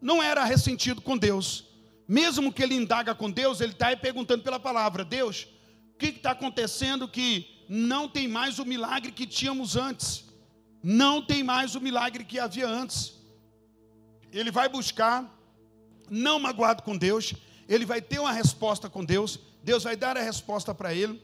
não 0.00 0.22
era 0.22 0.44
ressentido 0.44 1.00
com 1.00 1.16
Deus 1.16 1.68
mesmo 2.08 2.50
que 2.50 2.62
ele 2.62 2.74
indaga 2.74 3.14
com 3.14 3.30
Deus, 3.30 3.60
ele 3.60 3.72
está 3.72 3.88
aí 3.88 3.96
perguntando 3.96 4.42
pela 4.42 4.58
palavra: 4.58 5.04
Deus, 5.04 5.46
o 5.94 5.98
que 5.98 6.06
está 6.06 6.30
acontecendo 6.30 7.06
que 7.06 7.66
não 7.68 8.08
tem 8.08 8.26
mais 8.26 8.58
o 8.58 8.64
milagre 8.64 9.12
que 9.12 9.26
tínhamos 9.26 9.76
antes? 9.76 10.24
Não 10.82 11.20
tem 11.20 11.44
mais 11.44 11.74
o 11.74 11.80
milagre 11.80 12.24
que 12.24 12.38
havia 12.38 12.66
antes. 12.66 13.12
Ele 14.32 14.50
vai 14.50 14.70
buscar, 14.70 15.30
não 16.08 16.40
magoado 16.40 16.82
com 16.82 16.96
Deus, 16.96 17.34
ele 17.68 17.84
vai 17.84 18.00
ter 18.00 18.18
uma 18.18 18.32
resposta 18.32 18.88
com 18.88 19.04
Deus, 19.04 19.38
Deus 19.62 19.84
vai 19.84 19.96
dar 19.96 20.16
a 20.16 20.22
resposta 20.22 20.74
para 20.74 20.94
ele, 20.94 21.22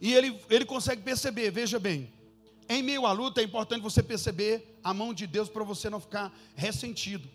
e 0.00 0.12
ele, 0.12 0.38
ele 0.48 0.64
consegue 0.64 1.02
perceber, 1.02 1.50
veja 1.50 1.80
bem, 1.80 2.12
em 2.72 2.82
meio 2.82 3.06
à 3.06 3.12
luta 3.12 3.40
é 3.40 3.44
importante 3.44 3.82
você 3.82 4.02
perceber 4.02 4.78
a 4.82 4.94
mão 4.94 5.12
de 5.12 5.26
Deus 5.26 5.48
para 5.48 5.64
você 5.64 5.90
não 5.90 6.00
ficar 6.00 6.32
ressentido. 6.54 7.28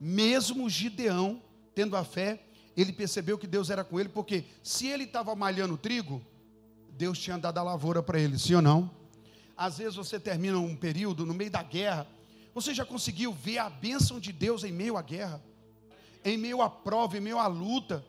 Mesmo 0.00 0.68
Gideão 0.68 1.40
tendo 1.74 1.96
a 1.96 2.04
fé, 2.04 2.42
ele 2.76 2.92
percebeu 2.92 3.38
que 3.38 3.46
Deus 3.46 3.70
era 3.70 3.84
com 3.84 3.98
ele, 3.98 4.08
porque 4.08 4.44
se 4.62 4.86
ele 4.86 5.04
estava 5.04 5.34
malhando 5.34 5.76
trigo, 5.76 6.22
Deus 6.90 7.18
tinha 7.18 7.38
dado 7.38 7.58
a 7.58 7.62
lavoura 7.62 8.02
para 8.02 8.20
ele, 8.20 8.38
sim 8.38 8.54
ou 8.54 8.62
não? 8.62 8.90
Às 9.56 9.78
vezes 9.78 9.94
você 9.94 10.18
termina 10.18 10.58
um 10.58 10.76
período 10.76 11.24
no 11.24 11.32
meio 11.32 11.50
da 11.50 11.62
guerra, 11.62 12.06
você 12.54 12.74
já 12.74 12.84
conseguiu 12.84 13.32
ver 13.32 13.58
a 13.58 13.70
bênção 13.70 14.20
de 14.20 14.32
Deus 14.32 14.64
em 14.64 14.72
meio 14.72 14.96
à 14.96 15.02
guerra, 15.02 15.42
em 16.24 16.36
meio 16.36 16.60
à 16.60 16.68
prova, 16.68 17.16
em 17.16 17.20
meio 17.20 17.38
à 17.38 17.46
luta, 17.46 18.04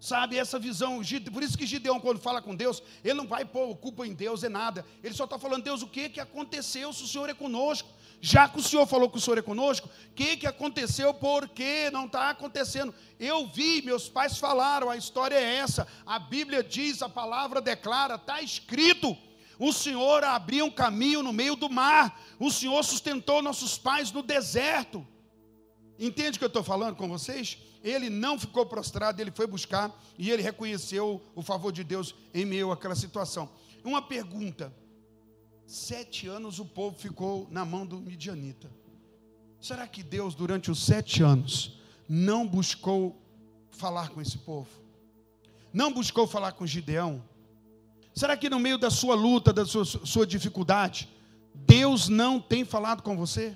sabe? 0.00 0.38
Essa 0.38 0.58
visão, 0.58 1.00
por 1.32 1.42
isso 1.42 1.58
que 1.58 1.66
Gideão, 1.66 2.00
quando 2.00 2.18
fala 2.18 2.40
com 2.40 2.56
Deus, 2.56 2.82
ele 3.04 3.14
não 3.14 3.26
vai 3.26 3.44
pôr 3.44 3.76
culpa 3.76 4.06
em 4.06 4.14
Deus, 4.14 4.42
é 4.42 4.48
nada, 4.48 4.84
ele 5.04 5.14
só 5.14 5.24
está 5.24 5.38
falando, 5.38 5.62
Deus, 5.62 5.82
o 5.82 5.86
que, 5.86 6.08
que 6.08 6.20
aconteceu 6.20 6.92
se 6.92 7.04
o 7.04 7.06
Senhor 7.06 7.28
é 7.28 7.34
conosco? 7.34 7.88
Já 8.22 8.48
que 8.48 8.58
o 8.58 8.62
Senhor 8.62 8.86
falou 8.86 9.08
que 9.08 9.16
o 9.16 9.20
Senhor 9.20 9.38
é 9.38 9.42
conosco, 9.42 9.88
o 9.88 10.14
que, 10.14 10.36
que 10.38 10.46
aconteceu? 10.46 11.14
Por 11.14 11.48
que 11.48 11.90
não 11.90 12.04
está 12.04 12.30
acontecendo? 12.30 12.94
Eu 13.18 13.46
vi, 13.46 13.80
meus 13.80 14.08
pais 14.08 14.36
falaram, 14.36 14.90
a 14.90 14.96
história 14.96 15.36
é 15.36 15.56
essa. 15.56 15.86
A 16.04 16.18
Bíblia 16.18 16.62
diz, 16.62 17.00
a 17.00 17.08
palavra 17.08 17.62
declara, 17.62 18.16
está 18.16 18.42
escrito. 18.42 19.16
O 19.58 19.72
Senhor 19.72 20.22
abriu 20.22 20.66
um 20.66 20.70
caminho 20.70 21.22
no 21.22 21.32
meio 21.32 21.56
do 21.56 21.70
mar. 21.70 22.20
O 22.38 22.50
Senhor 22.50 22.82
sustentou 22.82 23.40
nossos 23.40 23.78
pais 23.78 24.12
no 24.12 24.22
deserto. 24.22 25.06
Entende 26.00 26.36
o 26.36 26.38
que 26.38 26.44
eu 26.44 26.48
estou 26.48 26.62
falando 26.62 26.96
com 26.96 27.06
vocês? 27.06 27.58
Ele 27.84 28.08
não 28.08 28.38
ficou 28.38 28.64
prostrado, 28.64 29.20
ele 29.20 29.30
foi 29.30 29.46
buscar 29.46 29.94
e 30.16 30.30
ele 30.30 30.42
reconheceu 30.42 31.22
o 31.34 31.42
favor 31.42 31.70
de 31.70 31.84
Deus 31.84 32.14
em 32.32 32.46
meio 32.46 32.72
àquela 32.72 32.94
situação. 32.94 33.50
Uma 33.84 34.00
pergunta: 34.00 34.74
Sete 35.66 36.26
anos 36.26 36.58
o 36.58 36.64
povo 36.64 36.98
ficou 36.98 37.46
na 37.50 37.66
mão 37.66 37.84
do 37.84 38.00
midianita. 38.00 38.70
Será 39.60 39.86
que 39.86 40.02
Deus, 40.02 40.34
durante 40.34 40.70
os 40.70 40.82
sete 40.82 41.22
anos, 41.22 41.78
não 42.08 42.48
buscou 42.48 43.22
falar 43.70 44.08
com 44.08 44.22
esse 44.22 44.38
povo? 44.38 44.70
Não 45.70 45.92
buscou 45.92 46.26
falar 46.26 46.52
com 46.52 46.66
Gideão? 46.66 47.22
Será 48.14 48.38
que 48.38 48.48
no 48.48 48.58
meio 48.58 48.78
da 48.78 48.88
sua 48.88 49.14
luta, 49.14 49.52
da 49.52 49.66
sua, 49.66 49.84
sua 49.84 50.26
dificuldade, 50.26 51.10
Deus 51.54 52.08
não 52.08 52.40
tem 52.40 52.64
falado 52.64 53.02
com 53.02 53.16
você? 53.18 53.54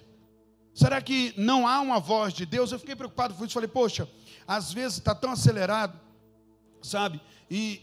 Será 0.74 1.00
que 1.00 1.32
não 1.36 1.68
há 1.68 1.80
uma 1.80 2.00
voz 2.00 2.34
de 2.34 2.44
Deus? 2.44 2.72
Eu 2.72 2.80
fiquei 2.80 2.96
preocupado 2.96 3.32
com 3.34 3.44
isso. 3.44 3.54
Falei, 3.54 3.68
poxa, 3.68 4.08
às 4.46 4.72
vezes 4.72 4.98
está 4.98 5.14
tão 5.14 5.30
acelerado, 5.30 5.98
sabe? 6.82 7.20
E, 7.48 7.80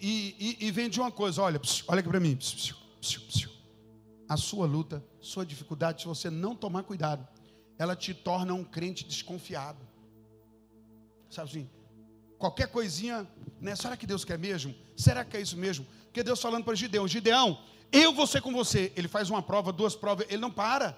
e, 0.59 0.67
e, 0.67 0.71
vem 0.71 0.89
de 0.89 0.99
uma 0.99 1.09
coisa: 1.09 1.41
olha, 1.41 1.61
olha 1.87 1.99
aqui 2.01 2.09
para 2.09 2.19
mim. 2.19 2.37
A 4.27 4.37
sua 4.37 4.65
luta, 4.65 5.03
sua 5.21 5.45
dificuldade, 5.45 6.01
se 6.01 6.07
você 6.07 6.29
não 6.29 6.55
tomar 6.55 6.83
cuidado, 6.83 7.25
ela 7.77 7.95
te 7.95 8.13
torna 8.13 8.53
um 8.53 8.63
crente 8.63 9.05
desconfiado. 9.05 9.79
Sabe 11.29 11.49
assim? 11.49 11.69
Qualquer 12.37 12.67
coisinha, 12.67 13.25
né? 13.61 13.75
Será 13.75 13.95
que 13.95 14.05
Deus 14.05 14.25
quer 14.25 14.37
mesmo? 14.37 14.75
Será 14.97 15.23
que 15.23 15.37
é 15.37 15.41
isso 15.41 15.55
mesmo? 15.55 15.85
Porque 16.05 16.23
Deus 16.23 16.41
falando 16.41 16.65
para 16.65 16.75
Gideão: 16.75 17.07
Gideão, 17.07 17.57
eu 17.89 18.11
vou 18.11 18.27
ser 18.27 18.41
com 18.41 18.51
você. 18.51 18.91
Ele 18.97 19.07
faz 19.07 19.29
uma 19.29 19.41
prova, 19.41 19.71
duas 19.71 19.95
provas, 19.95 20.25
ele 20.29 20.41
não 20.41 20.51
para. 20.51 20.97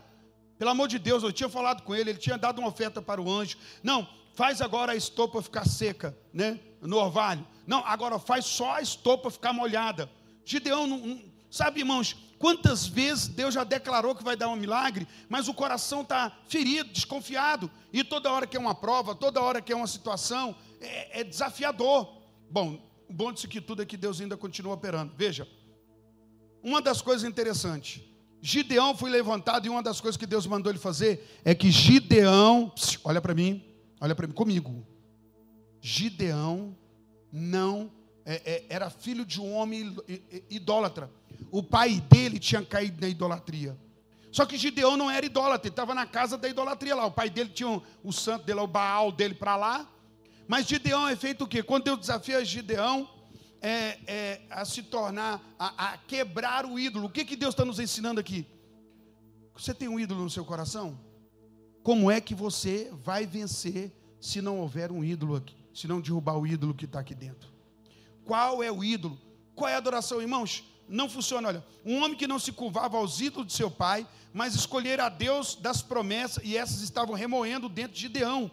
Pelo 0.57 0.71
amor 0.71 0.87
de 0.87 0.99
Deus, 0.99 1.23
eu 1.23 1.31
tinha 1.31 1.49
falado 1.49 1.83
com 1.83 1.95
ele, 1.95 2.11
ele 2.11 2.19
tinha 2.19 2.37
dado 2.37 2.59
uma 2.59 2.67
oferta 2.67 3.01
para 3.01 3.21
o 3.21 3.31
anjo. 3.31 3.57
Não, 3.81 4.07
faz 4.33 4.61
agora 4.61 4.93
a 4.93 4.95
estopa 4.95 5.41
ficar 5.41 5.65
seca, 5.65 6.17
né? 6.33 6.59
No 6.81 6.97
orvalho. 6.97 7.45
Não, 7.65 7.85
agora 7.85 8.19
faz 8.19 8.45
só 8.45 8.73
a 8.73 8.81
estopa 8.81 9.29
ficar 9.31 9.53
molhada. 9.53 10.09
Gideão, 10.45 10.85
não, 10.85 10.97
não, 10.97 11.21
sabe, 11.49 11.79
irmãos, 11.79 12.15
Quantas 12.43 12.85
vezes 12.85 13.29
Deus 13.29 13.53
já 13.53 13.63
declarou 13.63 14.13
que 14.13 14.21
vai 14.21 14.35
dar 14.35 14.49
um 14.49 14.57
milagre, 14.57 15.07
mas 15.29 15.47
o 15.47 15.53
coração 15.53 16.01
está 16.01 16.29
ferido, 16.45 16.91
desconfiado, 16.91 17.71
e 17.93 18.03
toda 18.03 18.29
hora 18.29 18.45
que 18.45 18.57
é 18.57 18.59
uma 18.59 18.75
prova, 18.75 19.15
toda 19.15 19.41
hora 19.41 19.61
que 19.61 19.71
é 19.71 19.75
uma 19.77 19.87
situação, 19.87 20.53
é, 20.81 21.21
é 21.21 21.23
desafiador. 21.23 22.21
Bom, 22.51 22.85
o 23.07 23.13
bom 23.13 23.31
disso 23.31 23.47
que 23.47 23.61
tudo 23.61 23.81
é 23.81 23.85
que 23.85 23.95
Deus 23.95 24.19
ainda 24.19 24.35
continua 24.35 24.73
operando. 24.73 25.13
Veja, 25.15 25.47
uma 26.61 26.81
das 26.81 27.01
coisas 27.01 27.23
interessantes, 27.23 28.01
Gideão 28.45 28.95
foi 28.95 29.09
levantado 29.09 29.65
e 29.65 29.69
uma 29.69 29.81
das 29.81 29.99
coisas 29.99 30.17
que 30.17 30.27
Deus 30.27 30.45
mandou 30.45 30.71
ele 30.71 30.77
fazer 30.77 31.41
é 31.43 31.55
que 31.55 31.71
Gideão, 31.71 32.71
olha 33.03 33.21
para 33.21 33.33
mim, 33.33 33.63
olha 33.99 34.13
para 34.13 34.27
mim, 34.27 34.33
comigo. 34.33 34.85
Gideão 35.81 36.77
não 37.31 37.91
é, 38.25 38.41
é, 38.45 38.65
era 38.69 38.89
filho 38.89 39.25
de 39.25 39.41
um 39.41 39.53
homem 39.53 39.95
idólatra 40.49 41.09
o 41.51 41.61
pai 41.61 42.01
dele 42.09 42.39
tinha 42.39 42.63
caído 42.63 42.99
na 43.01 43.07
idolatria. 43.07 43.77
Só 44.31 44.45
que 44.45 44.57
Gideão 44.57 44.97
não 44.97 45.09
era 45.09 45.23
idólatra, 45.23 45.67
ele 45.67 45.71
estava 45.71 45.93
na 45.93 46.05
casa 46.05 46.37
da 46.37 46.49
idolatria 46.49 46.95
lá. 46.95 47.05
O 47.05 47.11
pai 47.11 47.29
dele 47.29 47.49
tinha 47.49 47.79
o 48.03 48.11
santo 48.11 48.45
dele, 48.45 48.59
o 48.59 48.65
Baal 48.65 49.11
dele 49.11 49.35
para 49.35 49.55
lá. 49.55 49.87
Mas 50.47 50.67
Gideão 50.67 51.07
é 51.07 51.15
feito 51.15 51.43
o 51.43 51.47
quê? 51.47 51.61
Quando 51.61 51.83
Deus 51.83 51.99
desafia 51.99 52.43
Gideão 52.43 53.07
é, 53.63 53.99
é, 54.05 54.41
a 54.51 54.65
se 54.65 54.83
tornar, 54.83 55.41
a, 55.57 55.93
a, 55.93 55.97
quebrar 55.97 56.65
o 56.65 56.77
ídolo. 56.77 57.07
O 57.07 57.09
que, 57.09 57.25
que 57.25 57.35
Deus 57.35 57.53
está 57.53 57.65
nos 57.65 57.79
ensinando 57.79 58.19
aqui? 58.19 58.45
Você 59.55 59.73
tem 59.73 59.87
um 59.87 59.99
ídolo 59.99 60.23
no 60.23 60.29
seu 60.29 60.45
coração? 60.45 60.99
Como 61.81 62.11
é 62.11 62.21
que 62.21 62.35
você 62.35 62.91
vai 63.03 63.25
vencer 63.25 63.91
se 64.19 64.41
não 64.41 64.59
houver 64.59 64.91
um 64.91 65.03
ídolo 65.03 65.35
aqui? 65.35 65.55
Se 65.73 65.87
não 65.87 65.99
derrubar 65.99 66.37
o 66.37 66.45
ídolo 66.45 66.73
que 66.75 66.85
está 66.85 66.99
aqui 66.99 67.15
dentro? 67.15 67.49
Qual 68.25 68.61
é 68.61 68.71
o 68.71 68.83
ídolo? 68.83 69.19
Qual 69.55 69.69
é 69.69 69.73
a 69.73 69.77
adoração, 69.77 70.21
irmãos? 70.21 70.63
não 70.87 71.09
funciona. 71.09 71.47
Olha, 71.47 71.65
um 71.85 72.03
homem 72.03 72.17
que 72.17 72.27
não 72.27 72.39
se 72.39 72.51
curvava 72.51 72.97
aos 72.97 73.19
ídolos 73.19 73.47
de 73.47 73.53
seu 73.53 73.69
pai, 73.69 74.07
mas 74.33 74.55
escolher 74.55 74.99
a 74.99 75.09
Deus 75.09 75.55
das 75.55 75.81
promessas, 75.81 76.43
e 76.43 76.57
essas 76.57 76.81
estavam 76.81 77.15
remoendo 77.15 77.69
dentro 77.69 77.93
de 77.93 78.01
Gideão. 78.01 78.51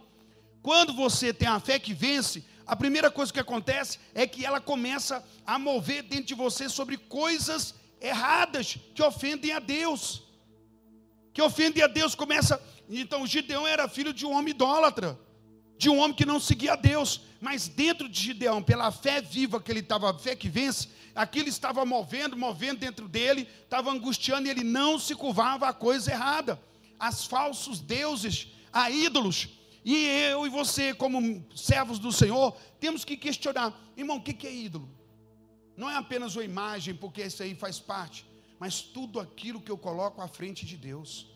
Quando 0.63 0.93
você 0.93 1.33
tem 1.33 1.49
a 1.49 1.59
fé 1.59 1.79
que 1.79 1.95
vence, 1.95 2.45
a 2.71 2.77
primeira 2.77 3.11
coisa 3.11 3.33
que 3.33 3.41
acontece 3.41 3.99
é 4.15 4.29
que 4.29 4.47
ela 4.47 4.61
começa 4.61 5.25
a 5.45 5.59
mover 5.59 6.05
dentro 6.05 6.27
de 6.27 6.35
você 6.37 6.69
sobre 6.69 6.97
coisas 6.97 7.75
erradas 8.01 8.79
que 8.95 9.03
ofendem 9.03 9.51
a 9.51 9.59
Deus. 9.59 10.23
Que 11.33 11.43
ofendem 11.43 11.83
a 11.83 11.89
Deus, 11.89 12.15
começa. 12.15 12.63
Então, 12.89 13.27
Gideão 13.27 13.67
era 13.67 13.89
filho 13.89 14.13
de 14.13 14.25
um 14.25 14.31
homem 14.31 14.53
idólatra, 14.53 15.19
de 15.77 15.91
um 15.91 15.99
homem 15.99 16.17
que 16.17 16.25
não 16.25 16.39
seguia 16.39 16.75
a 16.75 16.77
Deus. 16.77 17.23
Mas 17.41 17.67
dentro 17.67 18.09
de 18.09 18.21
Gideão, 18.21 18.63
pela 18.63 18.93
fé 18.93 19.21
viva 19.21 19.61
que 19.61 19.73
ele 19.73 19.81
estava, 19.81 20.17
fé 20.17 20.37
que 20.37 20.49
vence, 20.49 20.91
aquilo 21.13 21.49
estava 21.49 21.85
movendo, 21.85 22.37
movendo 22.37 22.79
dentro 22.79 23.09
dele, 23.09 23.49
estava 23.65 23.91
angustiando 23.91 24.47
e 24.47 24.51
ele 24.53 24.63
não 24.63 24.97
se 24.97 25.17
curvava 25.17 25.69
a 25.69 25.73
coisa 25.73 26.13
errada, 26.13 26.57
as 27.01 27.25
falsos 27.27 27.81
deuses, 27.81 28.47
a 28.73 28.93
ídolos. 28.93 29.49
E 29.85 30.07
eu 30.07 30.47
e 30.47 30.51
você, 30.51 30.93
como 30.93 31.45
servos 31.55 31.99
do 31.99 32.13
Senhor, 32.13 32.57
temos 32.79 33.05
que 33.05 33.17
questionar, 33.17 33.79
irmão, 33.97 34.19
o 34.19 34.23
que 34.23 34.47
é 34.47 34.55
ídolo? 34.55 34.89
Não 35.77 35.89
é 35.89 35.97
apenas 35.97 36.37
uma 36.37 36.45
imagem, 36.45 36.95
porque 36.95 37.23
isso 37.23 37.43
aí 37.43 37.55
faz 37.55 37.79
parte, 37.79 38.27
mas 38.59 38.83
tudo 38.83 39.19
aquilo 39.19 39.61
que 39.61 39.71
eu 39.71 39.79
coloco 39.79 40.21
à 40.21 40.29
frente 40.29 40.67
de 40.67 40.77
Deus. 40.77 41.27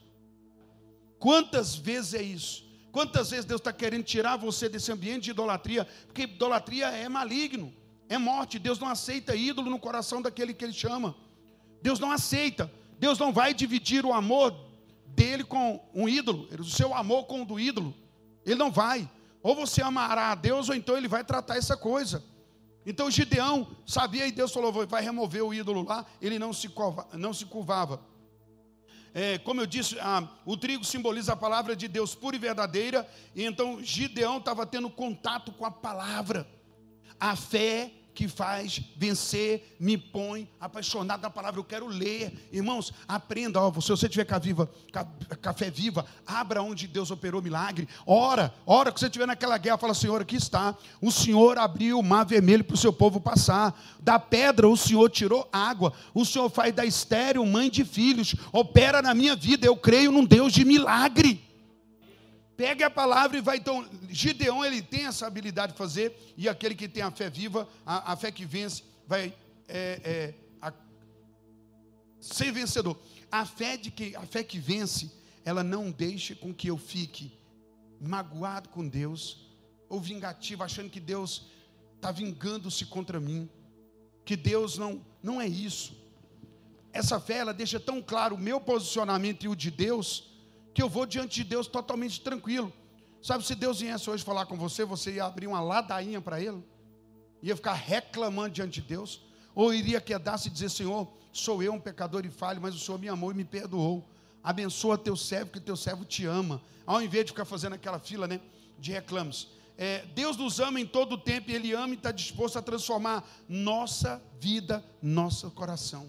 Quantas 1.18 1.74
vezes 1.74 2.14
é 2.14 2.22
isso? 2.22 2.64
Quantas 2.92 3.30
vezes 3.30 3.47
Deus 3.47 3.61
está 3.61 3.72
querendo 3.72 4.05
tirar 4.05 4.36
você 4.36 4.68
desse 4.68 4.92
ambiente 4.92 5.24
de 5.24 5.30
idolatria? 5.30 5.86
Porque 6.07 6.22
idolatria 6.22 6.88
é 6.88 7.09
maligno, 7.09 7.74
é 8.09 8.18
morte. 8.18 8.59
Deus 8.59 8.78
não 8.78 8.88
aceita 8.88 9.34
ídolo 9.34 9.70
no 9.70 9.78
coração 9.78 10.20
daquele 10.20 10.53
que 10.53 10.64
Ele 10.64 10.72
chama. 10.72 11.16
Deus 11.82 11.99
não 11.99 12.12
aceita. 12.12 12.70
Deus 12.99 13.18
não 13.18 13.32
vai 13.32 13.53
dividir 13.53 14.05
o 14.05 14.12
amor 14.12 14.55
dele 15.07 15.45
com 15.45 15.82
um 15.95 16.09
ídolo, 16.09 16.49
o 16.59 16.64
seu 16.64 16.95
amor 16.95 17.24
com 17.24 17.42
o 17.42 17.45
do 17.45 17.59
ídolo. 17.59 17.95
Ele 18.45 18.57
não 18.57 18.70
vai. 18.70 19.09
Ou 19.42 19.55
você 19.55 19.82
amará 19.82 20.30
a 20.30 20.34
Deus, 20.34 20.68
ou 20.68 20.74
então 20.74 20.97
ele 20.97 21.09
vai 21.09 21.24
tratar 21.24 21.57
essa 21.57 21.76
coisa. 21.76 22.24
Então 22.86 23.11
Gideão 23.11 23.66
sabia 23.86 24.26
e 24.26 24.32
Deus 24.32 24.53
falou: 24.53 24.86
vai 24.86 25.03
remover 25.03 25.45
o 25.45 25.53
ídolo 25.53 25.84
lá. 25.84 26.05
Ele 26.20 26.38
não 26.38 26.53
se, 26.53 26.70
não 27.12 27.32
se 27.32 27.47
curvava 27.47 28.01
é, 29.14 29.38
como 29.38 29.61
eu 29.61 29.66
disse, 29.66 29.97
ah, 30.01 30.28
o 30.45 30.57
trigo 30.57 30.84
simboliza 30.84 31.34
a 31.34 31.36
palavra 31.36 31.76
de 31.76 31.86
Deus 31.86 32.16
pura 32.16 32.34
e 32.34 32.38
verdadeira, 32.38 33.09
e 33.32 33.45
então 33.45 33.80
Gideão 33.80 34.38
estava 34.38 34.66
tendo 34.66 34.90
contato 34.90 35.53
com 35.53 35.64
a 35.64 35.70
palavra. 35.70 36.45
A 37.20 37.36
fé 37.36 37.92
que 38.15 38.29
faz 38.29 38.81
vencer, 38.97 39.77
me 39.81 39.99
põe 39.99 40.49
apaixonado 40.61 41.23
na 41.23 41.31
palavra. 41.31 41.59
Eu 41.59 41.65
quero 41.65 41.87
ler, 41.89 42.49
irmãos, 42.53 42.93
aprenda. 43.09 43.61
Ó, 43.61 43.73
se 43.81 43.89
você 43.89 44.09
tiver 44.09 44.25
café 44.25 45.71
viva, 45.71 46.07
abra 46.25 46.62
onde 46.62 46.87
Deus 46.87 47.11
operou 47.11 47.43
milagre. 47.43 47.89
Ora, 48.07 48.55
ora 48.65 48.93
que 48.93 49.01
você 49.01 49.07
estiver 49.07 49.27
naquela 49.27 49.59
guerra, 49.59 49.79
fala: 49.79 49.95
Senhor, 49.95 50.23
aqui 50.23 50.37
está. 50.37 50.77
O 51.01 51.11
Senhor 51.11 51.59
abriu 51.59 51.99
o 51.99 52.03
mar 52.03 52.25
vermelho 52.25 52.62
para 52.62 52.75
o 52.75 52.79
seu 52.79 52.93
povo 52.93 53.21
passar. 53.21 53.79
Da 54.01 54.19
pedra 54.19 54.69
o 54.69 54.77
Senhor 54.77 55.11
tirou 55.11 55.49
água. 55.53 55.93
O 56.15 56.25
Senhor 56.25 56.49
faz 56.49 56.73
da 56.73 56.85
estéreo 56.85 57.45
mãe 57.45 57.69
de 57.69 57.85
filhos. 57.85 58.37
Opera 58.53 59.03
na 59.03 59.12
minha 59.12 59.35
vida. 59.35 59.67
Eu 59.67 59.77
creio 59.77 60.12
num 60.12 60.25
Deus 60.25 60.53
de 60.53 60.65
milagre. 60.65 61.43
Pegue 62.57 62.85
a 62.85 62.91
palavra 62.91 63.37
e 63.37 63.41
vai. 63.41 63.57
Então, 63.57 63.89
Gideão, 64.09 64.65
ele 64.65 64.81
tem 64.81 65.07
essa 65.07 65.27
habilidade 65.27 65.73
de 65.73 65.79
fazer, 65.79 66.17
e 66.37 66.49
aquele 66.49 66.75
que 66.75 66.89
tem 66.89 67.03
a 67.03 67.11
fé 67.11 67.29
viva, 67.29 67.69
a, 67.85 68.13
a 68.13 68.17
fé 68.17 68.31
que 68.31 68.45
vence, 68.45 68.83
vai 69.07 69.35
é, 69.69 70.01
é, 70.05 70.35
a, 70.63 70.73
ser 72.21 72.53
vencedor. 72.53 72.97
A 73.31 73.45
fé, 73.45 73.77
de 73.77 73.91
que, 73.91 74.15
a 74.15 74.23
fé 74.23 74.45
que 74.45 74.59
vence, 74.59 75.11
ela 75.45 75.65
não 75.65 75.91
deixa 75.91 76.35
com 76.35 76.55
que 76.55 76.69
eu 76.69 76.79
fique 76.79 77.37
magoado 78.01 78.69
com 78.69 78.87
Deus, 78.87 79.49
ou 79.89 80.01
vingativo, 80.01 80.63
achando 80.63 80.91
que 80.91 81.01
Deus 81.01 81.47
está 81.97 82.13
vingando-se 82.13 82.87
contra 82.87 83.19
mim, 83.19 83.49
que 84.25 84.37
Deus 84.37 84.79
não, 84.79 85.05
não 85.23 85.41
é 85.41 85.49
isso. 85.49 85.97
Essa 86.93 87.19
fé, 87.19 87.39
ela 87.39 87.53
deixa 87.53 87.81
tão 87.81 88.01
claro 88.01 88.37
o 88.37 88.39
meu 88.39 88.61
posicionamento 88.61 89.45
e 89.45 89.49
o 89.49 89.57
de 89.57 89.71
Deus 89.71 90.34
que 90.75 90.83
eu 90.83 90.89
vou 90.89 91.07
diante 91.07 91.37
de 91.37 91.45
Deus 91.45 91.68
totalmente 91.68 92.20
tranquilo. 92.20 92.72
Sabe, 93.22 93.47
se 93.47 93.55
Deus 93.55 93.81
viesse 93.81 94.11
hoje 94.11 94.22
falar 94.25 94.45
com 94.45 94.57
você, 94.57 94.85
você 94.85 95.12
ia 95.12 95.25
abrir 95.25 95.47
uma 95.47 95.61
ladainha 95.61 96.20
para 96.20 96.41
Ele? 96.41 96.62
Ia 97.43 97.57
ficar 97.57 97.72
reclamando 97.72 98.51
diante 98.51 98.81
de 98.81 98.87
Deus? 98.87 99.22
Ou 99.55 99.72
iria 99.72 100.01
quedar-se 100.01 100.49
e 100.49 100.51
dizer, 100.51 100.68
Senhor, 100.68 101.09
sou 101.33 101.62
eu 101.62 101.72
um 101.72 101.81
pecador 101.81 102.27
e 102.27 102.31
falho, 102.31 102.61
mas 102.61 102.75
o 102.75 102.79
Senhor 102.79 102.99
me 102.99 103.09
amou 103.09 103.31
e 103.31 103.35
me 103.35 103.45
perdoou. 103.45 104.05
Abençoa 104.43 104.99
teu 104.99 105.16
servo, 105.16 105.53
que 105.53 105.61
teu 105.61 105.77
servo 105.77 106.05
te 106.05 106.27
ama. 106.27 106.61
Ao 106.85 107.01
invés 107.01 107.25
de 107.25 107.31
ficar 107.31 107.45
fazendo 107.45 107.75
aquela 107.75 107.99
fila 107.99 108.27
né, 108.27 108.41
de 108.79 108.93
reclamos. 108.93 109.49
É, 109.79 110.05
Deus 110.14 110.37
nos 110.37 110.61
ama 110.61 110.79
em 110.79 110.87
todo 110.87 111.14
o 111.14 111.18
tempo 111.18 111.51
e 111.51 111.55
Ele 111.55 111.72
ama 111.72 111.95
e 111.95 111.97
está 111.97 112.12
disposto 112.12 112.59
a 112.59 112.62
transformar 112.62 113.25
nossa 113.49 114.22
vida, 114.39 114.85
nosso 115.01 115.51
coração. 115.51 116.07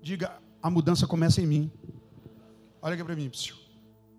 Diga, 0.00 0.40
a 0.62 0.70
mudança 0.70 1.06
começa 1.06 1.40
em 1.40 1.46
mim. 1.46 1.70
Olha 2.80 2.94
aqui 2.94 3.04
para 3.04 3.16
mim, 3.16 3.28
psiu. 3.30 3.56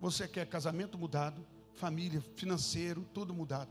Você 0.00 0.28
quer 0.28 0.46
casamento 0.46 0.98
mudado, 0.98 1.44
família, 1.74 2.22
financeiro, 2.36 3.06
tudo 3.12 3.34
mudado. 3.34 3.70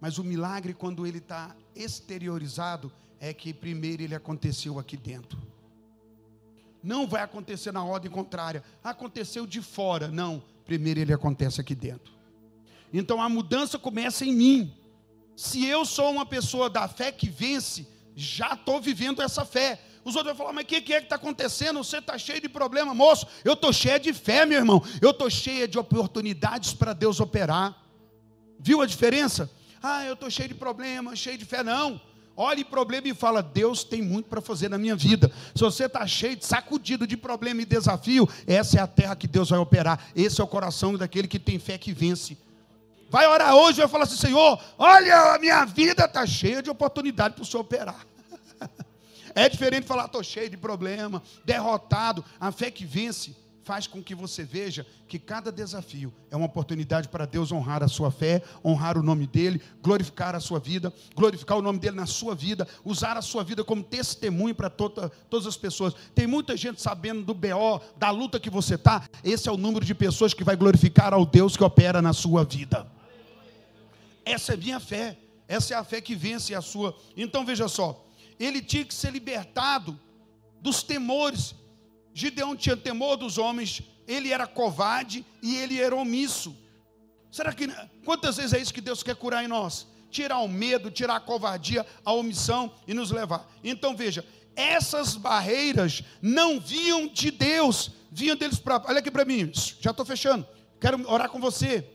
Mas 0.00 0.18
o 0.18 0.24
milagre, 0.24 0.74
quando 0.74 1.06
ele 1.06 1.18
está 1.18 1.56
exteriorizado, 1.74 2.92
é 3.18 3.32
que 3.32 3.54
primeiro 3.54 4.02
ele 4.02 4.14
aconteceu 4.14 4.78
aqui 4.78 4.96
dentro. 4.96 5.38
Não 6.82 7.06
vai 7.06 7.22
acontecer 7.22 7.72
na 7.72 7.84
ordem 7.84 8.10
contrária. 8.10 8.62
Aconteceu 8.84 9.46
de 9.46 9.60
fora. 9.62 10.08
Não. 10.08 10.42
Primeiro 10.64 11.00
ele 11.00 11.12
acontece 11.12 11.60
aqui 11.60 11.74
dentro. 11.74 12.12
Então 12.92 13.20
a 13.20 13.28
mudança 13.28 13.78
começa 13.78 14.24
em 14.24 14.32
mim. 14.34 14.74
Se 15.34 15.66
eu 15.66 15.84
sou 15.84 16.10
uma 16.10 16.24
pessoa 16.24 16.70
da 16.70 16.86
fé 16.88 17.10
que 17.10 17.28
vence, 17.28 17.86
já 18.14 18.54
estou 18.54 18.80
vivendo 18.80 19.20
essa 19.20 19.44
fé. 19.44 19.80
Os 20.06 20.14
outros 20.14 20.36
vão 20.36 20.46
falar, 20.46 20.52
mas 20.52 20.62
o 20.62 20.66
que, 20.68 20.80
que, 20.80 20.94
é 20.94 21.00
que 21.00 21.06
está 21.06 21.16
acontecendo? 21.16 21.82
Você 21.82 21.98
está 21.98 22.16
cheio 22.16 22.40
de 22.40 22.48
problema, 22.48 22.94
moço. 22.94 23.26
Eu 23.44 23.54
estou 23.54 23.72
cheio 23.72 23.98
de 23.98 24.12
fé, 24.12 24.46
meu 24.46 24.56
irmão. 24.56 24.80
Eu 25.02 25.10
estou 25.10 25.28
cheio 25.28 25.66
de 25.66 25.80
oportunidades 25.80 26.72
para 26.72 26.92
Deus 26.92 27.18
operar. 27.18 27.76
Viu 28.60 28.80
a 28.80 28.86
diferença? 28.86 29.50
Ah, 29.82 30.04
eu 30.04 30.14
estou 30.14 30.30
cheio 30.30 30.48
de 30.48 30.54
problema, 30.54 31.16
cheio 31.16 31.36
de 31.36 31.44
fé. 31.44 31.64
Não. 31.64 32.00
Olhe 32.36 32.64
problema 32.64 33.08
e 33.08 33.14
fala: 33.14 33.42
Deus 33.42 33.82
tem 33.82 34.00
muito 34.00 34.28
para 34.28 34.40
fazer 34.40 34.68
na 34.68 34.78
minha 34.78 34.94
vida. 34.94 35.28
Se 35.52 35.64
você 35.64 35.86
está 35.86 36.06
cheio, 36.06 36.38
sacudido 36.40 37.04
de 37.04 37.16
problema 37.16 37.62
e 37.62 37.64
desafio, 37.64 38.28
essa 38.46 38.78
é 38.78 38.80
a 38.80 38.86
terra 38.86 39.16
que 39.16 39.26
Deus 39.26 39.50
vai 39.50 39.58
operar. 39.58 40.06
Esse 40.14 40.40
é 40.40 40.44
o 40.44 40.46
coração 40.46 40.96
daquele 40.96 41.26
que 41.26 41.40
tem 41.40 41.58
fé 41.58 41.76
que 41.76 41.92
vence. 41.92 42.38
Vai 43.10 43.26
orar 43.26 43.56
hoje 43.56 43.78
e 43.78 43.82
vai 43.82 43.88
falar 43.88 44.04
assim: 44.04 44.18
Senhor, 44.18 44.56
olha, 44.78 45.34
a 45.34 45.38
minha 45.40 45.64
vida 45.64 46.04
está 46.04 46.24
cheia 46.24 46.62
de 46.62 46.70
oportunidade 46.70 47.34
para 47.34 47.42
o 47.42 47.44
Senhor 47.44 47.62
operar. 47.62 48.06
É 49.36 49.50
diferente 49.50 49.86
falar, 49.86 50.06
estou 50.06 50.24
cheio 50.24 50.48
de 50.48 50.56
problema, 50.56 51.22
derrotado. 51.44 52.24
A 52.40 52.50
fé 52.50 52.70
que 52.70 52.86
vence 52.86 53.36
faz 53.62 53.86
com 53.86 54.02
que 54.02 54.14
você 54.14 54.44
veja 54.44 54.86
que 55.06 55.18
cada 55.18 55.52
desafio 55.52 56.10
é 56.30 56.36
uma 56.36 56.46
oportunidade 56.46 57.08
para 57.08 57.26
Deus 57.26 57.52
honrar 57.52 57.82
a 57.82 57.88
sua 57.88 58.10
fé, 58.10 58.42
honrar 58.64 58.96
o 58.96 59.02
nome 59.02 59.26
dEle, 59.26 59.60
glorificar 59.82 60.34
a 60.34 60.40
sua 60.40 60.58
vida, 60.58 60.90
glorificar 61.14 61.58
o 61.58 61.60
nome 61.60 61.78
dEle 61.78 61.96
na 61.96 62.06
sua 62.06 62.34
vida, 62.34 62.66
usar 62.82 63.18
a 63.18 63.20
sua 63.20 63.44
vida 63.44 63.62
como 63.62 63.82
testemunho 63.82 64.54
para 64.54 64.70
toda, 64.70 65.10
todas 65.28 65.46
as 65.46 65.56
pessoas. 65.56 65.92
Tem 66.14 66.26
muita 66.26 66.56
gente 66.56 66.80
sabendo 66.80 67.22
do 67.22 67.34
BO, 67.34 67.80
da 67.98 68.08
luta 68.08 68.40
que 68.40 68.48
você 68.48 68.76
está. 68.76 69.06
Esse 69.22 69.50
é 69.50 69.52
o 69.52 69.58
número 69.58 69.84
de 69.84 69.94
pessoas 69.94 70.32
que 70.32 70.44
vai 70.44 70.56
glorificar 70.56 71.12
ao 71.12 71.26
Deus 71.26 71.58
que 71.58 71.64
opera 71.64 72.00
na 72.00 72.14
sua 72.14 72.42
vida. 72.42 72.90
Essa 74.24 74.54
é 74.54 74.56
minha 74.56 74.80
fé. 74.80 75.18
Essa 75.46 75.74
é 75.74 75.76
a 75.76 75.84
fé 75.84 76.00
que 76.00 76.14
vence 76.14 76.54
a 76.54 76.62
sua. 76.62 76.96
Então 77.16 77.44
veja 77.44 77.68
só, 77.68 78.05
ele 78.38 78.60
tinha 78.62 78.84
que 78.84 78.94
ser 78.94 79.10
libertado 79.10 79.98
dos 80.60 80.82
temores. 80.82 81.54
Gideão 82.12 82.56
tinha 82.56 82.76
temor 82.76 83.16
dos 83.16 83.38
homens, 83.38 83.82
ele 84.06 84.32
era 84.32 84.46
covarde 84.46 85.24
e 85.42 85.56
ele 85.56 85.80
era 85.80 85.94
omisso. 85.94 86.56
Será 87.30 87.52
que 87.52 87.68
quantas 88.04 88.36
vezes 88.36 88.52
é 88.52 88.58
isso 88.58 88.72
que 88.72 88.80
Deus 88.80 89.02
quer 89.02 89.16
curar 89.16 89.44
em 89.44 89.48
nós? 89.48 89.86
Tirar 90.10 90.38
o 90.38 90.48
medo, 90.48 90.90
tirar 90.90 91.16
a 91.16 91.20
covardia, 91.20 91.84
a 92.04 92.12
omissão 92.12 92.72
e 92.86 92.94
nos 92.94 93.10
levar. 93.10 93.46
Então 93.62 93.94
veja, 93.94 94.24
essas 94.54 95.16
barreiras 95.16 96.02
não 96.22 96.58
vinham 96.58 97.06
de 97.06 97.30
Deus, 97.30 97.90
vinham 98.10 98.36
deles 98.36 98.58
próprios. 98.58 98.90
Olha 98.90 99.00
aqui 99.00 99.10
para 99.10 99.24
mim, 99.24 99.50
já 99.80 99.90
estou 99.90 100.06
fechando. 100.06 100.46
Quero 100.80 101.08
orar 101.10 101.28
com 101.28 101.38
você. 101.38 101.86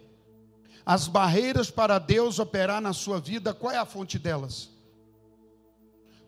As 0.85 1.07
barreiras 1.07 1.71
para 1.71 1.97
Deus 1.97 2.37
operar 2.37 2.81
na 2.81 2.93
sua 2.93 3.19
vida, 3.19 3.53
qual 3.53 3.71
é 3.71 3.77
a 3.77 3.85
fonte 3.85 4.19
delas? 4.19 4.69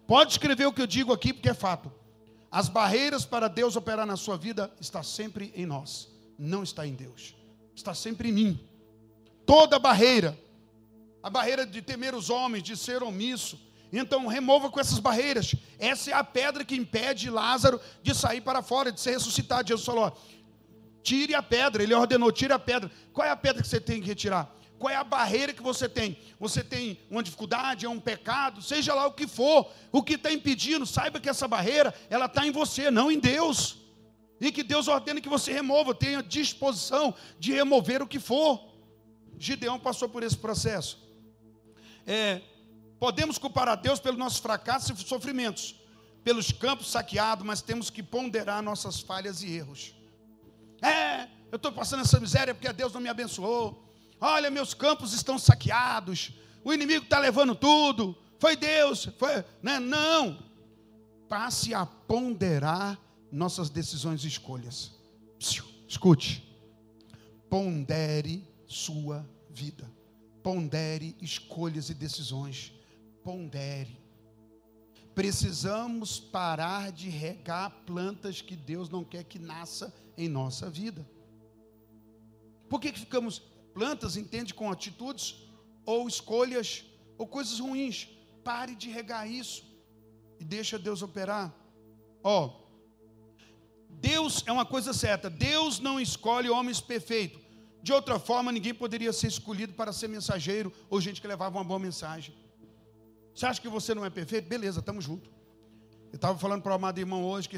Pode 0.07 0.31
escrever 0.31 0.65
o 0.65 0.73
que 0.73 0.81
eu 0.81 0.87
digo 0.87 1.13
aqui, 1.13 1.33
porque 1.33 1.49
é 1.49 1.53
fato. 1.53 1.91
As 2.51 2.69
barreiras 2.69 3.25
para 3.25 3.47
Deus 3.47 3.75
operar 3.75 4.05
na 4.05 4.15
sua 4.15 4.37
vida 4.37 4.71
está 4.79 5.01
sempre 5.01 5.51
em 5.55 5.65
nós, 5.65 6.09
não 6.37 6.61
está 6.61 6.85
em 6.85 6.93
Deus. 6.93 7.35
Está 7.75 7.93
sempre 7.93 8.29
em 8.29 8.31
mim. 8.31 8.69
Toda 9.45 9.79
barreira, 9.79 10.37
a 11.21 11.29
barreira 11.29 11.65
de 11.65 11.81
temer 11.81 12.13
os 12.13 12.29
homens, 12.29 12.63
de 12.63 12.77
ser 12.77 13.01
omisso, 13.01 13.59
então 13.91 14.25
remova 14.25 14.71
com 14.71 14.79
essas 14.79 14.99
barreiras. 14.99 15.55
Essa 15.77 16.11
é 16.11 16.13
a 16.13 16.23
pedra 16.23 16.65
que 16.65 16.75
impede 16.75 17.29
Lázaro 17.29 17.79
de 18.01 18.13
sair 18.15 18.41
para 18.41 18.63
fora, 18.63 18.91
de 18.91 18.99
ser 18.99 19.11
ressuscitado. 19.11 19.67
Jesus 19.67 19.85
falou: 19.85 20.17
tire 21.03 21.35
a 21.35 21.43
pedra. 21.43 21.83
Ele 21.83 21.93
ordenou: 21.93 22.31
tire 22.31 22.51
a 22.53 22.59
pedra. 22.59 22.91
Qual 23.13 23.27
é 23.27 23.29
a 23.29 23.35
pedra 23.35 23.61
que 23.61 23.67
você 23.67 23.79
tem 23.79 24.01
que 24.01 24.07
retirar? 24.07 24.51
Qual 24.83 24.93
é 24.93 24.97
a 24.97 25.03
barreira 25.05 25.53
que 25.53 25.63
você 25.63 25.87
tem. 25.87 26.17
Você 26.37 26.61
tem 26.61 26.99
uma 27.09 27.23
dificuldade, 27.23 27.85
é 27.85 27.89
um 27.89 28.01
pecado, 28.01 28.61
seja 28.61 28.93
lá 28.93 29.07
o 29.07 29.13
que 29.13 29.25
for, 29.25 29.71
o 29.93 30.03
que 30.03 30.15
está 30.15 30.29
impedindo, 30.29 30.85
saiba 30.85 31.21
que 31.21 31.29
essa 31.29 31.47
barreira, 31.47 31.95
ela 32.09 32.25
está 32.25 32.45
em 32.45 32.51
você, 32.51 32.91
não 32.91 33.09
em 33.09 33.17
Deus. 33.17 33.77
E 34.41 34.51
que 34.51 34.61
Deus 34.61 34.89
ordena 34.89 35.21
que 35.21 35.29
você 35.29 35.53
remova, 35.53 35.95
tenha 35.95 36.21
disposição 36.21 37.15
de 37.39 37.53
remover 37.53 38.01
o 38.01 38.07
que 38.07 38.19
for. 38.19 38.59
Gideão 39.39 39.79
passou 39.79 40.09
por 40.09 40.21
esse 40.21 40.35
processo. 40.35 40.99
É, 42.05 42.41
podemos 42.99 43.37
culpar 43.37 43.69
a 43.69 43.75
Deus 43.75 44.01
pelos 44.01 44.19
nossos 44.19 44.39
fracassos 44.39 44.99
e 44.99 45.07
sofrimentos, 45.07 45.75
pelos 46.25 46.51
campos 46.51 46.91
saqueados, 46.91 47.45
mas 47.45 47.61
temos 47.61 47.89
que 47.89 48.03
ponderar 48.03 48.61
nossas 48.61 48.99
falhas 48.99 49.43
e 49.43 49.49
erros. 49.49 49.95
É, 50.81 51.29
eu 51.49 51.55
estou 51.55 51.71
passando 51.71 52.01
essa 52.01 52.19
miséria 52.19 52.53
porque 52.53 52.73
Deus 52.73 52.91
não 52.91 52.99
me 52.99 53.07
abençoou. 53.07 53.82
Olha, 54.25 54.49
meus 54.49 54.73
campos 54.73 55.11
estão 55.11 55.37
saqueados. 55.37 56.31
O 56.63 56.73
inimigo 56.73 57.03
está 57.03 57.19
levando 57.19 57.53
tudo. 57.53 58.17
Foi 58.39 58.55
Deus. 58.55 59.09
Foi, 59.17 59.43
né? 59.61 59.81
Não. 59.81 60.41
Passe 61.27 61.73
a 61.73 61.85
ponderar 61.85 62.97
nossas 63.29 63.69
decisões 63.69 64.23
e 64.23 64.29
escolhas. 64.29 64.93
Escute. 65.89 66.41
Pondere 67.49 68.47
sua 68.65 69.29
vida. 69.49 69.91
Pondere 70.41 71.17
escolhas 71.21 71.89
e 71.89 71.93
decisões. 71.93 72.71
Pondere. 73.25 73.99
Precisamos 75.13 76.17
parar 76.17 76.93
de 76.93 77.09
regar 77.09 77.71
plantas 77.85 78.41
que 78.41 78.55
Deus 78.55 78.89
não 78.89 79.03
quer 79.03 79.25
que 79.25 79.37
nasça 79.37 79.93
em 80.17 80.29
nossa 80.29 80.69
vida. 80.69 81.05
Por 82.69 82.79
que, 82.79 82.93
que 82.93 83.01
ficamos 83.01 83.52
plantas, 83.73 84.17
entende, 84.17 84.53
com 84.53 84.71
atitudes 84.71 85.35
ou 85.85 86.07
escolhas 86.07 86.85
ou 87.17 87.27
coisas 87.27 87.59
ruins? 87.59 88.07
Pare 88.43 88.75
de 88.75 88.89
regar 88.89 89.29
isso 89.29 89.63
e 90.39 90.45
deixa 90.45 90.77
Deus 90.77 91.01
operar. 91.01 91.53
Ó, 92.23 92.45
oh, 92.45 92.63
Deus 93.89 94.43
é 94.45 94.51
uma 94.51 94.65
coisa 94.65 94.93
certa, 94.93 95.29
Deus 95.29 95.79
não 95.79 95.99
escolhe 95.99 96.49
homens 96.49 96.81
perfeitos. 96.81 97.41
De 97.81 97.91
outra 97.91 98.17
forma, 98.17 98.51
ninguém 98.51 98.73
poderia 98.73 99.11
ser 99.11 99.27
escolhido 99.27 99.73
para 99.73 99.91
ser 99.91 100.07
mensageiro 100.07 100.71
ou 100.89 101.01
gente 101.01 101.19
que 101.19 101.27
levava 101.27 101.57
uma 101.57 101.63
boa 101.65 101.79
mensagem. 101.79 102.33
Você 103.33 103.45
acha 103.45 103.59
que 103.59 103.67
você 103.67 103.93
não 103.93 104.05
é 104.05 104.09
perfeito? 104.09 104.47
Beleza, 104.47 104.79
estamos 104.79 105.03
juntos. 105.03 105.29
Eu 106.11 106.15
estava 106.15 106.37
falando 106.37 106.61
para 106.61 106.71
o 106.71 106.75
amado 106.75 106.99
irmão 106.99 107.25
hoje 107.25 107.49
que 107.49 107.57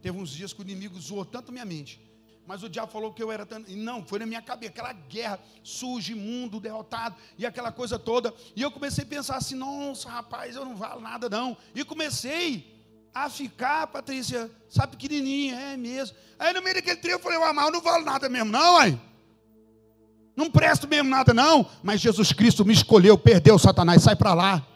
teve 0.00 0.16
uns 0.16 0.30
dias 0.30 0.52
que 0.52 0.60
o 0.60 0.62
inimigo 0.62 0.98
zoou 1.00 1.24
tanto 1.24 1.52
minha 1.52 1.64
mente. 1.64 2.00
Mas 2.46 2.62
o 2.62 2.68
diabo 2.68 2.92
falou 2.92 3.12
que 3.12 3.22
eu 3.22 3.32
era 3.32 3.44
tanto. 3.44 3.70
Não, 3.72 4.04
foi 4.04 4.20
na 4.20 4.26
minha 4.26 4.40
cabeça, 4.40 4.70
aquela 4.70 4.92
guerra 4.92 5.40
suja, 5.64 6.12
imundo, 6.12 6.60
derrotado, 6.60 7.16
e 7.36 7.44
aquela 7.44 7.72
coisa 7.72 7.98
toda. 7.98 8.32
E 8.54 8.62
eu 8.62 8.70
comecei 8.70 9.04
a 9.04 9.06
pensar 9.06 9.36
assim: 9.36 9.56
nossa, 9.56 10.08
rapaz, 10.08 10.54
eu 10.54 10.64
não 10.64 10.76
valo 10.76 11.00
nada, 11.00 11.28
não. 11.28 11.56
E 11.74 11.84
comecei 11.84 12.72
a 13.12 13.28
ficar, 13.28 13.88
Patrícia, 13.88 14.50
sabe, 14.68 14.92
pequenininha, 14.92 15.58
é 15.58 15.76
mesmo. 15.76 16.16
Aí 16.38 16.52
no 16.52 16.62
meio 16.62 16.76
daquele 16.76 16.96
trio 16.96 17.14
eu 17.14 17.18
falei: 17.18 17.38
mas 17.38 17.64
eu 17.64 17.72
não 17.72 17.80
valo 17.80 18.04
nada 18.04 18.28
mesmo, 18.28 18.50
não, 18.50 18.76
aí. 18.76 18.98
Não 20.36 20.50
presto 20.50 20.86
mesmo 20.86 21.08
nada, 21.08 21.32
não. 21.32 21.66
Mas 21.82 22.00
Jesus 22.00 22.32
Cristo 22.32 22.64
me 22.64 22.74
escolheu, 22.74 23.16
perdeu 23.18 23.58
Satanás, 23.58 24.02
sai 24.02 24.14
para 24.14 24.34
lá. 24.34 24.66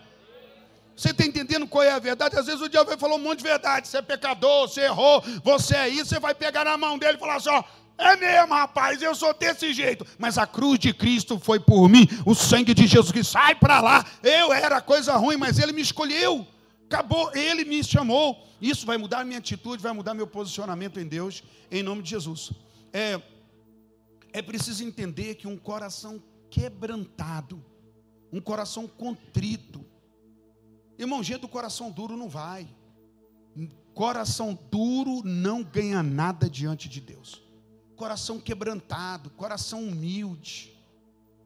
Você 1.01 1.13
está 1.13 1.25
entendendo 1.25 1.67
qual 1.67 1.83
é 1.83 1.93
a 1.93 1.99
verdade? 1.99 2.39
Às 2.39 2.45
vezes 2.45 2.61
o 2.61 2.69
diabo 2.69 2.91
vai 2.91 2.99
falar 2.99 3.15
um 3.15 3.19
monte 3.19 3.39
de 3.39 3.45
verdade. 3.45 3.89
Você 3.89 3.97
é 3.97 4.03
pecador, 4.03 4.69
você 4.69 4.83
errou, 4.83 5.25
você 5.43 5.75
é 5.75 5.89
isso. 5.89 6.11
Você 6.11 6.21
vai 6.21 6.35
pegar 6.35 6.63
na 6.63 6.77
mão 6.77 6.99
dele 6.99 7.17
e 7.17 7.19
falar 7.19 7.37
assim: 7.37 7.49
ó, 7.49 7.65
é 7.97 8.17
mesmo, 8.17 8.53
rapaz, 8.53 9.01
eu 9.01 9.15
sou 9.15 9.33
desse 9.33 9.73
jeito. 9.73 10.07
Mas 10.19 10.37
a 10.37 10.47
cruz 10.47 10.79
de 10.79 10.93
Cristo 10.93 11.39
foi 11.39 11.59
por 11.59 11.89
mim, 11.89 12.07
o 12.27 12.35
sangue 12.35 12.75
de 12.75 12.87
Jesus 12.87 13.11
que 13.11 13.25
sai 13.25 13.55
para 13.55 13.81
lá. 13.81 14.05
Eu 14.23 14.53
era 14.53 14.79
coisa 14.83 15.17
ruim, 15.17 15.39
mas 15.39 15.59
ele 15.59 15.73
me 15.73 15.81
escolheu. 15.81 16.47
Acabou, 16.85 17.35
ele 17.35 17.65
me 17.65 17.83
chamou. 17.83 18.47
Isso 18.61 18.85
vai 18.85 18.99
mudar 18.99 19.25
minha 19.25 19.39
atitude, 19.39 19.83
vai 19.83 19.95
mudar 19.95 20.13
meu 20.13 20.27
posicionamento 20.27 21.01
em 21.01 21.09
Deus, 21.09 21.43
em 21.71 21.83
nome 21.83 22.03
de 22.03 22.11
Jesus. 22.11 22.53
É, 22.93 23.19
é 24.35 24.43
preciso 24.43 24.85
entender 24.85 25.37
que 25.37 25.49
um 25.49 25.57
coração 25.57 26.23
quebrantado, 26.51 27.65
um 28.31 28.39
coração 28.39 28.87
contrito, 28.87 29.83
Irmão, 31.01 31.23
gente 31.23 31.41
do 31.41 31.49
coração 31.49 31.91
duro 31.91 32.15
não 32.15 32.29
vai. 32.29 32.69
Coração 33.95 34.59
duro 34.71 35.23
não 35.25 35.63
ganha 35.63 36.03
nada 36.03 36.49
diante 36.49 36.91
de 36.91 37.01
Deus. 37.01 37.43
Coração 37.97 38.39
quebrantado, 38.39 39.31
coração 39.31 39.83
humilde. 39.83 40.79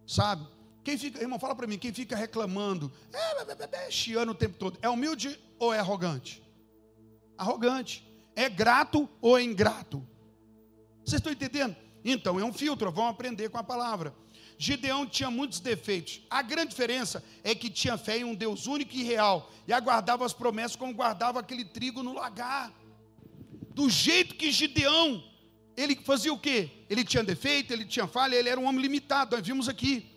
Sabe? 0.04 0.44
Quem 0.82 0.98
fica, 0.98 1.20
irmão, 1.20 1.38
fala 1.38 1.54
para 1.54 1.68
mim, 1.68 1.78
quem 1.78 1.92
fica 1.92 2.16
reclamando, 2.16 2.92
é, 3.12 3.90
chiando 3.92 4.30
o 4.30 4.34
tempo 4.34 4.58
todo, 4.58 4.76
é 4.82 4.88
humilde 4.88 5.38
ou 5.56 5.72
é 5.72 5.78
arrogante? 5.78 6.42
Arrogante. 7.38 8.04
É 8.34 8.48
grato 8.48 9.08
ou 9.20 9.38
é 9.38 9.42
ingrato? 9.44 10.04
Vocês 11.04 11.20
estão 11.20 11.32
entendendo? 11.32 11.76
Então, 12.04 12.40
é 12.40 12.44
um 12.44 12.52
filtro, 12.52 12.90
vamos 12.90 13.12
aprender 13.12 13.48
com 13.50 13.58
a 13.58 13.62
palavra. 13.62 14.12
Gideão 14.58 15.06
tinha 15.06 15.30
muitos 15.30 15.60
defeitos. 15.60 16.20
A 16.30 16.42
grande 16.42 16.70
diferença 16.70 17.22
é 17.42 17.54
que 17.54 17.68
tinha 17.68 17.98
fé 17.98 18.18
em 18.18 18.24
um 18.24 18.34
Deus 18.34 18.66
único 18.66 18.94
e 18.94 19.02
real 19.02 19.50
e 19.66 19.72
aguardava 19.72 20.24
as 20.24 20.32
promessas 20.32 20.76
como 20.76 20.94
guardava 20.94 21.40
aquele 21.40 21.64
trigo 21.64 22.02
no 22.02 22.14
lagar. 22.14 22.72
Do 23.74 23.90
jeito 23.90 24.34
que 24.36 24.52
Gideão, 24.52 25.22
ele 25.76 25.96
fazia 25.96 26.32
o 26.32 26.38
quê? 26.38 26.70
Ele 26.88 27.04
tinha 27.04 27.24
defeito, 27.24 27.72
ele 27.72 27.84
tinha 27.84 28.06
falha, 28.06 28.36
ele 28.36 28.48
era 28.48 28.60
um 28.60 28.66
homem 28.66 28.80
limitado, 28.80 29.36
nós 29.36 29.46
vimos 29.46 29.68
aqui. 29.68 30.10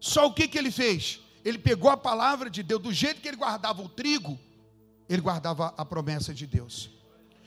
Só 0.00 0.26
o 0.26 0.32
que, 0.32 0.46
que 0.46 0.56
ele 0.56 0.70
fez? 0.70 1.20
Ele 1.44 1.58
pegou 1.58 1.90
a 1.90 1.96
palavra 1.96 2.48
de 2.48 2.62
Deus, 2.62 2.80
do 2.80 2.92
jeito 2.92 3.20
que 3.20 3.28
ele 3.28 3.36
guardava 3.36 3.82
o 3.82 3.88
trigo, 3.88 4.38
ele 5.08 5.20
guardava 5.20 5.74
a 5.76 5.84
promessa 5.84 6.32
de 6.32 6.46
Deus. 6.46 6.90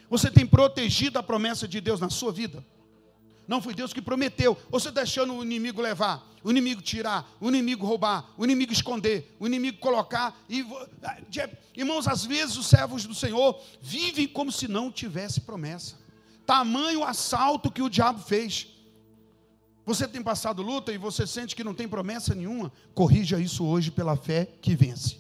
Você 0.10 0.30
tem 0.30 0.46
protegido 0.46 1.18
a 1.18 1.24
promessa 1.24 1.68
de 1.68 1.80
Deus 1.80 2.02
na 2.02 2.10
sua 2.10 2.32
vida? 2.34 2.66
Não 3.52 3.62
foi 3.62 3.76
Deus 3.76 3.92
que 3.92 4.02
prometeu. 4.02 4.58
Você 4.70 4.88
está 4.88 5.02
deixando 5.02 5.34
o 5.34 5.44
inimigo 5.44 5.82
levar, 5.82 6.26
o 6.42 6.50
inimigo 6.50 6.82
tirar, 6.82 7.30
o 7.38 7.50
inimigo 7.50 7.86
roubar, 7.86 8.32
o 8.38 8.46
inimigo 8.46 8.72
esconder, 8.72 9.36
o 9.38 9.46
inimigo 9.46 9.78
colocar. 9.78 10.42
E, 10.48 10.66
irmãos, 11.76 12.08
às 12.08 12.24
vezes 12.24 12.56
os 12.56 12.68
servos 12.68 13.04
do 13.04 13.14
Senhor 13.14 13.62
vivem 13.82 14.26
como 14.26 14.54
se 14.54 14.70
não 14.70 14.90
tivesse 14.90 15.42
promessa. 15.42 15.98
Tamanho 16.46 17.04
assalto 17.04 17.70
que 17.70 17.82
o 17.82 17.90
diabo 17.90 18.22
fez. 18.22 18.68
Você 19.86 20.08
tem 20.08 20.24
passado 20.24 20.62
luta 20.62 20.94
e 20.94 20.98
você 20.98 21.28
sente 21.28 21.54
que 21.54 21.62
não 21.62 21.74
tem 21.74 21.90
promessa 21.90 22.34
nenhuma, 22.34 22.72
corrija 22.94 23.38
isso 23.38 23.66
hoje 23.66 23.92
pela 23.92 24.16
fé 24.16 24.46
que 24.62 24.78
vence. 24.78 25.18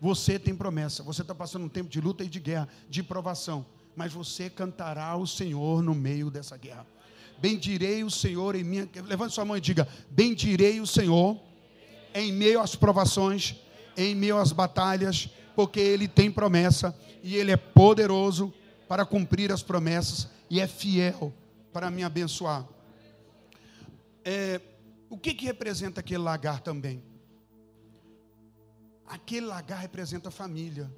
Você 0.00 0.38
tem 0.38 0.56
promessa, 0.56 1.02
você 1.02 1.20
está 1.20 1.34
passando 1.34 1.66
um 1.66 1.68
tempo 1.68 1.90
de 1.90 2.00
luta 2.00 2.24
e 2.24 2.28
de 2.28 2.40
guerra, 2.40 2.70
de 2.88 3.02
provação, 3.02 3.66
mas 3.94 4.14
você 4.14 4.48
cantará 4.48 5.14
o 5.14 5.26
Senhor 5.26 5.82
no 5.82 5.94
meio 5.94 6.30
dessa 6.30 6.56
guerra. 6.56 6.86
Bendirei 7.40 8.04
o 8.04 8.10
Senhor 8.10 8.54
em 8.54 8.62
minha. 8.62 8.88
Levante 9.04 9.34
sua 9.34 9.44
mão 9.44 9.56
e 9.56 9.60
diga: 9.60 9.88
Bendirei 10.10 10.80
o 10.80 10.86
Senhor 10.86 11.40
em 12.14 12.32
meio 12.32 12.60
às 12.60 12.76
provações, 12.76 13.56
em 13.96 14.14
meio 14.14 14.36
às 14.36 14.52
batalhas, 14.52 15.28
porque 15.56 15.80
Ele 15.80 16.06
tem 16.06 16.30
promessa 16.30 16.96
e 17.22 17.36
Ele 17.36 17.50
é 17.50 17.56
poderoso 17.56 18.52
para 18.86 19.06
cumprir 19.06 19.50
as 19.50 19.62
promessas 19.62 20.28
e 20.50 20.60
é 20.60 20.66
fiel 20.66 21.32
para 21.72 21.90
me 21.90 22.02
abençoar. 22.02 22.66
É, 24.24 24.60
o 25.08 25.16
que, 25.16 25.32
que 25.32 25.46
representa 25.46 26.00
aquele 26.00 26.22
lagar 26.22 26.60
também? 26.60 27.02
Aquele 29.06 29.46
lagar 29.46 29.78
representa 29.78 30.28
a 30.28 30.32
família, 30.32 30.92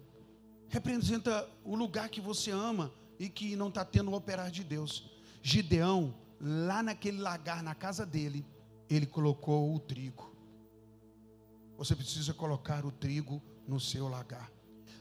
representa 0.68 1.48
o 1.64 1.76
lugar 1.76 2.08
que 2.08 2.20
você 2.20 2.50
ama 2.50 2.92
e 3.18 3.28
que 3.28 3.54
não 3.54 3.68
está 3.68 3.84
tendo 3.84 4.10
o 4.10 4.14
operar 4.14 4.50
de 4.50 4.64
Deus. 4.64 5.10
Gideão 5.42 6.14
lá 6.42 6.82
naquele 6.82 7.20
lagar, 7.20 7.62
na 7.62 7.72
casa 7.72 8.04
dele, 8.04 8.44
ele 8.90 9.06
colocou 9.06 9.72
o 9.72 9.78
trigo. 9.78 10.34
Você 11.78 11.94
precisa 11.94 12.34
colocar 12.34 12.84
o 12.84 12.90
trigo 12.90 13.40
no 13.66 13.78
seu 13.78 14.08
lagar. 14.08 14.50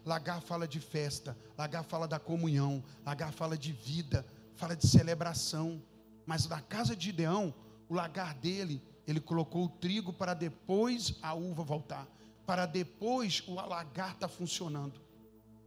Lagar 0.06 0.40
fala 0.42 0.68
de 0.68 0.80
festa, 0.80 1.36
lagar 1.58 1.84
fala 1.84 2.08
da 2.08 2.20
comunhão, 2.20 2.84
lagar 3.04 3.34
fala 3.34 3.58
de 3.58 3.72
vida, 3.72 4.26
fala 4.56 4.76
de 4.76 4.88
celebração. 4.88 5.82
Mas 6.26 6.48
na 6.48 6.62
casa 6.62 6.96
de 6.96 7.06
Gideão, 7.06 7.54
o 7.90 7.96
lagar 7.96 8.36
dele, 8.36 8.82
ele 9.08 9.20
colocou 9.20 9.66
o 9.66 9.70
trigo 9.70 10.14
para 10.14 10.36
depois 10.36 11.16
a 11.22 11.34
uva 11.34 11.64
voltar, 11.64 12.08
para 12.46 12.66
depois 12.66 13.44
o 13.48 13.54
lagar 13.56 14.16
tá 14.16 14.28
funcionando. 14.28 15.02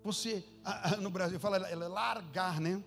Você, 0.05 0.45
no 1.01 1.11
Brasil, 1.11 1.41
fala 1.41 1.59
largar, 1.89 2.61
né? 2.61 2.83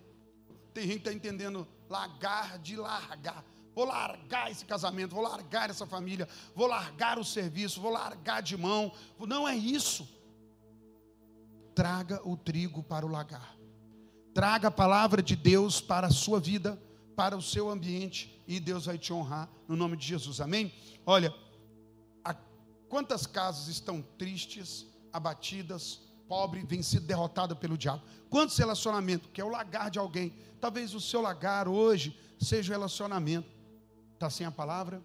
Tem 0.72 0.84
gente 0.84 1.02
que 1.02 1.08
está 1.08 1.12
entendendo 1.12 1.66
largar 1.88 2.58
de 2.58 2.76
largar. 2.76 3.44
Vou 3.74 3.84
largar 3.84 4.50
esse 4.50 4.64
casamento, 4.64 5.14
vou 5.14 5.22
largar 5.22 5.70
essa 5.70 5.86
família, 5.86 6.28
vou 6.54 6.66
largar 6.66 7.18
o 7.18 7.24
serviço, 7.24 7.80
vou 7.80 7.92
largar 7.92 8.42
de 8.42 8.56
mão. 8.56 8.92
Não 9.18 9.48
é 9.48 9.56
isso. 9.56 10.08
Traga 11.74 12.20
o 12.28 12.36
trigo 12.36 12.82
para 12.82 13.06
o 13.06 13.08
lagar. 13.08 13.56
Traga 14.34 14.68
a 14.68 14.72
palavra 14.72 15.22
de 15.22 15.36
Deus 15.36 15.80
para 15.80 16.08
a 16.08 16.10
sua 16.10 16.40
vida, 16.40 16.80
para 17.16 17.36
o 17.36 17.42
seu 17.42 17.70
ambiente, 17.70 18.42
e 18.46 18.58
Deus 18.58 18.86
vai 18.86 18.98
te 18.98 19.12
honrar 19.12 19.48
no 19.66 19.76
nome 19.76 19.96
de 19.96 20.06
Jesus. 20.06 20.40
Amém? 20.40 20.72
Olha, 21.06 21.32
Quantas 22.88 23.26
casas 23.26 23.68
estão 23.68 24.00
tristes, 24.00 24.86
abatidas, 25.12 26.00
pobres, 26.28 26.64
vêm 26.66 26.82
sido 26.82 27.06
derrotadas 27.06 27.58
pelo 27.58 27.78
diabo? 27.78 28.02
Quantos 28.28 28.56
relacionamentos, 28.56 29.28
que 29.32 29.40
é 29.40 29.44
o 29.44 29.48
lagar 29.48 29.90
de 29.90 29.98
alguém? 29.98 30.34
Talvez 30.60 30.94
o 30.94 31.00
seu 31.00 31.20
lagar 31.20 31.66
hoje 31.66 32.16
seja 32.38 32.70
o 32.70 32.76
relacionamento. 32.76 33.48
Está 34.14 34.28
sem 34.28 34.46
a 34.46 34.50
palavra, 34.50 35.02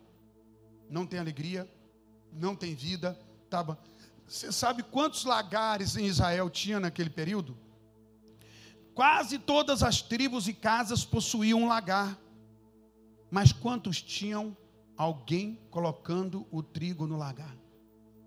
não 0.89 1.05
tem 1.05 1.19
alegria, 1.19 1.69
não 2.31 2.55
tem 2.55 2.75
vida. 2.75 3.17
Tá... 3.49 3.77
Você 4.27 4.51
sabe 4.51 4.83
quantos 4.83 5.23
lagares 5.23 5.95
em 5.95 6.05
Israel 6.05 6.49
tinha 6.49 6.79
naquele 6.79 7.09
período? 7.09 7.57
Quase 8.93 9.39
todas 9.39 9.81
as 9.81 10.01
tribos 10.01 10.47
e 10.47 10.53
casas 10.53 11.03
possuíam 11.05 11.63
um 11.63 11.67
lagar. 11.67 12.17
Mas 13.31 13.51
quantos 13.51 14.01
tinham 14.01 14.55
alguém 14.95 15.59
colocando 15.71 16.47
o 16.51 16.61
trigo 16.61 17.07
no 17.07 17.17
lagar? 17.17 17.55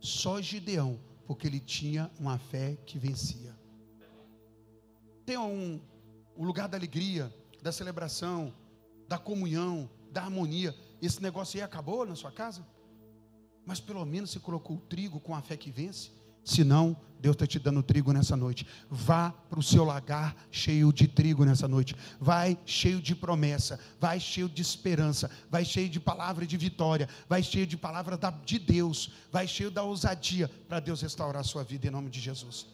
Só 0.00 0.40
Gideão, 0.40 0.98
porque 1.26 1.46
ele 1.46 1.60
tinha 1.60 2.10
uma 2.18 2.38
fé 2.38 2.76
que 2.86 2.98
vencia. 2.98 3.54
Tem 5.24 5.36
um, 5.36 5.80
um 6.36 6.44
lugar 6.44 6.68
da 6.68 6.76
alegria, 6.76 7.34
da 7.62 7.72
celebração, 7.72 8.54
da 9.08 9.18
comunhão, 9.18 9.90
da 10.10 10.22
harmonia. 10.22 10.74
Esse 11.02 11.22
negócio 11.22 11.58
aí 11.58 11.62
acabou 11.62 12.06
na 12.06 12.14
sua 12.14 12.30
casa? 12.30 12.64
Mas 13.64 13.80
pelo 13.80 14.04
menos 14.04 14.30
você 14.30 14.38
colocou 14.38 14.76
o 14.76 14.80
trigo 14.80 15.18
com 15.18 15.34
a 15.34 15.42
fé 15.42 15.56
que 15.56 15.70
vence? 15.70 16.12
Se 16.46 16.62
não, 16.62 16.96
Deus 17.18 17.34
está 17.34 17.44
te 17.44 17.58
dando 17.58 17.82
trigo 17.82 18.12
nessa 18.12 18.36
noite. 18.36 18.64
Vá 18.88 19.32
para 19.50 19.58
o 19.58 19.62
seu 19.62 19.84
lagar 19.84 20.36
cheio 20.48 20.92
de 20.92 21.08
trigo 21.08 21.44
nessa 21.44 21.66
noite. 21.66 21.96
Vai 22.20 22.56
cheio 22.64 23.02
de 23.02 23.16
promessa. 23.16 23.80
Vai 23.98 24.20
cheio 24.20 24.48
de 24.48 24.62
esperança. 24.62 25.28
Vai 25.50 25.64
cheio 25.64 25.88
de 25.88 25.98
palavra 25.98 26.46
de 26.46 26.56
vitória. 26.56 27.08
Vai 27.28 27.42
cheio 27.42 27.66
de 27.66 27.76
palavra 27.76 28.16
de 28.44 28.60
Deus. 28.60 29.10
Vai 29.32 29.48
cheio 29.48 29.72
da 29.72 29.82
ousadia 29.82 30.48
para 30.68 30.78
Deus 30.78 31.02
restaurar 31.02 31.40
a 31.40 31.44
sua 31.44 31.64
vida 31.64 31.88
em 31.88 31.90
nome 31.90 32.10
de 32.10 32.20
Jesus. 32.20 32.64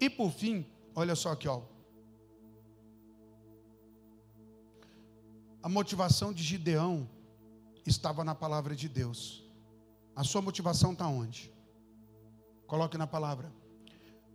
E 0.00 0.08
por 0.08 0.30
fim, 0.30 0.64
olha 0.94 1.16
só 1.16 1.32
aqui, 1.32 1.48
ó. 1.48 1.62
A 5.60 5.68
motivação 5.68 6.32
de 6.32 6.44
Gideão 6.44 7.10
estava 7.84 8.22
na 8.22 8.34
palavra 8.34 8.76
de 8.76 8.88
Deus. 8.88 9.42
A 10.14 10.22
sua 10.22 10.40
motivação 10.40 10.92
está 10.92 11.08
onde? 11.08 11.57
Coloque 12.68 12.98
na 12.98 13.06
palavra. 13.06 13.50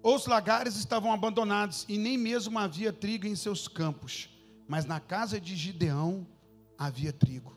Os 0.02 0.26
lagares 0.26 0.76
estavam 0.76 1.14
abandonados 1.14 1.86
e 1.88 1.98
nem 1.98 2.18
mesmo 2.18 2.60
havia 2.60 2.92
trigo 2.92 3.26
em 3.26 3.36
seus 3.36 3.70
campos, 3.70 4.28
mas 4.68 4.84
na 4.84 5.00
casa 5.00 5.40
de 5.40 5.56
Gideão 5.56 6.28
havia 6.78 7.14
trigo. 7.14 7.56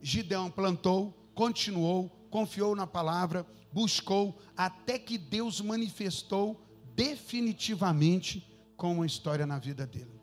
Gideão 0.00 0.50
plantou, 0.50 1.12
continuou, 1.34 2.08
confiou 2.30 2.74
na 2.74 2.86
palavra, 2.86 3.44
buscou, 3.72 4.38
até 4.56 4.98
que 4.98 5.18
Deus 5.18 5.60
manifestou 5.60 6.64
definitivamente 6.94 8.48
com 8.76 8.94
uma 8.94 9.06
história 9.06 9.44
na 9.44 9.58
vida 9.58 9.86
dele. 9.86 10.20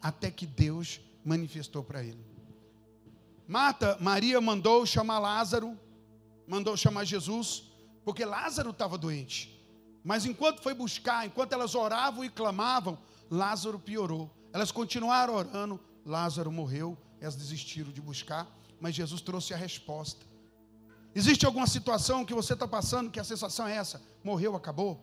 Até 0.00 0.30
que 0.30 0.46
Deus 0.46 1.00
manifestou 1.24 1.82
para 1.82 2.02
ele. 2.02 2.24
Marta, 3.46 3.98
Maria 4.00 4.40
mandou 4.40 4.86
chamar 4.86 5.18
Lázaro, 5.18 5.76
mandou 6.46 6.76
chamar 6.76 7.04
Jesus, 7.04 7.69
porque 8.10 8.24
Lázaro 8.24 8.70
estava 8.70 8.98
doente. 8.98 9.56
Mas 10.02 10.26
enquanto 10.26 10.60
foi 10.60 10.74
buscar, 10.74 11.24
enquanto 11.24 11.52
elas 11.52 11.76
oravam 11.76 12.24
e 12.24 12.28
clamavam, 12.28 12.98
Lázaro 13.30 13.78
piorou. 13.78 14.28
Elas 14.52 14.72
continuaram 14.72 15.32
orando, 15.32 15.78
Lázaro 16.04 16.50
morreu, 16.50 16.98
elas 17.20 17.36
desistiram 17.36 17.92
de 17.92 18.00
buscar, 18.00 18.48
mas 18.80 18.96
Jesus 18.96 19.20
trouxe 19.20 19.54
a 19.54 19.56
resposta. 19.56 20.26
Existe 21.14 21.46
alguma 21.46 21.68
situação 21.68 22.24
que 22.24 22.34
você 22.34 22.54
está 22.54 22.66
passando 22.66 23.12
que 23.12 23.20
a 23.20 23.24
sensação 23.24 23.68
é 23.68 23.76
essa? 23.76 24.02
Morreu, 24.24 24.56
acabou? 24.56 25.00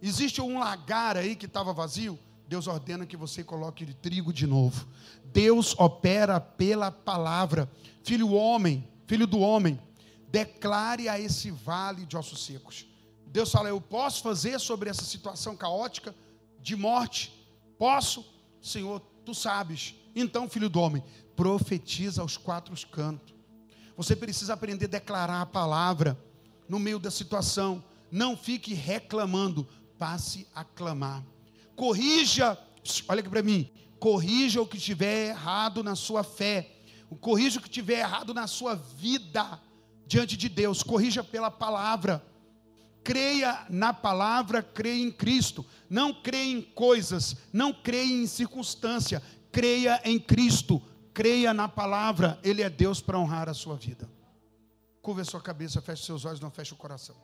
Existe 0.00 0.40
um 0.40 0.58
lagar 0.58 1.18
aí 1.18 1.36
que 1.36 1.44
estava 1.44 1.74
vazio? 1.74 2.18
Deus 2.48 2.66
ordena 2.66 3.04
que 3.04 3.16
você 3.16 3.44
coloque 3.44 3.84
de 3.84 3.92
trigo 3.92 4.32
de 4.32 4.46
novo. 4.46 4.88
Deus 5.22 5.78
opera 5.78 6.40
pela 6.40 6.90
palavra. 6.90 7.70
Filho 8.02 8.32
homem, 8.32 8.88
filho 9.06 9.26
do 9.26 9.38
homem, 9.40 9.78
declare 10.28 11.08
a 11.08 11.18
esse 11.18 11.50
vale 11.50 12.04
de 12.04 12.16
ossos 12.16 12.44
secos. 12.44 12.86
Deus 13.26 13.50
fala: 13.50 13.68
Eu 13.68 13.80
posso 13.80 14.22
fazer 14.22 14.58
sobre 14.58 14.90
essa 14.90 15.04
situação 15.04 15.56
caótica 15.56 16.14
de 16.60 16.74
morte? 16.76 17.32
Posso? 17.78 18.24
Senhor, 18.60 19.00
tu 19.24 19.34
sabes. 19.34 19.94
Então, 20.14 20.48
filho 20.48 20.68
do 20.68 20.80
homem, 20.80 21.02
profetiza 21.34 22.22
aos 22.22 22.36
quatro 22.36 22.74
cantos. 22.88 23.34
Você 23.96 24.16
precisa 24.16 24.54
aprender 24.54 24.86
a 24.86 24.88
declarar 24.88 25.40
a 25.40 25.46
palavra 25.46 26.18
no 26.68 26.78
meio 26.78 26.98
da 26.98 27.10
situação. 27.10 27.84
Não 28.10 28.36
fique 28.36 28.74
reclamando, 28.74 29.66
passe 29.98 30.46
a 30.54 30.64
clamar. 30.64 31.22
Corrija, 31.74 32.58
olha 33.08 33.20
aqui 33.20 33.28
para 33.28 33.42
mim, 33.42 33.70
corrija 33.98 34.62
o 34.62 34.66
que 34.66 34.78
tiver 34.78 35.28
errado 35.28 35.82
na 35.82 35.94
sua 35.94 36.22
fé. 36.22 36.72
Corrija 37.20 37.58
o 37.58 37.62
que 37.62 37.70
tiver 37.70 38.00
errado 38.00 38.34
na 38.34 38.46
sua 38.46 38.74
vida 38.74 39.60
diante 40.06 40.36
de 40.36 40.48
Deus, 40.48 40.82
corrija 40.82 41.22
pela 41.22 41.50
palavra. 41.50 42.24
Creia 43.02 43.66
na 43.68 43.92
palavra, 43.92 44.62
creia 44.62 45.02
em 45.02 45.10
Cristo. 45.10 45.64
Não 45.88 46.12
creia 46.12 46.52
em 46.52 46.62
coisas, 46.62 47.36
não 47.52 47.72
creia 47.72 48.22
em 48.22 48.26
circunstância, 48.26 49.22
creia 49.52 50.00
em 50.04 50.18
Cristo. 50.18 50.82
Creia 51.12 51.54
na 51.54 51.66
palavra, 51.66 52.38
Ele 52.42 52.62
é 52.62 52.68
Deus 52.68 53.00
para 53.00 53.18
honrar 53.18 53.48
a 53.48 53.54
sua 53.54 53.74
vida. 53.76 54.08
Curva 55.00 55.22
a 55.22 55.24
sua 55.24 55.40
cabeça, 55.40 55.80
feche 55.80 56.04
seus 56.04 56.24
olhos, 56.24 56.40
não 56.40 56.50
feche 56.50 56.74
o 56.74 56.76
coração. 56.76 57.16